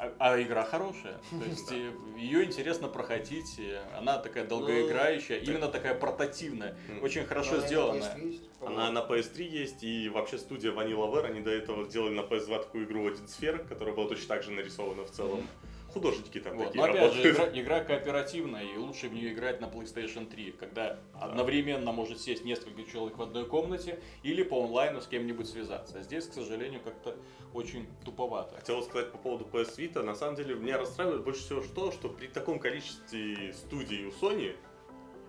А, 0.00 0.12
а 0.18 0.40
игра 0.40 0.64
хорошая. 0.64 1.18
То 1.30 1.44
есть 1.44 1.70
ее 2.16 2.44
интересно 2.44 2.88
проходить. 2.88 3.60
Она 3.96 4.18
такая 4.18 4.46
долгоиграющая, 4.46 5.40
ну, 5.40 5.52
именно 5.52 5.68
такая 5.68 5.94
портативная, 5.94 6.76
очень 7.02 7.24
хорошо 7.24 7.60
сделанная. 7.60 8.16
Она 8.60 8.90
на 8.90 8.98
PS3 9.00 9.42
есть, 9.42 9.82
и 9.84 10.08
вообще 10.08 10.38
студия 10.38 10.72
Vanilla 10.72 11.10
Ware, 11.12 11.26
они 11.26 11.40
до 11.40 11.50
этого 11.50 11.84
сделали 11.84 12.14
на 12.14 12.22
PS2 12.22 12.62
такую 12.62 12.86
игру 12.86 13.06
Один 13.06 13.24
Sphere, 13.24 13.66
которая 13.68 13.94
была 13.94 14.08
точно 14.08 14.28
так 14.28 14.42
же 14.42 14.50
нарисована 14.50 15.04
в 15.04 15.10
целом. 15.10 15.38
Mm-hmm 15.40 15.67
художники 15.92 16.40
там 16.40 16.56
вот. 16.56 16.66
такие 16.66 16.84
Но 16.84 16.90
опять 16.90 17.12
же, 17.14 17.30
игра, 17.30 17.48
игра 17.52 17.80
кооперативная, 17.84 18.64
и 18.64 18.76
лучше 18.76 19.08
в 19.08 19.14
нее 19.14 19.32
играть 19.32 19.60
на 19.60 19.66
PlayStation 19.66 20.26
3, 20.26 20.52
когда 20.52 20.98
да. 21.14 21.20
одновременно 21.20 21.92
может 21.92 22.20
сесть 22.20 22.44
несколько 22.44 22.84
человек 22.84 23.18
в 23.18 23.22
одной 23.22 23.46
комнате 23.46 24.00
или 24.22 24.42
по 24.42 24.64
онлайну 24.64 25.00
с 25.00 25.06
кем-нибудь 25.06 25.48
связаться. 25.48 25.98
А 25.98 26.02
здесь, 26.02 26.26
к 26.26 26.32
сожалению, 26.32 26.80
как-то 26.80 27.16
очень 27.54 27.86
туповато. 28.04 28.56
Хотел 28.56 28.82
сказать 28.82 29.12
по 29.12 29.18
поводу 29.18 29.46
PS 29.50 29.78
Vita, 29.78 30.02
на 30.02 30.14
самом 30.14 30.36
деле 30.36 30.54
меня 30.54 30.78
расстраивает 30.78 31.24
больше 31.24 31.40
всего 31.40 31.62
то, 31.74 31.92
что 31.92 32.08
при 32.08 32.26
таком 32.26 32.58
количестве 32.58 33.52
студий 33.52 34.06
у 34.06 34.10
Sony 34.10 34.56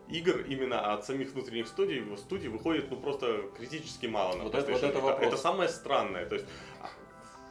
игр 0.09 0.41
именно 0.41 0.93
от 0.93 1.05
самих 1.05 1.33
внутренних 1.33 1.67
студий, 1.67 2.03
студий 2.17 2.49
выходит 2.49 2.89
ну 2.89 2.97
просто 2.97 3.43
критически 3.57 4.07
мало 4.07 4.35
на 4.35 4.43
вот 4.45 4.55
это, 4.55 4.71
вот 4.71 4.83
это, 4.83 4.99
вопрос. 4.99 5.27
это 5.27 5.37
самое 5.37 5.69
странное. 5.69 6.25
То 6.25 6.35
есть, 6.35 6.47
а, 6.81 6.89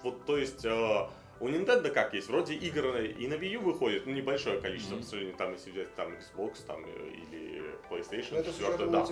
вот, 0.03 0.25
то 0.27 0.37
есть, 0.37 0.65
э, 0.65 1.09
у 1.41 1.49
Nintendo 1.49 1.91
как 1.91 2.15
есть, 2.15 2.29
вроде 2.29 2.55
игр 2.55 2.97
и 2.97 3.27
на 3.27 3.35
Wii 3.35 3.49
U 3.55 3.61
выходит, 3.61 4.07
ну, 4.07 4.13
небольшое 4.13 4.61
количество, 4.61 4.97
mm-hmm. 4.97 5.01
по 5.01 5.07
сравнению, 5.07 5.37
там, 5.37 5.53
если 5.53 5.71
взять 5.71 5.95
там 5.95 6.13
Xbox 6.13 6.65
там, 6.67 6.85
э, 6.85 7.11
или 7.11 7.63
PlayStation. 7.89 8.33
Но 8.33 8.39
это 8.39 8.53
4, 8.53 8.87
да. 8.91 9.07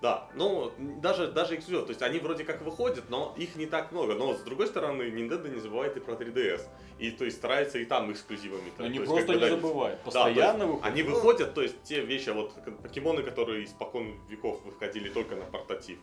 Да, 0.00 0.28
ну, 0.34 0.70
даже, 0.78 1.26
даже 1.26 1.56
эксклюзив, 1.56 1.86
то 1.86 1.90
есть 1.90 2.02
они 2.02 2.20
вроде 2.20 2.44
как 2.44 2.62
выходят, 2.62 3.10
но 3.10 3.34
их 3.36 3.56
не 3.56 3.66
так 3.66 3.90
много. 3.90 4.14
Но 4.14 4.32
с 4.34 4.40
другой 4.42 4.68
стороны, 4.68 5.02
Nintendo 5.02 5.52
не 5.52 5.58
забывает 5.58 5.96
и 5.96 6.00
про 6.00 6.12
3DS. 6.12 6.60
И 7.00 7.10
то 7.10 7.24
есть 7.24 7.38
старается 7.38 7.78
и 7.78 7.84
там 7.84 8.12
эксклюзивами. 8.12 8.72
Но 8.78 8.86
не 8.86 9.00
просто 9.00 9.34
не 9.34 9.48
забывают, 9.48 10.00
постоянно 10.02 10.58
да, 10.60 10.66
выходят. 10.66 10.86
Они 10.86 11.02
выходят, 11.02 11.54
то 11.54 11.62
есть 11.62 11.82
те 11.82 12.00
вещи, 12.00 12.30
вот 12.30 12.52
покемоны, 12.80 13.24
которые 13.24 13.64
испокон 13.64 14.20
веков 14.28 14.60
выходили 14.64 15.08
только 15.08 15.34
на 15.34 15.44
портатив. 15.44 15.98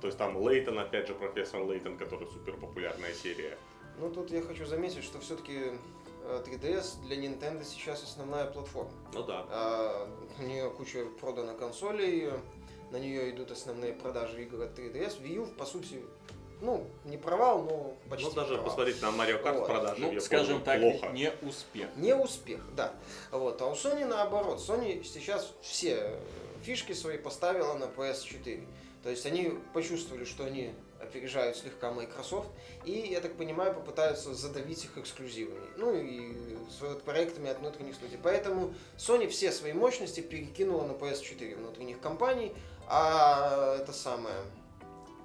То 0.00 0.06
есть 0.06 0.16
там 0.16 0.40
Лейтон, 0.40 0.78
опять 0.78 1.08
же, 1.08 1.14
профессор 1.14 1.62
Лейтон, 1.62 1.98
который 1.98 2.28
супер 2.28 2.54
популярная 2.54 3.12
серия. 3.12 3.58
Ну, 4.00 4.10
тут 4.10 4.30
я 4.30 4.40
хочу 4.40 4.64
заметить, 4.64 5.04
что 5.04 5.20
все-таки 5.20 5.72
3DS 6.26 6.96
э, 7.02 7.06
для 7.06 7.16
Nintendo 7.16 7.62
сейчас 7.64 8.02
основная 8.02 8.46
платформа. 8.46 8.90
Ну 9.12 9.22
да. 9.24 9.44
А, 9.50 10.08
у 10.38 10.42
нее 10.42 10.70
куча 10.70 11.04
продано 11.20 11.54
консолей, 11.54 12.30
на 12.90 12.96
нее 12.96 13.30
идут 13.30 13.50
основные 13.50 13.92
продажи 13.92 14.42
игр 14.42 14.62
от 14.62 14.78
3DS. 14.78 15.20
Wii 15.22 15.34
U, 15.34 15.46
по 15.48 15.66
сути, 15.66 16.02
ну, 16.62 16.86
не 17.04 17.18
провал, 17.18 17.62
но 17.62 17.94
почти 18.08 18.26
Ну, 18.28 18.32
даже 18.34 18.54
провал. 18.54 18.64
посмотреть 18.64 19.02
на 19.02 19.06
Mario 19.06 19.42
Kart 19.42 19.58
вот. 19.58 19.66
продажи, 19.66 20.00
ну, 20.00 20.20
скажем 20.20 20.62
так, 20.62 20.80
плохо. 20.80 21.08
не 21.08 21.30
успех. 21.42 21.88
Не 21.96 22.14
успех, 22.14 22.60
да. 22.74 22.94
Вот. 23.30 23.60
А 23.60 23.66
у 23.66 23.74
Sony 23.74 24.06
наоборот. 24.06 24.60
Sony 24.60 25.04
сейчас 25.04 25.52
все 25.60 26.18
фишки 26.62 26.92
свои 26.92 27.18
поставила 27.18 27.74
на 27.74 27.84
PS4. 27.84 28.66
То 29.02 29.10
есть 29.10 29.24
они 29.26 29.58
почувствовали, 29.72 30.24
что 30.24 30.44
они 30.44 30.72
опережают 31.02 31.56
слегка 31.56 31.90
Microsoft, 31.90 32.48
и, 32.84 32.92
я 32.92 33.20
так 33.20 33.36
понимаю, 33.36 33.74
попытаются 33.74 34.34
задавить 34.34 34.84
их 34.84 34.96
эксклюзивами. 34.98 35.66
Ну 35.76 35.94
и 35.94 36.56
с 36.68 37.00
проектами 37.02 37.50
от 37.50 37.58
внутренних 37.58 37.94
студий. 37.94 38.18
Поэтому 38.22 38.74
Sony 38.96 39.28
все 39.28 39.52
свои 39.52 39.72
мощности 39.72 40.20
перекинула 40.20 40.84
на 40.84 40.92
PS4 40.92 41.56
внутренних 41.56 42.00
компаний, 42.00 42.54
а 42.86 43.76
это 43.80 43.92
самое... 43.92 44.36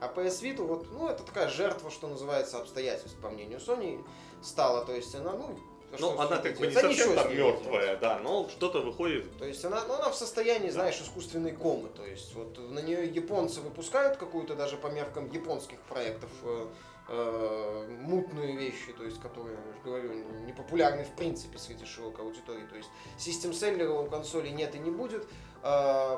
А 0.01 0.07
PS 0.13 0.41
Vita, 0.41 0.61
вот, 0.61 0.91
ну, 0.91 1.07
это 1.07 1.23
такая 1.23 1.47
жертва, 1.47 1.89
что 1.89 2.07
называется, 2.07 2.57
обстоятельств, 2.59 3.17
по 3.21 3.29
мнению 3.29 3.59
Sony, 3.59 4.05
стала. 4.43 4.85
То 4.85 4.93
есть 4.93 5.15
она, 5.15 5.31
ну, 5.31 5.57
ну, 5.99 6.19
она 6.19 6.37
как 6.37 6.57
бы 6.57 6.67
не 6.67 6.73
совсем 6.73 7.15
там 7.15 7.35
мертвая, 7.35 7.97
да, 7.97 8.19
но 8.19 8.49
что-то 8.49 8.81
выходит. 8.81 9.37
То 9.37 9.45
есть 9.45 9.63
она, 9.65 9.83
ну, 9.87 9.95
она 9.95 10.09
в 10.09 10.15
состоянии, 10.15 10.67
да. 10.67 10.73
знаешь, 10.73 10.99
искусственной 11.01 11.51
комы. 11.51 11.89
То 11.95 12.05
есть 12.05 12.33
вот 12.35 12.57
на 12.71 12.79
нее 12.79 13.07
японцы 13.07 13.61
выпускают 13.61 14.17
какую-то 14.17 14.55
даже 14.55 14.77
по 14.77 14.87
меркам 14.87 15.29
японских 15.31 15.79
проектов 15.81 16.29
э, 16.43 16.67
э, 17.09 17.97
мутные 18.01 18.55
вещи, 18.55 18.93
то 18.97 19.03
есть 19.03 19.21
которые, 19.21 19.55
я 19.55 19.73
же 19.73 19.79
говорю, 19.83 20.13
не 20.45 20.53
популярны 20.53 21.03
в 21.05 21.15
принципе 21.15 21.57
среди 21.57 21.85
широкой 21.85 22.25
аудитории. 22.25 22.65
То 22.65 22.75
есть 22.75 22.89
систем 23.17 23.53
селлеров 23.53 24.07
у 24.07 24.09
консоли 24.09 24.49
нет 24.49 24.75
и 24.75 24.79
не 24.79 24.91
будет. 24.91 25.27
Э, 25.63 26.17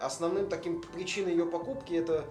основным 0.00 0.48
таким 0.48 0.82
причиной 0.82 1.32
ее 1.32 1.46
покупки 1.46 1.94
это 1.94 2.26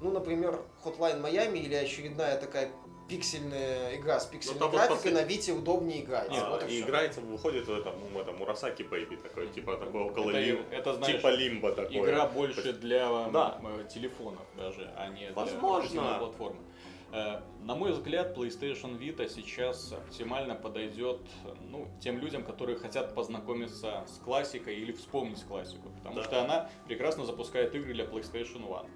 ну, 0.00 0.12
например, 0.12 0.60
Hotline 0.84 1.20
Miami 1.20 1.58
или 1.58 1.74
очередная 1.74 2.38
такая 2.38 2.70
пиксельная 3.08 3.96
игра 3.96 4.20
с 4.20 4.26
ну, 4.26 4.32
пиксельной 4.32 4.60
ну, 4.60 4.70
графикой, 4.70 5.12
вот 5.12 5.20
на 5.20 5.24
Вите 5.24 5.52
удобнее 5.52 6.02
играть. 6.02 6.30
Нет, 6.30 6.44
вот 6.48 6.68
и, 6.68 6.78
и 6.78 6.80
играется, 6.82 7.20
выходит 7.20 7.68
это, 7.68 7.94
ну 8.12 8.20
это 8.20 8.32
Мурасаки 8.32 8.82
Бэйби 8.82 9.16
такой, 9.16 9.46
mm-hmm. 9.46 9.54
типа 9.54 9.76
такой 9.76 10.02
около 10.02 10.30
это, 10.30 10.40
лим, 10.40 10.64
это, 10.70 10.94
знаешь, 10.94 11.16
типа 11.16 11.28
лимба 11.28 11.72
такой. 11.72 11.96
Игра 11.96 12.26
больше 12.26 12.60
есть... 12.60 12.80
для 12.80 13.28
да. 13.30 13.60
Э, 13.62 13.84
телефонов 13.92 14.46
даже, 14.56 14.92
а 14.96 15.08
не 15.08 15.30
Возможно. 15.32 16.02
для 16.02 16.18
платформы. 16.18 16.60
Э, 17.10 17.40
на 17.62 17.74
мой 17.74 17.92
взгляд, 17.92 18.36
PlayStation 18.36 18.98
Vita 18.98 19.28
сейчас 19.28 19.92
оптимально 19.92 20.54
подойдет 20.54 21.20
ну, 21.70 21.88
тем 22.00 22.18
людям, 22.18 22.44
которые 22.44 22.78
хотят 22.78 23.14
познакомиться 23.14 24.04
с 24.06 24.18
классикой 24.18 24.76
или 24.76 24.92
вспомнить 24.92 25.42
классику, 25.44 25.88
потому 25.98 26.16
да. 26.16 26.24
что 26.24 26.42
она 26.42 26.70
прекрасно 26.86 27.24
запускает 27.24 27.74
игры 27.74 27.94
для 27.94 28.04
PlayStation 28.04 28.68
One 28.68 28.88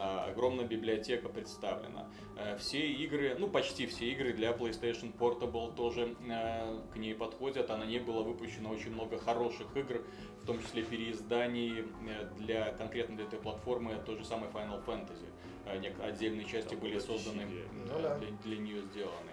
огромная 0.00 0.64
библиотека 0.64 1.28
представлена. 1.28 2.08
Э, 2.36 2.56
все 2.56 2.86
игры, 2.92 3.36
ну 3.38 3.48
почти 3.48 3.86
все 3.86 4.06
игры 4.10 4.32
для 4.32 4.50
PlayStation 4.50 5.16
Portable 5.16 5.74
тоже 5.74 6.16
э, 6.28 6.80
к 6.92 6.96
ней 6.96 7.14
подходят, 7.14 7.70
а 7.70 7.76
на 7.76 7.84
ней 7.84 7.98
было 7.98 8.22
выпущено 8.22 8.70
очень 8.70 8.92
много 8.92 9.18
хороших 9.18 9.76
игр, 9.76 10.04
в 10.42 10.46
том 10.46 10.60
числе 10.60 10.82
переизданий 10.82 11.84
э, 12.08 12.30
для 12.38 12.72
конкретно 12.72 13.16
для 13.16 13.26
этой 13.26 13.38
платформы 13.38 13.96
той 14.06 14.16
же 14.16 14.24
самой 14.24 14.48
Final 14.50 14.84
Fantasy. 14.84 15.26
Э, 15.66 15.78
Отдельные 16.02 16.46
части 16.46 16.70
Там 16.70 16.80
были 16.80 16.98
созданы, 16.98 17.42
э, 17.42 17.66
Ну 17.92 18.00
да. 18.00 18.18
для, 18.18 18.30
для 18.44 18.56
нее 18.58 18.82
сделаны. 18.82 19.32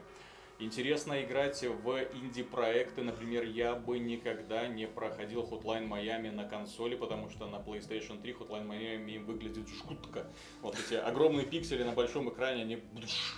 Интересно 0.58 1.22
играть 1.22 1.62
в 1.62 2.00
инди-проекты. 2.14 3.02
Например, 3.02 3.44
я 3.44 3.76
бы 3.76 4.00
никогда 4.00 4.68
не 4.68 4.88
проходил 4.88 5.44
Hotline 5.44 5.88
Miami 5.88 6.32
на 6.32 6.46
консоли, 6.46 6.96
потому 6.96 7.30
что 7.30 7.48
на 7.48 7.58
PlayStation 7.58 8.22
3 8.22 8.34
Hotline 8.34 8.66
Miami 8.66 9.20
выглядит 9.20 9.68
жутко. 9.68 10.28
Вот 10.62 10.78
эти 10.80 10.94
огромные 10.94 11.46
пиксели 11.46 11.84
на 11.84 11.92
большом 11.92 12.30
экране, 12.30 12.62
они 12.62 12.80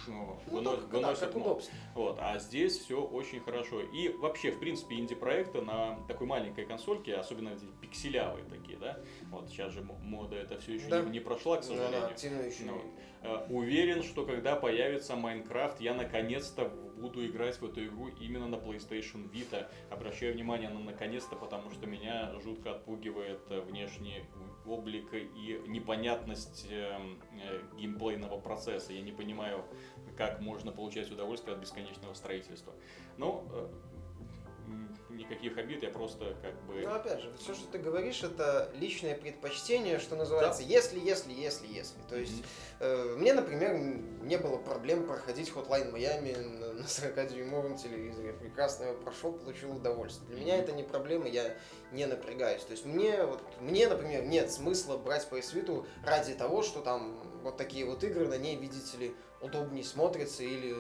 ну, 0.08 0.38
Ну, 0.52 0.62
да, 0.62 0.72
выносят. 0.76 1.34
Вот, 1.96 2.18
а 2.22 2.38
здесь 2.38 2.78
все 2.78 3.02
очень 3.02 3.40
хорошо. 3.40 3.82
И 3.82 4.10
вообще, 4.10 4.52
в 4.52 4.60
принципе, 4.60 4.96
инди-проекты 4.96 5.62
на 5.62 5.98
такой 6.08 6.28
маленькой 6.28 6.66
консольке, 6.66 7.16
особенно 7.16 7.50
эти 7.50 7.66
пикселявые 7.82 8.46
такие, 8.46 8.78
да, 8.78 9.00
вот 9.32 9.50
сейчас 9.50 9.74
же 9.74 9.82
мода 9.82 10.36
это 10.36 10.60
все 10.60 10.76
еще 10.76 10.88
Да. 10.88 11.02
не, 11.02 11.12
не 11.12 11.20
прошла, 11.20 11.58
к 11.58 11.64
сожалению. 11.64 12.10
еще 12.46 12.64
Ну, 12.66 12.82
Э, 13.24 13.46
Уверен, 13.50 14.04
что 14.04 14.26
когда 14.26 14.56
появится 14.56 15.16
Майнкрафт, 15.16 15.82
я 15.82 15.94
наконец-то 15.94 16.72
буду 16.98 17.26
играть 17.26 17.60
в 17.62 17.66
эту 17.66 17.86
игру 17.86 18.10
именно 18.20 18.48
на 18.48 18.56
PlayStation 18.56 19.30
Vita. 19.32 19.68
Обращаю 19.90 20.34
внимание 20.34 20.70
на 20.70 20.80
наконец-то, 20.80 21.36
потому 21.36 21.72
что 21.72 21.88
меня 21.88 22.34
жутко 22.42 22.72
отпугивает 22.72 23.40
э, 23.50 23.62
внешний 23.62 24.24
облик 24.66 25.14
и 25.14 25.62
непонятность 25.68 26.68
эм, 26.70 27.20
э, 27.42 27.62
геймплейного 27.78 28.40
процесса. 28.40 28.94
Я 28.94 29.02
не 29.02 29.12
понимаю, 29.12 29.64
как 30.18 30.42
можно 30.42 30.72
получать 30.72 31.12
удовольствие 31.12 31.56
от 31.56 31.62
бесконечного 31.62 32.14
строительства. 32.14 32.74
Но 33.18 33.46
э, 33.52 33.70
м, 33.94 33.97
никаких 35.18 35.58
обид, 35.58 35.84
я 35.84 35.90
просто 35.90 36.36
как 36.42 36.54
бы... 36.66 36.82
Ну, 36.82 36.94
опять 36.94 37.22
же, 37.22 37.32
все, 37.40 37.54
что 37.54 37.68
ты 37.72 37.78
говоришь, 37.78 38.24
это 38.24 38.72
личное 38.76 39.16
предпочтение, 39.16 40.00
что 40.00 40.16
называется, 40.16 40.64
если, 40.64 41.00
если, 41.00 41.34
если, 41.34 41.68
если. 41.68 41.98
То 42.10 42.18
есть, 42.18 42.44
э, 42.80 43.16
мне, 43.18 43.34
например, 43.34 43.76
не 44.22 44.38
было 44.38 44.58
проблем 44.58 45.06
проходить 45.06 45.50
Hotline 45.50 45.92
Miami 45.94 46.38
на, 46.38 46.74
на 46.74 46.84
40-дюймовом 46.84 47.78
телевизоре. 47.78 48.34
Прекрасно 48.34 48.86
его 48.86 48.94
прошел, 48.96 49.34
получил 49.34 49.76
удовольствие. 49.76 50.28
Для 50.30 50.40
меня 50.40 50.58
это 50.58 50.72
не 50.72 50.84
проблема, 50.84 51.28
я 51.28 51.58
не 51.92 52.06
напрягаюсь. 52.06 52.64
То 52.64 52.72
есть, 52.72 52.86
мне, 52.86 53.24
вот, 53.24 53.42
мне, 53.60 53.88
например, 53.88 54.24
нет 54.24 54.52
смысла 54.52 54.98
брать 54.98 55.28
PS 55.30 55.54
Vita 55.54 55.86
ради 56.06 56.34
того, 56.36 56.62
что 56.62 56.82
там 56.82 57.20
вот 57.44 57.58
такие 57.58 57.86
вот 57.86 58.04
игры 58.04 58.28
на 58.28 58.38
ней, 58.38 58.56
видите 58.56 58.98
ли, 58.98 59.16
удобнее 59.42 59.84
смотрятся 59.84 60.44
или, 60.44 60.76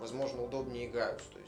возможно, 0.00 0.42
удобнее 0.42 0.86
играются. 0.86 1.39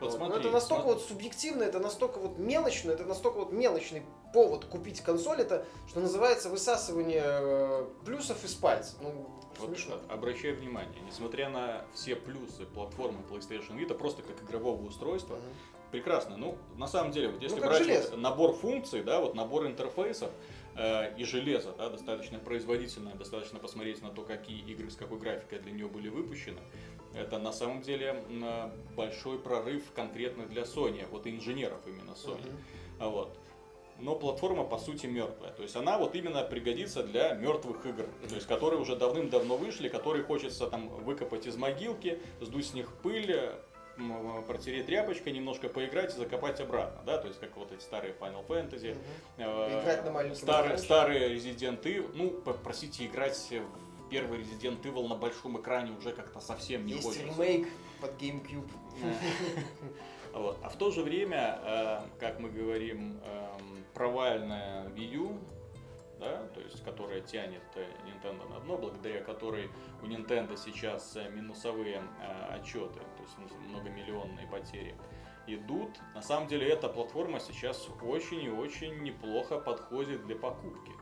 Вот 0.00 0.10
вот. 0.12 0.18
Но 0.18 0.26
смотри, 0.26 0.44
это 0.44 0.50
настолько 0.52 0.82
смо- 0.82 0.86
вот 0.94 1.02
субъективно, 1.02 1.62
это 1.62 1.78
настолько 1.78 2.18
вот 2.18 2.38
мелочно, 2.38 2.90
это 2.90 3.04
настолько 3.04 3.38
вот 3.38 3.52
мелочный 3.52 4.02
повод 4.32 4.64
купить 4.64 5.00
консоль, 5.02 5.40
это, 5.42 5.66
что 5.88 6.00
называется, 6.00 6.48
высасывание 6.48 7.22
э, 7.24 7.86
плюсов 8.04 8.42
из 8.44 8.54
пальца. 8.54 8.96
Ну, 9.02 9.26
Вот 9.58 9.68
смешно. 9.68 9.96
обращаю 10.08 10.56
внимание, 10.56 11.00
несмотря 11.06 11.48
на 11.50 11.84
все 11.94 12.16
плюсы 12.16 12.64
платформы 12.66 13.18
PlayStation 13.30 13.76
Vita, 13.76 13.94
просто 13.94 14.22
как 14.22 14.42
игрового 14.42 14.82
устройства, 14.86 15.34
Мгм. 15.34 15.42
прекрасно. 15.90 16.36
Ну, 16.36 16.56
на 16.76 16.86
самом 16.86 17.12
деле, 17.12 17.28
вот 17.28 17.42
если 17.42 17.60
Ну, 17.60 17.66
брать 17.66 17.82
железо. 17.84 18.10
вот 18.12 18.20
набор 18.20 18.52
функций, 18.54 19.02
да, 19.02 19.20
вот 19.20 19.34
набор 19.34 19.66
интерфейсов 19.66 20.30
э, 20.76 21.14
и 21.18 21.24
железо, 21.24 21.72
да, 21.76 21.90
достаточно 21.90 22.38
производительное, 22.38 23.14
достаточно 23.16 23.58
посмотреть 23.58 24.00
на 24.02 24.10
то, 24.10 24.22
какие 24.22 24.60
игры 24.70 24.88
с 24.90 24.94
какой 24.96 25.18
графикой 25.18 25.58
для 25.58 25.72
нее 25.72 25.88
были 25.88 26.08
выпущены. 26.08 26.60
Это 27.14 27.38
на 27.38 27.52
самом 27.52 27.82
деле 27.82 28.22
большой 28.96 29.38
прорыв 29.38 29.82
конкретно 29.94 30.46
для 30.46 30.62
Sony, 30.62 31.06
вот 31.10 31.26
инженеров 31.26 31.80
именно 31.86 32.12
Sony. 32.12 32.52
А 32.98 33.08
Вот. 33.08 33.36
Но 33.98 34.14
платформа 34.16 34.64
по 34.64 34.78
сути 34.78 35.04
мертвая. 35.06 35.52
То 35.52 35.62
есть 35.62 35.76
она 35.76 35.98
вот 35.98 36.14
именно 36.14 36.42
пригодится 36.42 37.02
для 37.02 37.34
мертвых 37.34 37.84
игр, 37.84 38.06
то 38.28 38.34
есть 38.34 38.46
которые 38.46 38.80
уже 38.80 38.96
давным-давно 38.96 39.58
вышли, 39.58 39.88
которые 39.88 40.24
хочется 40.24 40.66
там 40.68 40.88
выкопать 40.88 41.46
из 41.46 41.56
могилки, 41.56 42.18
сдуть 42.40 42.66
с 42.68 42.72
них 42.74 42.90
пыль, 43.02 43.50
протереть 44.46 44.86
тряпочкой, 44.86 45.32
немножко 45.34 45.68
поиграть 45.68 46.14
и 46.14 46.18
закопать 46.18 46.58
обратно, 46.60 47.02
да, 47.04 47.18
то 47.18 47.28
есть 47.28 47.38
как 47.40 47.54
вот 47.58 47.70
эти 47.72 47.82
старые 47.82 48.14
Final 48.18 48.46
Fantasy, 48.46 48.92
Мгм. 48.94 49.00
э, 49.36 49.74
Поиграть 49.74 50.04
на 50.30 50.34
старые, 50.34 50.78
старые 50.78 51.34
Resident 51.36 51.82
Evil, 51.82 52.10
ну, 52.14 52.30
п- 52.30 52.54
простите, 52.64 53.04
играть 53.04 53.36
в 53.36 53.89
первый 54.10 54.40
Resident 54.40 54.82
Evil 54.82 55.08
на 55.08 55.14
большом 55.14 55.60
экране 55.60 55.92
уже 55.92 56.12
как-то 56.12 56.40
совсем 56.40 56.84
не 56.84 56.94
Есть 56.94 57.04
хочется. 57.04 57.26
ремейк 57.26 57.68
под 58.00 58.20
GameCube. 58.20 58.70
Вот. 60.32 60.58
А 60.62 60.68
в 60.68 60.76
то 60.76 60.92
же 60.92 61.02
время, 61.02 61.58
э, 61.60 62.00
как 62.20 62.38
мы 62.38 62.50
говорим, 62.50 63.18
эм, 63.24 63.84
провальная 63.94 64.88
Wii 64.90 65.14
U, 65.16 65.40
да, 66.20 66.46
то 66.54 66.60
есть 66.60 66.84
которая 66.84 67.20
тянет 67.20 67.62
э, 67.74 67.84
Nintendo 68.06 68.48
на 68.48 68.60
дно, 68.60 68.76
благодаря 68.76 69.22
которой 69.22 69.68
у 70.02 70.06
Nintendo 70.06 70.56
сейчас 70.56 71.16
э, 71.16 71.28
минусовые 71.30 72.02
э, 72.20 72.54
отчеты, 72.54 73.00
то 73.00 73.22
есть 73.22 73.58
многомиллионные 73.70 74.46
потери 74.46 74.94
идут. 75.46 75.98
На 76.14 76.22
самом 76.22 76.46
деле 76.46 76.68
эта 76.68 76.88
платформа 76.88 77.40
сейчас 77.40 77.88
очень 78.02 78.42
и 78.44 78.50
очень 78.50 79.02
неплохо 79.02 79.58
подходит 79.58 80.24
для 80.26 80.36
покупки. 80.36 80.92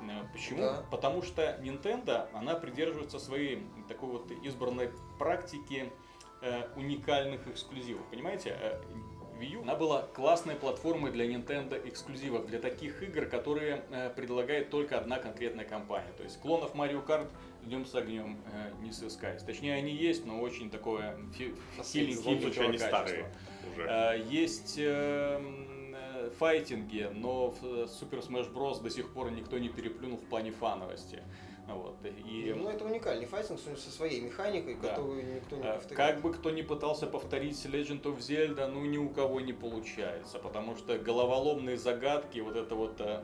Э, 0.00 0.24
Почему? 0.32 0.60
Да. 0.60 0.84
Потому 0.90 1.22
что 1.22 1.58
Nintendo, 1.62 2.28
она 2.32 2.54
придерживается 2.54 3.18
своей 3.18 3.66
такой 3.88 4.10
вот 4.10 4.30
избранной 4.42 4.90
практики 5.18 5.92
э, 6.42 6.62
уникальных 6.76 7.46
эксклюзивов. 7.48 8.04
Понимаете, 8.10 8.56
э, 8.60 8.80
Wii 9.40 9.52
U, 9.58 9.62
она 9.62 9.76
была 9.76 10.02
классной 10.02 10.56
платформой 10.56 11.12
для 11.12 11.24
Nintendo 11.26 11.76
эксклюзивов, 11.88 12.46
для 12.46 12.58
таких 12.58 13.02
игр, 13.02 13.26
которые 13.26 13.84
э, 13.90 14.10
предлагает 14.10 14.70
только 14.70 14.98
одна 14.98 15.18
конкретная 15.18 15.64
компания. 15.64 16.12
То 16.16 16.24
есть 16.24 16.40
клонов 16.40 16.74
Mario 16.74 17.04
Kart 17.06 17.28
днем 17.62 17.86
с 17.86 17.94
огнем 17.94 18.36
э, 18.52 18.72
не 18.82 18.92
сыскать. 18.92 19.44
Точнее, 19.46 19.74
они 19.74 19.92
есть, 19.94 20.26
но 20.26 20.40
очень 20.40 20.70
такое 20.70 21.16
фи- 21.36 21.54
они 22.64 22.78
качества. 22.78 22.88
старые 22.88 23.26
уже. 23.72 23.82
Э, 23.88 24.22
Есть 24.28 24.74
э, 24.78 25.40
м, 26.28 26.34
файтинги, 26.36 27.10
но 27.14 27.50
в 27.50 27.64
э, 27.64 27.84
Super 27.84 28.26
Smash 28.26 28.52
Bros. 28.52 28.82
до 28.82 28.90
сих 28.90 29.12
пор 29.12 29.30
никто 29.30 29.58
не 29.58 29.68
переплюнул 29.68 30.18
в 30.18 30.24
плане 30.24 30.50
фановости. 30.50 31.22
Вот. 31.66 31.96
И 32.04 32.54
Ну, 32.56 32.68
это 32.70 32.84
уникальный 32.86 33.26
файтинг 33.26 33.60
со 33.60 33.90
своей 33.90 34.22
механикой, 34.22 34.76
Да. 34.80 34.88
которую 34.90 35.34
никто 35.34 35.56
не 35.56 35.62
э, 35.62 35.74
повторяет. 35.74 35.96
как 36.14 36.22
бы 36.22 36.32
кто 36.32 36.50
ни 36.50 36.62
пытался 36.62 37.06
повторить 37.06 37.56
Legend 37.66 38.02
of 38.04 38.18
Zelda, 38.20 38.66
ну 38.68 38.84
ни 38.86 38.96
у 38.96 39.10
кого 39.10 39.40
не 39.42 39.52
получается, 39.52 40.38
потому 40.38 40.76
что 40.76 40.98
головоломные 40.98 41.76
загадки, 41.76 42.38
вот 42.40 42.56
это 42.56 42.74
вот 42.74 42.96
э, 43.00 43.22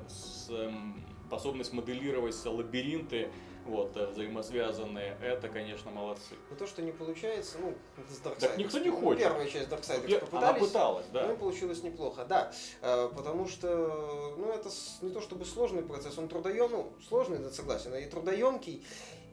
эм, 0.51 1.03
способность 1.27 1.73
моделировать 1.73 2.37
лабиринты, 2.45 3.31
вот, 3.67 3.97
э, 3.97 4.07
взаимосвязанные, 4.07 5.17
это, 5.23 5.49
конечно, 5.49 5.91
молодцы. 5.91 6.35
Но 6.51 6.57
то, 6.57 6.67
что 6.67 6.83
не 6.83 6.93
получается, 6.93 7.59
ну, 7.61 7.75
с 8.09 8.21
Darksiders. 8.21 8.41
Так 8.41 8.59
никто 8.59 8.79
не 8.79 8.91
хочет. 8.91 9.23
Первая 9.23 9.49
часть 9.49 9.69
Darksiders 9.69 10.07
Пе- 10.07 10.19
попытались. 10.19 10.49
Она 10.51 10.53
пыталась, 10.55 11.07
да. 11.13 11.33
И 11.33 11.37
получилось 11.37 11.83
неплохо, 11.83 12.25
да. 12.25 12.53
Э, 12.83 13.11
Потому 13.15 13.47
что, 13.49 14.35
ну, 14.37 14.51
это 14.51 14.69
не 15.03 15.11
то 15.11 15.21
чтобы 15.21 15.45
сложный 15.45 15.83
процесс, 15.83 16.17
он 16.19 16.29
трудоем, 16.29 16.71
ну, 16.71 16.93
сложный, 17.09 17.39
да, 17.39 17.51
согласен, 17.51 17.95
и 17.95 18.07
трудоемкий, 18.07 18.85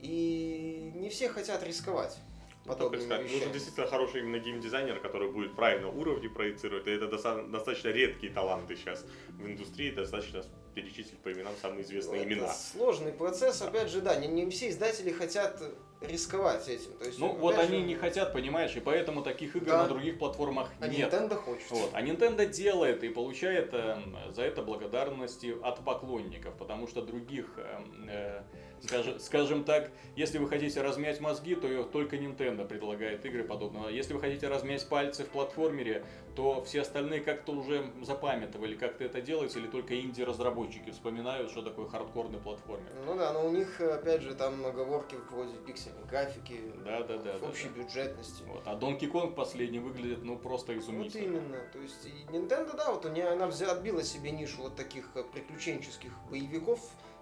и 0.01 0.91
не 0.95 1.09
все 1.09 1.29
хотят 1.29 1.63
рисковать 1.63 2.17
подобными 2.65 3.01
сказать, 3.03 3.21
нужен 3.23 3.37
вещами. 3.39 3.53
действительно 3.53 3.87
хороший 3.87 4.21
именно 4.21 4.39
геймдизайнер, 4.39 4.99
который 4.99 5.31
будет 5.31 5.55
правильно 5.55 5.89
уровни 5.89 6.27
проецировать. 6.27 6.87
И 6.87 6.91
это 6.91 7.07
доста- 7.07 7.43
достаточно 7.47 7.89
редкие 7.89 8.31
таланты 8.33 8.75
сейчас 8.75 9.05
в 9.29 9.45
индустрии, 9.45 9.91
достаточно 9.91 10.43
перечислить 10.75 11.17
по 11.19 11.31
именам 11.33 11.53
самые 11.61 11.83
известные 11.83 12.21
Это 12.21 12.29
имена. 12.33 12.53
сложный 12.53 13.11
процесс, 13.11 13.61
опять 13.61 13.89
же, 13.89 13.99
да, 14.01 14.15
не, 14.15 14.27
не 14.27 14.49
все 14.49 14.69
издатели 14.69 15.11
хотят 15.11 15.61
рисковать 15.99 16.67
этим. 16.69 16.93
То 16.97 17.05
есть, 17.05 17.19
Ну, 17.19 17.33
вот 17.35 17.55
же, 17.55 17.61
они 17.61 17.81
не 17.83 17.95
хотят, 17.95 18.33
понимаешь, 18.33 18.75
и 18.75 18.79
поэтому 18.79 19.21
таких 19.21 19.55
игр 19.55 19.65
Да. 19.67 19.83
на 19.83 19.89
других 19.89 20.17
платформах 20.17 20.71
А 20.79 20.87
нет. 20.87 21.13
Nintendo 21.13 21.35
хочет. 21.35 21.69
Вот. 21.69 21.89
А 21.93 22.01
Nintendo 22.01 22.45
делает 22.47 23.03
и 23.03 23.09
получает 23.09 23.71
эм, 23.73 24.15
за 24.29 24.43
это 24.43 24.61
благодарности 24.63 25.55
от 25.61 25.83
поклонников, 25.83 26.55
потому 26.57 26.87
что 26.87 27.01
других, 27.01 27.45
эм, 27.57 28.07
э, 28.09 28.41
скажем, 28.83 29.19
скажем 29.19 29.63
так, 29.63 29.91
если 30.15 30.37
вы 30.37 30.47
хотите 30.47 30.81
размять 30.81 31.19
мозги, 31.21 31.55
то 31.55 31.83
только 31.83 32.15
Nintendo 32.17 32.67
предлагает 32.67 33.25
игры 33.25 33.43
подобного. 33.43 33.89
Если 33.89 34.13
вы 34.13 34.19
хотите 34.19 34.47
размять 34.47 34.87
пальцы 34.87 35.23
в 35.23 35.29
платформере, 35.29 36.03
то 36.35 36.63
все 36.63 36.81
остальные 36.81 37.21
как-то 37.21 37.51
уже 37.53 37.91
запамятовали, 38.01 38.75
как 38.75 38.97
ты 38.97 39.05
это 39.05 39.21
делаете, 39.21 39.59
или 39.59 39.67
только 39.67 39.99
инди-разработчики 39.99 40.91
вспоминают, 40.91 41.51
что 41.51 41.61
такое 41.61 41.87
хардкорный 41.87 42.39
платформер. 42.39 42.91
Ну 43.05 43.15
да, 43.15 43.33
но 43.33 43.45
у 43.45 43.51
них, 43.51 43.79
опять 43.81 44.21
же, 44.21 44.33
там 44.35 44.65
оговорки 44.65 45.15
вроде 45.29 45.53
пиксельной 45.67 46.03
графики, 46.09 46.59
Да, 46.85 47.03
да, 47.03 47.17
да, 47.17 47.37
да, 47.39 47.47
общей 47.47 47.69
да. 47.75 47.81
бюджетности. 47.83 48.43
Вот. 48.47 48.61
А 48.65 48.75
Donkey 48.75 49.11
Kong 49.11 49.33
последний 49.33 49.79
выглядит 49.79 50.23
ну 50.23 50.37
просто 50.37 50.73
Вот 50.73 50.81
изумительно. 50.81 51.37
именно. 51.37 51.57
То 51.73 51.79
есть 51.79 52.05
и 52.05 52.31
Nintendo, 52.31 52.75
да, 52.75 52.91
вот 52.91 53.05
у 53.05 53.09
нее 53.09 53.27
она 53.27 53.45
отбила 53.45 54.03
себе 54.03 54.31
нишу 54.31 54.63
вот 54.63 54.75
таких 54.75 55.09
э, 55.15 55.23
приключенческих 55.23 56.11
боевиков 56.29 56.79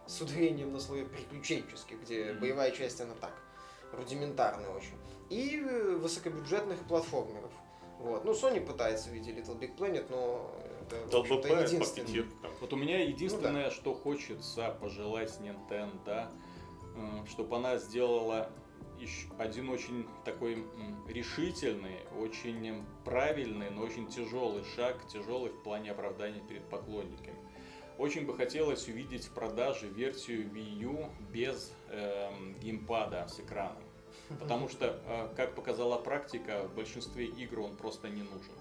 с 0.10 0.22
ударением 0.22 0.74
на 0.74 0.80
слове 0.80 1.06
приключенческий, 1.06 1.96
где 1.98 2.34
боевая 2.34 2.72
часть, 2.72 3.00
она 3.00 3.14
так, 3.22 3.34
рудиментарная 3.94 4.70
очень. 4.70 4.98
И 5.30 5.58
э, 5.58 5.98
высокобюджетных 5.98 6.80
платформеров. 6.88 7.52
Вот. 8.00 8.26
Ну, 8.26 8.32
Sony 8.32 8.60
пытается 8.60 9.10
в 9.10 9.14
виде 9.14 9.32
Little 9.32 9.60
Big 9.60 9.78
Planet, 9.78 10.08
но 10.10 10.52
это, 10.82 11.20
ЛБП, 11.20 11.46
единственный. 11.46 12.06
пакетир. 12.06 12.28
там. 12.42 12.52
Вот 12.60 12.74
у 12.74 12.76
меня 12.76 13.04
единственное, 13.04 13.70
что 13.70 13.94
хочется 13.94 14.76
пожелать 14.82 15.38
Nintendo, 15.42 16.28
чтобы 17.28 17.58
она 17.58 17.78
сделала 17.78 18.50
ещё 19.00 19.30
один 19.38 19.70
очень 19.70 20.08
такой 20.26 20.66
решительный, 21.08 22.00
очень 22.20 22.84
правильный, 23.06 23.70
но 23.70 23.84
очень 23.84 24.08
тяжелый 24.08 24.64
шаг, 24.76 24.98
тяжелый 25.08 25.52
в 25.52 25.62
плане 25.62 25.92
оправдания 25.92 26.42
перед 26.48 26.64
поклонниками. 26.70 27.38
Очень 28.00 28.26
бы 28.26 28.36
хотелось 28.36 28.88
увидеть 28.88 29.26
в 29.26 29.32
продаже 29.32 29.88
версию 29.88 30.50
Wii 30.50 30.84
U 30.84 31.10
без 31.34 31.74
эм, 31.90 32.56
геймпада 32.62 33.28
с 33.28 33.42
экраном. 33.42 33.84
Потому 34.40 34.70
что, 34.70 34.98
э, 35.06 35.28
как 35.36 35.54
показала 35.54 35.98
практика, 35.98 36.64
в 36.64 36.76
большинстве 36.76 37.26
игр 37.26 37.60
он 37.60 37.76
просто 37.76 38.08
не 38.08 38.22
нужен. 38.22 38.54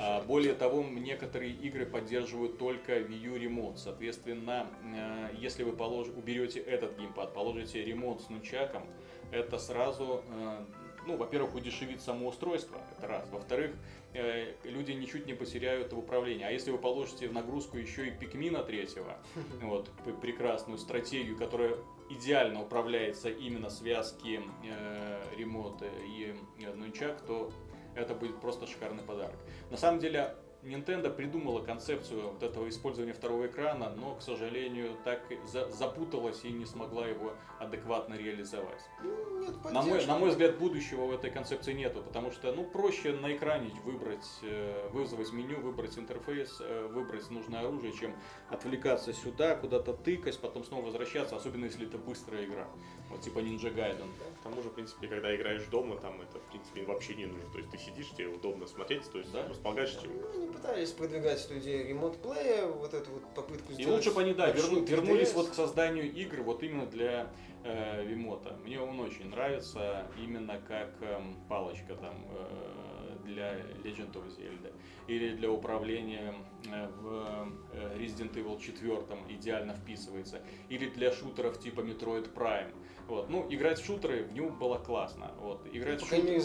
А, 0.00 0.20
более 0.22 0.54
того, 0.54 0.82
некоторые 0.82 1.52
игры 1.52 1.86
поддерживают 1.86 2.58
только 2.58 2.98
Wii 2.98 3.18
U 3.18 3.36
ремонт. 3.36 3.78
Соответственно, 3.78 4.66
э, 4.82 5.36
если 5.38 5.62
вы 5.62 5.72
полож... 5.72 6.08
уберете 6.08 6.58
этот 6.58 6.98
геймпад, 6.98 7.34
положите 7.34 7.84
ремонт 7.84 8.22
с 8.22 8.30
нунчаком, 8.30 8.82
это 9.30 9.58
сразу, 9.58 10.24
э, 10.28 10.64
ну, 11.06 11.16
во-первых, 11.16 11.54
удешевит 11.54 12.00
само 12.00 12.28
устройство, 12.28 12.78
это 12.98 13.06
раз. 13.06 13.28
Во-вторых, 13.30 13.72
э, 14.12 14.54
люди 14.64 14.92
ничуть 14.92 15.26
не 15.26 15.34
потеряют 15.34 15.92
в 15.92 15.98
управлении. 15.98 16.44
А 16.44 16.50
если 16.50 16.70
вы 16.70 16.78
положите 16.78 17.28
в 17.28 17.32
нагрузку 17.32 17.78
еще 17.78 18.08
и 18.08 18.10
пикмина 18.10 18.62
третьего, 18.62 19.16
вот, 19.62 19.90
прекрасную 20.20 20.78
стратегию, 20.78 21.36
которая 21.36 21.76
идеально 22.10 22.62
управляется 22.62 23.28
именно 23.28 23.70
связки 23.70 24.42
э, 24.64 25.22
ремонта 25.36 25.86
и 26.06 26.34
э, 26.60 26.72
нунчак, 26.74 27.20
то 27.22 27.50
это 27.94 28.14
будет 28.14 28.40
просто 28.40 28.66
шикарный 28.66 29.02
подарок. 29.02 29.36
На 29.70 29.76
самом 29.76 30.00
деле, 30.00 30.34
Nintendo 30.66 31.10
придумала 31.10 31.60
концепцию 31.62 32.32
вот 32.32 32.42
этого 32.42 32.68
использования 32.68 33.12
второго 33.12 33.46
экрана, 33.46 33.90
но, 33.90 34.16
к 34.16 34.22
сожалению, 34.22 34.96
так 35.04 35.30
и 35.30 35.38
за- 35.46 35.70
запуталась 35.70 36.44
и 36.44 36.50
не 36.50 36.66
смогла 36.66 37.06
его 37.06 37.34
адекватно 37.60 38.14
реализовать. 38.14 38.82
Ну, 39.02 39.40
нет 39.40 39.72
На 39.72 39.82
мой, 39.82 40.04
на 40.06 40.18
мой 40.18 40.30
взгляд, 40.30 40.58
будущего 40.58 41.06
в 41.06 41.12
этой 41.12 41.30
концепции 41.30 41.72
нету, 41.72 42.02
потому 42.02 42.30
что, 42.32 42.52
ну, 42.52 42.64
проще 42.64 43.12
на 43.12 43.34
экране 43.34 43.70
выбрать, 43.84 44.26
э, 44.42 44.88
вызвать 44.92 45.32
меню, 45.32 45.60
выбрать 45.60 45.96
интерфейс, 45.98 46.58
э, 46.60 46.86
выбрать 46.92 47.30
нужное 47.30 47.60
оружие, 47.60 47.92
чем 47.92 48.14
отвлекаться 48.50 49.12
сюда, 49.12 49.54
куда-то 49.56 49.92
тыкать, 49.92 50.38
потом 50.40 50.64
снова 50.64 50.86
возвращаться, 50.86 51.36
особенно 51.36 51.66
если 51.66 51.86
это 51.86 51.98
быстрая 51.98 52.44
игра, 52.44 52.66
вот 53.10 53.20
типа 53.20 53.38
Ninja 53.38 53.72
Gaiden. 53.74 54.08
К 54.40 54.42
тому 54.42 54.62
же, 54.62 54.68
в 54.70 54.72
принципе, 54.74 55.06
когда 55.06 55.34
играешь 55.34 55.64
дома, 55.66 55.96
там 55.96 56.20
это, 56.20 56.38
в 56.38 56.50
принципе, 56.50 56.84
вообще 56.84 57.14
не 57.14 57.26
нужно. 57.26 57.48
То 57.52 57.58
есть 57.58 57.70
ты 57.70 57.78
сидишь, 57.78 58.10
тебе 58.10 58.28
удобно 58.28 58.66
смотреть, 58.66 59.10
то 59.10 59.18
есть 59.18 59.32
Да. 59.32 59.46
располагаешь 59.48 59.90
чем. 60.02 60.10
Ну, 60.56 60.62
пытались 60.62 60.90
продвигать 60.92 61.44
эту 61.44 61.58
идею 61.58 61.86
ремонт-плея, 61.88 62.66
вот 62.66 62.94
эту 62.94 63.10
вот 63.12 63.22
попытку 63.34 63.72
И 63.72 63.74
сделать 63.74 63.96
лучше 63.96 64.14
бы 64.14 64.22
они, 64.22 64.34
да, 64.34 64.50
верну- 64.50 64.84
вернулись 64.84 65.30
3DS. 65.30 65.34
вот 65.34 65.50
к 65.50 65.54
созданию 65.54 66.10
игр 66.12 66.42
вот 66.42 66.62
именно 66.62 66.86
для 66.86 67.30
э, 67.64 68.04
Вимота. 68.04 68.56
Мне 68.64 68.80
он 68.80 68.98
очень 69.00 69.28
нравится 69.30 70.06
именно 70.22 70.60
как 70.66 70.94
эм, 71.02 71.36
палочка 71.48 71.94
там 71.94 72.14
э, 72.30 73.18
для 73.24 73.54
Legend 73.84 74.12
of 74.14 74.26
Zelda 74.36 74.72
или 75.08 75.34
для 75.36 75.50
управления 75.50 76.34
э, 76.66 76.88
в 77.00 77.52
э, 77.72 77.96
Resident 77.98 78.34
Evil 78.34 78.60
4 78.60 79.02
идеально 79.28 79.74
вписывается 79.74 80.40
или 80.68 80.88
для 80.88 81.12
шутеров 81.12 81.58
типа 81.58 81.80
Metroid 81.80 82.32
Prime. 82.32 82.72
Вот. 83.08 83.28
Ну, 83.30 83.46
играть 83.50 83.80
в 83.80 83.84
шутеры 83.86 84.24
в 84.24 84.32
нем 84.32 84.58
было 84.58 84.78
классно. 84.78 85.30
Вот. 85.38 85.64
Играть, 85.72 86.00
По 86.00 86.06
в 86.06 86.08
шутеры, 86.08 86.40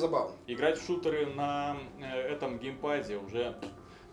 играть 0.47 0.77
в 0.79 0.85
шутеры 0.85 1.25
на 1.27 1.75
э, 1.99 2.05
этом 2.05 2.59
геймпаде 2.59 3.17
уже, 3.17 3.59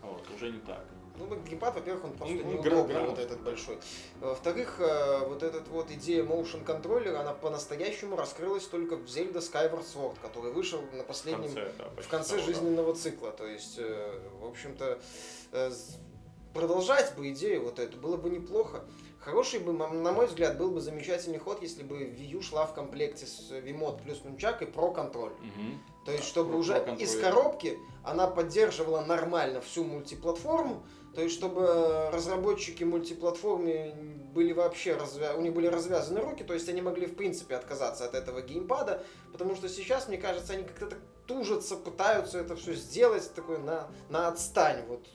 вот, 0.09 0.31
уже 0.35 0.51
не 0.51 0.61
так. 0.61 0.85
Ну, 1.19 1.27
геймпад, 1.49 1.75
во-первых, 1.75 2.05
он 2.05 2.13
просто 2.13 2.35
Ну, 2.37 2.53
неудобный, 2.53 2.95
гра- 2.95 3.05
вот 3.05 3.19
этот 3.19 3.41
большой. 3.41 3.79
Во-вторых, 4.21 4.77
э, 4.79 5.27
вот 5.27 5.43
эта 5.43 5.61
вот 5.71 5.91
идея 5.91 6.23
motion 6.23 6.65
контроллера, 6.65 7.21
она 7.21 7.33
по-настоящему 7.35 8.15
раскрылась 8.17 8.65
только 8.65 8.95
в 8.97 9.07
Zelda 9.07 9.39
Skyward 9.39 9.85
Sword, 9.85 10.17
который 10.23 10.53
вышел 10.53 10.81
на 10.93 11.03
В 11.03 11.07
последнем 11.07 11.43
конце, 11.53 11.73
да, 11.77 12.03
в 12.03 12.09
конце 12.09 12.37
того, 12.37 12.47
да. 12.47 12.53
жизненного 12.53 12.95
цикла. 12.95 13.33
То 13.33 13.47
есть, 13.47 13.79
э, 13.79 14.21
в 14.41 14.47
общем-то, 14.47 15.01
э, 15.53 15.71
продолжать 16.55 17.15
бы 17.17 17.31
идею 17.31 17.65
вот 17.65 17.79
эту 17.81 17.97
было 17.99 18.17
бы 18.17 18.31
неплохо. 18.31 18.85
Хороший 19.21 19.59
бы, 19.59 19.73
на 19.73 20.13
мой 20.13 20.27
взгляд, 20.27 20.57
был 20.57 20.71
бы 20.71 20.81
замечательный 20.81 21.39
ход, 21.39 21.61
если 21.61 21.83
бы 21.83 21.97
Wii 21.97 22.27
U 22.29 22.43
шла 22.43 22.65
в 22.65 22.75
комплекте 22.75 23.27
с 23.27 23.51
Wiimote 23.51 24.03
плюс 24.03 24.23
нунчак 24.25 24.63
и 24.63 24.65
Pro 24.65 24.95
контроль. 24.95 25.33
Мгм. 25.41 25.83
То 26.09 26.13
есть, 26.13 26.25
чтобы 26.25 26.55
Pro- 26.55 26.59
уже 26.61 26.73
Pro 26.73 26.97
из 26.97 27.21
коробки 27.21 27.79
она 28.03 28.29
поддерживала 28.29 29.03
нормально 29.03 29.61
всю 29.61 29.85
мультиплатформу, 29.85 30.87
то 31.15 31.21
есть, 31.21 31.35
чтобы 31.35 32.09
разработчики 32.11 32.83
мультиплатформы 32.83 33.93
были 34.33 34.55
вообще 34.55 34.97
развя... 34.97 35.35
у 35.35 35.43
них 35.43 35.53
были 35.53 35.67
развязаны 35.67 36.21
руки, 36.21 36.45
то 36.45 36.55
есть 36.55 36.67
они 36.71 36.81
могли 36.81 37.05
в 37.05 37.15
принципе 37.15 37.57
отказаться 37.57 38.07
от 38.07 38.15
этого 38.15 38.41
геймпада, 38.41 39.05
потому 39.33 39.55
что 39.55 39.69
сейчас, 39.69 40.09
мне 40.09 40.17
кажется, 40.17 40.55
они 40.55 40.63
как-то 40.65 40.87
так 40.87 40.99
тужатся, 41.27 41.77
пытаются 41.77 42.39
это 42.39 42.57
все 42.57 42.73
сделать, 42.73 43.31
такой 43.35 43.59
на, 43.59 43.89
на 44.09 44.29
отстань, 44.29 44.87
вот 44.87 45.07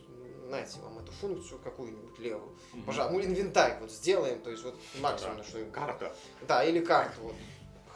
знаете 0.48 0.78
вам 0.84 1.00
эту 1.00 1.12
функцию 1.14 1.60
какую-нибудь 1.64 2.20
левую. 2.20 2.56
Мгм. 2.74 2.84
Пожалуйста, 2.84 3.18
мы 3.18 3.26
инвентарь 3.26 3.80
вот 3.82 3.92
сделаем, 3.92 4.40
то 4.44 4.52
есть 4.52 4.64
вот 4.64 4.76
максимум, 5.02 5.38
Да. 5.38 5.44
что 5.44 5.58
Карта. 5.72 6.16
да, 6.48 6.64
или 6.64 6.86
карту. 6.86 7.20
Вот. 7.24 7.34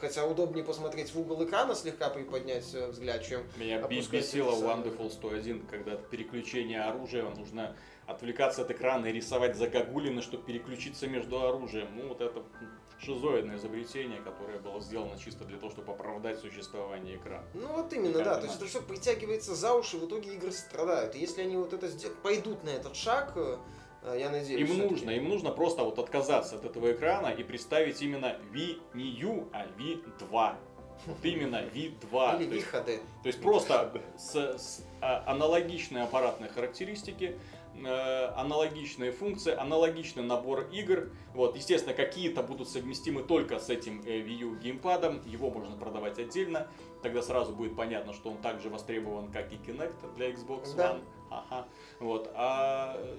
Хотя 0.00 0.24
удобнее 0.26 0.64
посмотреть 0.64 1.12
в 1.12 1.18
угол 1.18 1.44
экрана, 1.44 1.74
слегка 1.74 2.08
приподнять 2.08 2.72
э, 2.72 2.88
взгляд, 2.88 3.24
чем 3.24 3.42
Меня 3.56 3.80
бесило 3.86 4.52
в 4.52 4.62
Wonderful 4.62 5.10
101, 5.10 5.66
когда 5.66 5.96
переключение 5.96 6.82
оружия, 6.82 7.28
нужно 7.30 7.74
отвлекаться 8.06 8.62
от 8.62 8.70
экрана 8.70 9.06
и 9.06 9.12
рисовать 9.12 9.56
загогулины, 9.56 10.22
чтобы 10.22 10.44
переключиться 10.44 11.08
между 11.08 11.42
оружием. 11.42 11.88
Ну, 11.96 12.08
вот 12.08 12.20
это 12.20 12.42
шизоидное 13.00 13.56
изобретение, 13.56 14.20
которое 14.20 14.58
было 14.58 14.80
сделано 14.80 15.18
чисто 15.18 15.44
для 15.44 15.58
того, 15.58 15.70
чтобы 15.70 15.92
оправдать 15.92 16.38
существование 16.38 17.16
экрана. 17.16 17.44
Ну 17.54 17.68
вот 17.68 17.92
именно, 17.92 18.22
да. 18.22 18.36
ты 18.36 18.42
То 18.42 18.46
есть 18.46 18.56
это 18.56 18.66
все 18.66 18.82
притягивается 18.82 19.54
за 19.54 19.74
уши, 19.74 19.96
в 19.96 20.06
итоге 20.06 20.34
игры 20.34 20.52
страдают. 20.52 21.14
И 21.14 21.18
если 21.18 21.42
они 21.42 21.56
вот 21.56 21.72
это 21.72 21.88
сдел- 21.88 22.14
пойдут 22.22 22.64
на 22.64 22.70
этот 22.70 22.96
шаг, 22.96 23.32
э, 23.36 23.56
я 24.14 24.30
надеюсь. 24.30 24.68
Им 24.68 24.78
нужно, 24.78 25.10
им 25.10 25.28
нужно 25.28 25.50
просто 25.50 25.82
вот 25.82 25.98
отказаться 25.98 26.56
от 26.56 26.64
этого 26.64 26.92
экрана 26.92 27.28
и 27.28 27.42
представить 27.42 28.00
именно 28.02 28.36
Wii 28.52 28.80
не 28.94 29.04
U, 29.04 29.48
а 29.52 29.66
Wii 29.78 30.02
2. 30.18 30.58
Вот 31.06 31.24
именно 31.24 31.56
Wii 31.56 32.00
2. 32.10 32.36
Или 32.36 32.48
То 32.48 32.54
есть 32.54 32.66
VHD. 32.68 33.00
То 33.22 33.26
есть 33.26 33.42
просто 33.42 34.02
с, 34.16 34.34
с, 34.34 34.84
а, 35.00 35.24
аналогичные 35.26 36.04
аппаратные 36.04 36.50
характеристики, 36.50 37.38
э, 37.74 38.24
аналогичные 38.36 39.12
функции, 39.12 39.54
аналогичный 39.54 40.22
набор 40.22 40.68
игр. 40.72 41.10
Вот, 41.38 41.54
естественно, 41.54 41.94
какие-то 41.94 42.42
будут 42.42 42.68
совместимы 42.68 43.22
только 43.22 43.60
с 43.60 43.70
этим 43.70 44.02
э, 44.04 44.22
Wii 44.22 44.38
U 44.40 44.56
геймпадом, 44.56 45.22
его 45.24 45.50
можно 45.50 45.76
продавать 45.76 46.18
отдельно. 46.18 46.66
Тогда 47.00 47.22
сразу 47.22 47.52
будет 47.52 47.76
понятно, 47.76 48.12
что 48.12 48.30
он 48.30 48.38
также 48.38 48.68
востребован, 48.70 49.30
как 49.30 49.52
и 49.52 49.54
Kinect 49.54 50.16
для 50.16 50.30
Xbox 50.32 50.74
Да. 50.74 50.94
One. 50.94 51.00
Ага. 51.30 51.68
Вот. 52.00 52.28
А, 52.34 52.96
э, 52.98 53.16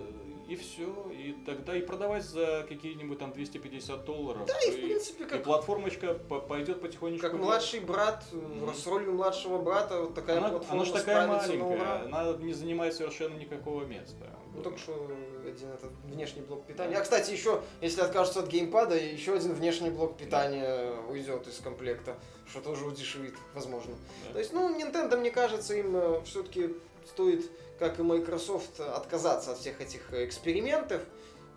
и 0.49 0.55
все. 0.57 0.91
И 1.11 1.31
тогда 1.45 1.77
и 1.77 1.81
продавать 1.81 2.23
за 2.25 2.65
какие-нибудь 2.67 3.19
там 3.19 3.31
250 3.31 4.03
долларов. 4.03 4.45
Да, 4.47 4.59
и 4.67 4.71
в 4.71 4.75
принципе, 4.75 5.23
и 5.23 5.27
как, 5.27 5.43
платформочка 5.43 6.15
по- 6.15 6.39
пойдет 6.41 6.81
потихонечку. 6.81 7.25
как 7.25 7.39
младший 7.39 7.79
брат, 7.79 8.25
Мгм. 8.33 8.73
с 8.73 8.85
ролью 8.85 9.13
младшего 9.13 9.59
брата, 9.61 10.01
вот 10.01 10.13
такая 10.15 10.39
Она, 10.39 10.49
платформа 10.49 10.81
она 10.81 10.85
же 10.85 10.91
такая 10.93 11.27
маленькая, 11.27 12.01
она 12.03 12.33
не 12.39 12.51
занимает 12.53 12.95
совершенно 12.95 13.35
никакого 13.37 13.85
места. 13.85 14.25
Ну, 14.55 14.63
только 14.63 14.79
что 14.79 15.07
один 15.45 15.69
этот 15.69 15.91
внешний 16.05 16.41
блок 16.41 16.65
питания. 16.65 16.97
А, 16.97 17.01
кстати, 17.01 17.31
еще, 17.31 17.61
если 17.81 18.01
откажутся 18.09 18.41
от 18.41 18.47
геймпада, 18.47 18.95
еще 18.95 19.35
один 19.35 19.53
внешний 19.53 19.89
блок 19.89 20.17
питания 20.17 20.91
уйдет 21.09 21.47
из 21.47 21.57
комплекта, 21.59 22.15
что 22.49 22.59
тоже 22.61 22.85
удешевит, 22.85 23.35
возможно. 23.53 23.93
Да. 24.27 24.33
То 24.33 24.39
есть, 24.39 24.53
ну, 24.53 24.77
Nintendo, 24.77 25.17
мне 25.17 25.31
кажется, 25.31 25.75
им 25.75 26.23
все-таки 26.25 26.75
стоит, 27.07 27.49
как 27.77 27.99
и 27.99 28.03
Microsoft, 28.03 28.79
отказаться 28.79 29.51
от 29.51 29.59
всех 29.59 29.79
этих 29.81 30.13
экспериментов, 30.13 31.01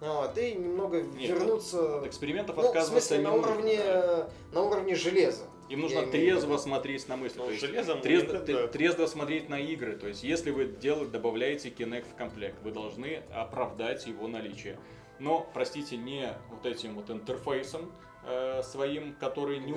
вот, 0.00 0.36
и 0.36 0.54
немного 0.54 1.02
Нет, 1.02 1.30
вернуться, 1.30 1.98
От 2.00 2.06
экспериментов 2.06 2.56
ну, 2.56 2.62
в 2.62 2.66
отказываться 2.66 3.08
смысле, 3.08 3.18
не 3.18 3.24
на 3.24 3.36
нужно, 3.36 3.52
уровне, 3.52 3.78
да. 3.78 4.30
на 4.52 4.62
уровне 4.62 4.94
железа. 4.94 5.44
Им 5.68 5.80
нужно 5.80 6.02
в 6.02 6.10
трезво 6.10 6.58
смотреть 6.58 7.08
на 7.08 7.16
мысли. 7.16 7.38
Ну, 7.38 7.44
то 7.44 7.50
есть 7.50 7.62
железом 7.64 8.00
у 8.00 8.02
трезво, 8.02 8.40
т- 8.40 8.66
трезво 8.68 9.06
смотреть 9.06 9.48
на 9.48 9.58
игры. 9.60 9.96
То 9.96 10.08
есть, 10.08 10.22
если 10.22 10.50
вы 10.50 10.66
дел- 10.66 11.06
добавляете 11.06 11.70
Kinect 11.70 12.06
в 12.12 12.16
комплект, 12.16 12.56
вы 12.62 12.72
должны 12.72 13.22
оправдать 13.32 14.06
его 14.06 14.28
наличие. 14.28 14.78
Но, 15.18 15.48
простите, 15.54 15.96
не 15.96 16.34
вот 16.50 16.66
этим 16.66 16.94
вот 16.94 17.10
интерфейсом 17.10 17.92
э, 18.24 18.62
своим, 18.62 19.14
который 19.14 19.58
не, 19.58 19.72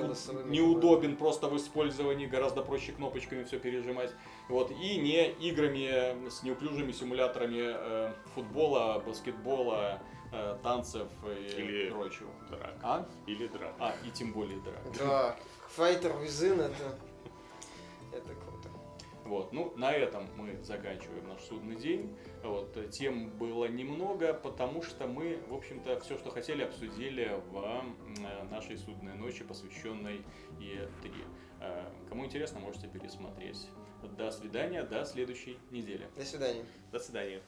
неудобен 0.50 1.18
просто 1.18 1.48
в 1.48 1.58
использовании, 1.58 2.26
гораздо 2.26 2.62
проще 2.62 2.92
кнопочками 2.94 3.44
все 3.44 3.60
пережимать. 3.60 4.12
Вот, 4.50 4.72
и 4.72 4.98
не 4.98 5.30
играми 5.32 6.30
с 6.30 6.44
неуклюжими 6.44 6.92
симуляторами 6.92 7.62
э, 7.64 8.14
футбола, 8.34 9.02
баскетбола, 9.06 10.00
э, 10.32 10.58
танцев 10.64 11.08
и 11.26 11.62
Или- 11.62 11.90
прочего. 11.90 12.30
Драк. 12.50 12.76
А? 12.82 13.06
Или 13.28 13.48
драк. 13.48 13.74
А, 13.80 13.94
и 14.06 14.12
тем 14.12 14.32
более 14.34 14.60
драк. 14.60 14.82
Да, 14.98 15.36
Fighter 15.78 16.24
Within 16.24 16.62
это... 16.62 16.98
Это 18.12 18.34
круто. 18.34 18.55
Вот, 19.26 19.52
ну, 19.54 19.74
на 19.76 19.92
этом 19.92 20.28
мы 20.38 20.64
заканчиваем 20.64 21.28
наш 21.28 21.42
судный 21.42 21.76
день. 21.76 22.16
Вот, 22.44 22.78
тем 22.92 23.32
было 23.32 23.66
немного, 23.66 24.34
потому 24.36 24.84
что 24.84 25.08
мы, 25.08 25.40
в 25.48 25.54
общем-то, 25.54 26.00
все, 26.02 26.18
что 26.18 26.30
хотели, 26.30 26.64
обсудили 26.64 27.42
в 27.50 27.84
э, 28.20 28.44
нашей 28.52 28.78
судной 28.78 29.16
ночи, 29.16 29.44
посвященной 29.44 30.22
Е3. 30.60 31.12
Э, 31.60 31.92
Кому 32.08 32.26
интересно, 32.26 32.60
можете 32.60 32.88
пересмотреть. 32.88 33.68
До 34.16 34.30
свидания, 34.30 34.84
до 34.84 35.04
следующей 35.06 35.58
недели. 35.72 36.08
До 36.16 36.24
свидания. 36.24 36.66
До 36.92 37.00
свидания. 37.00 37.42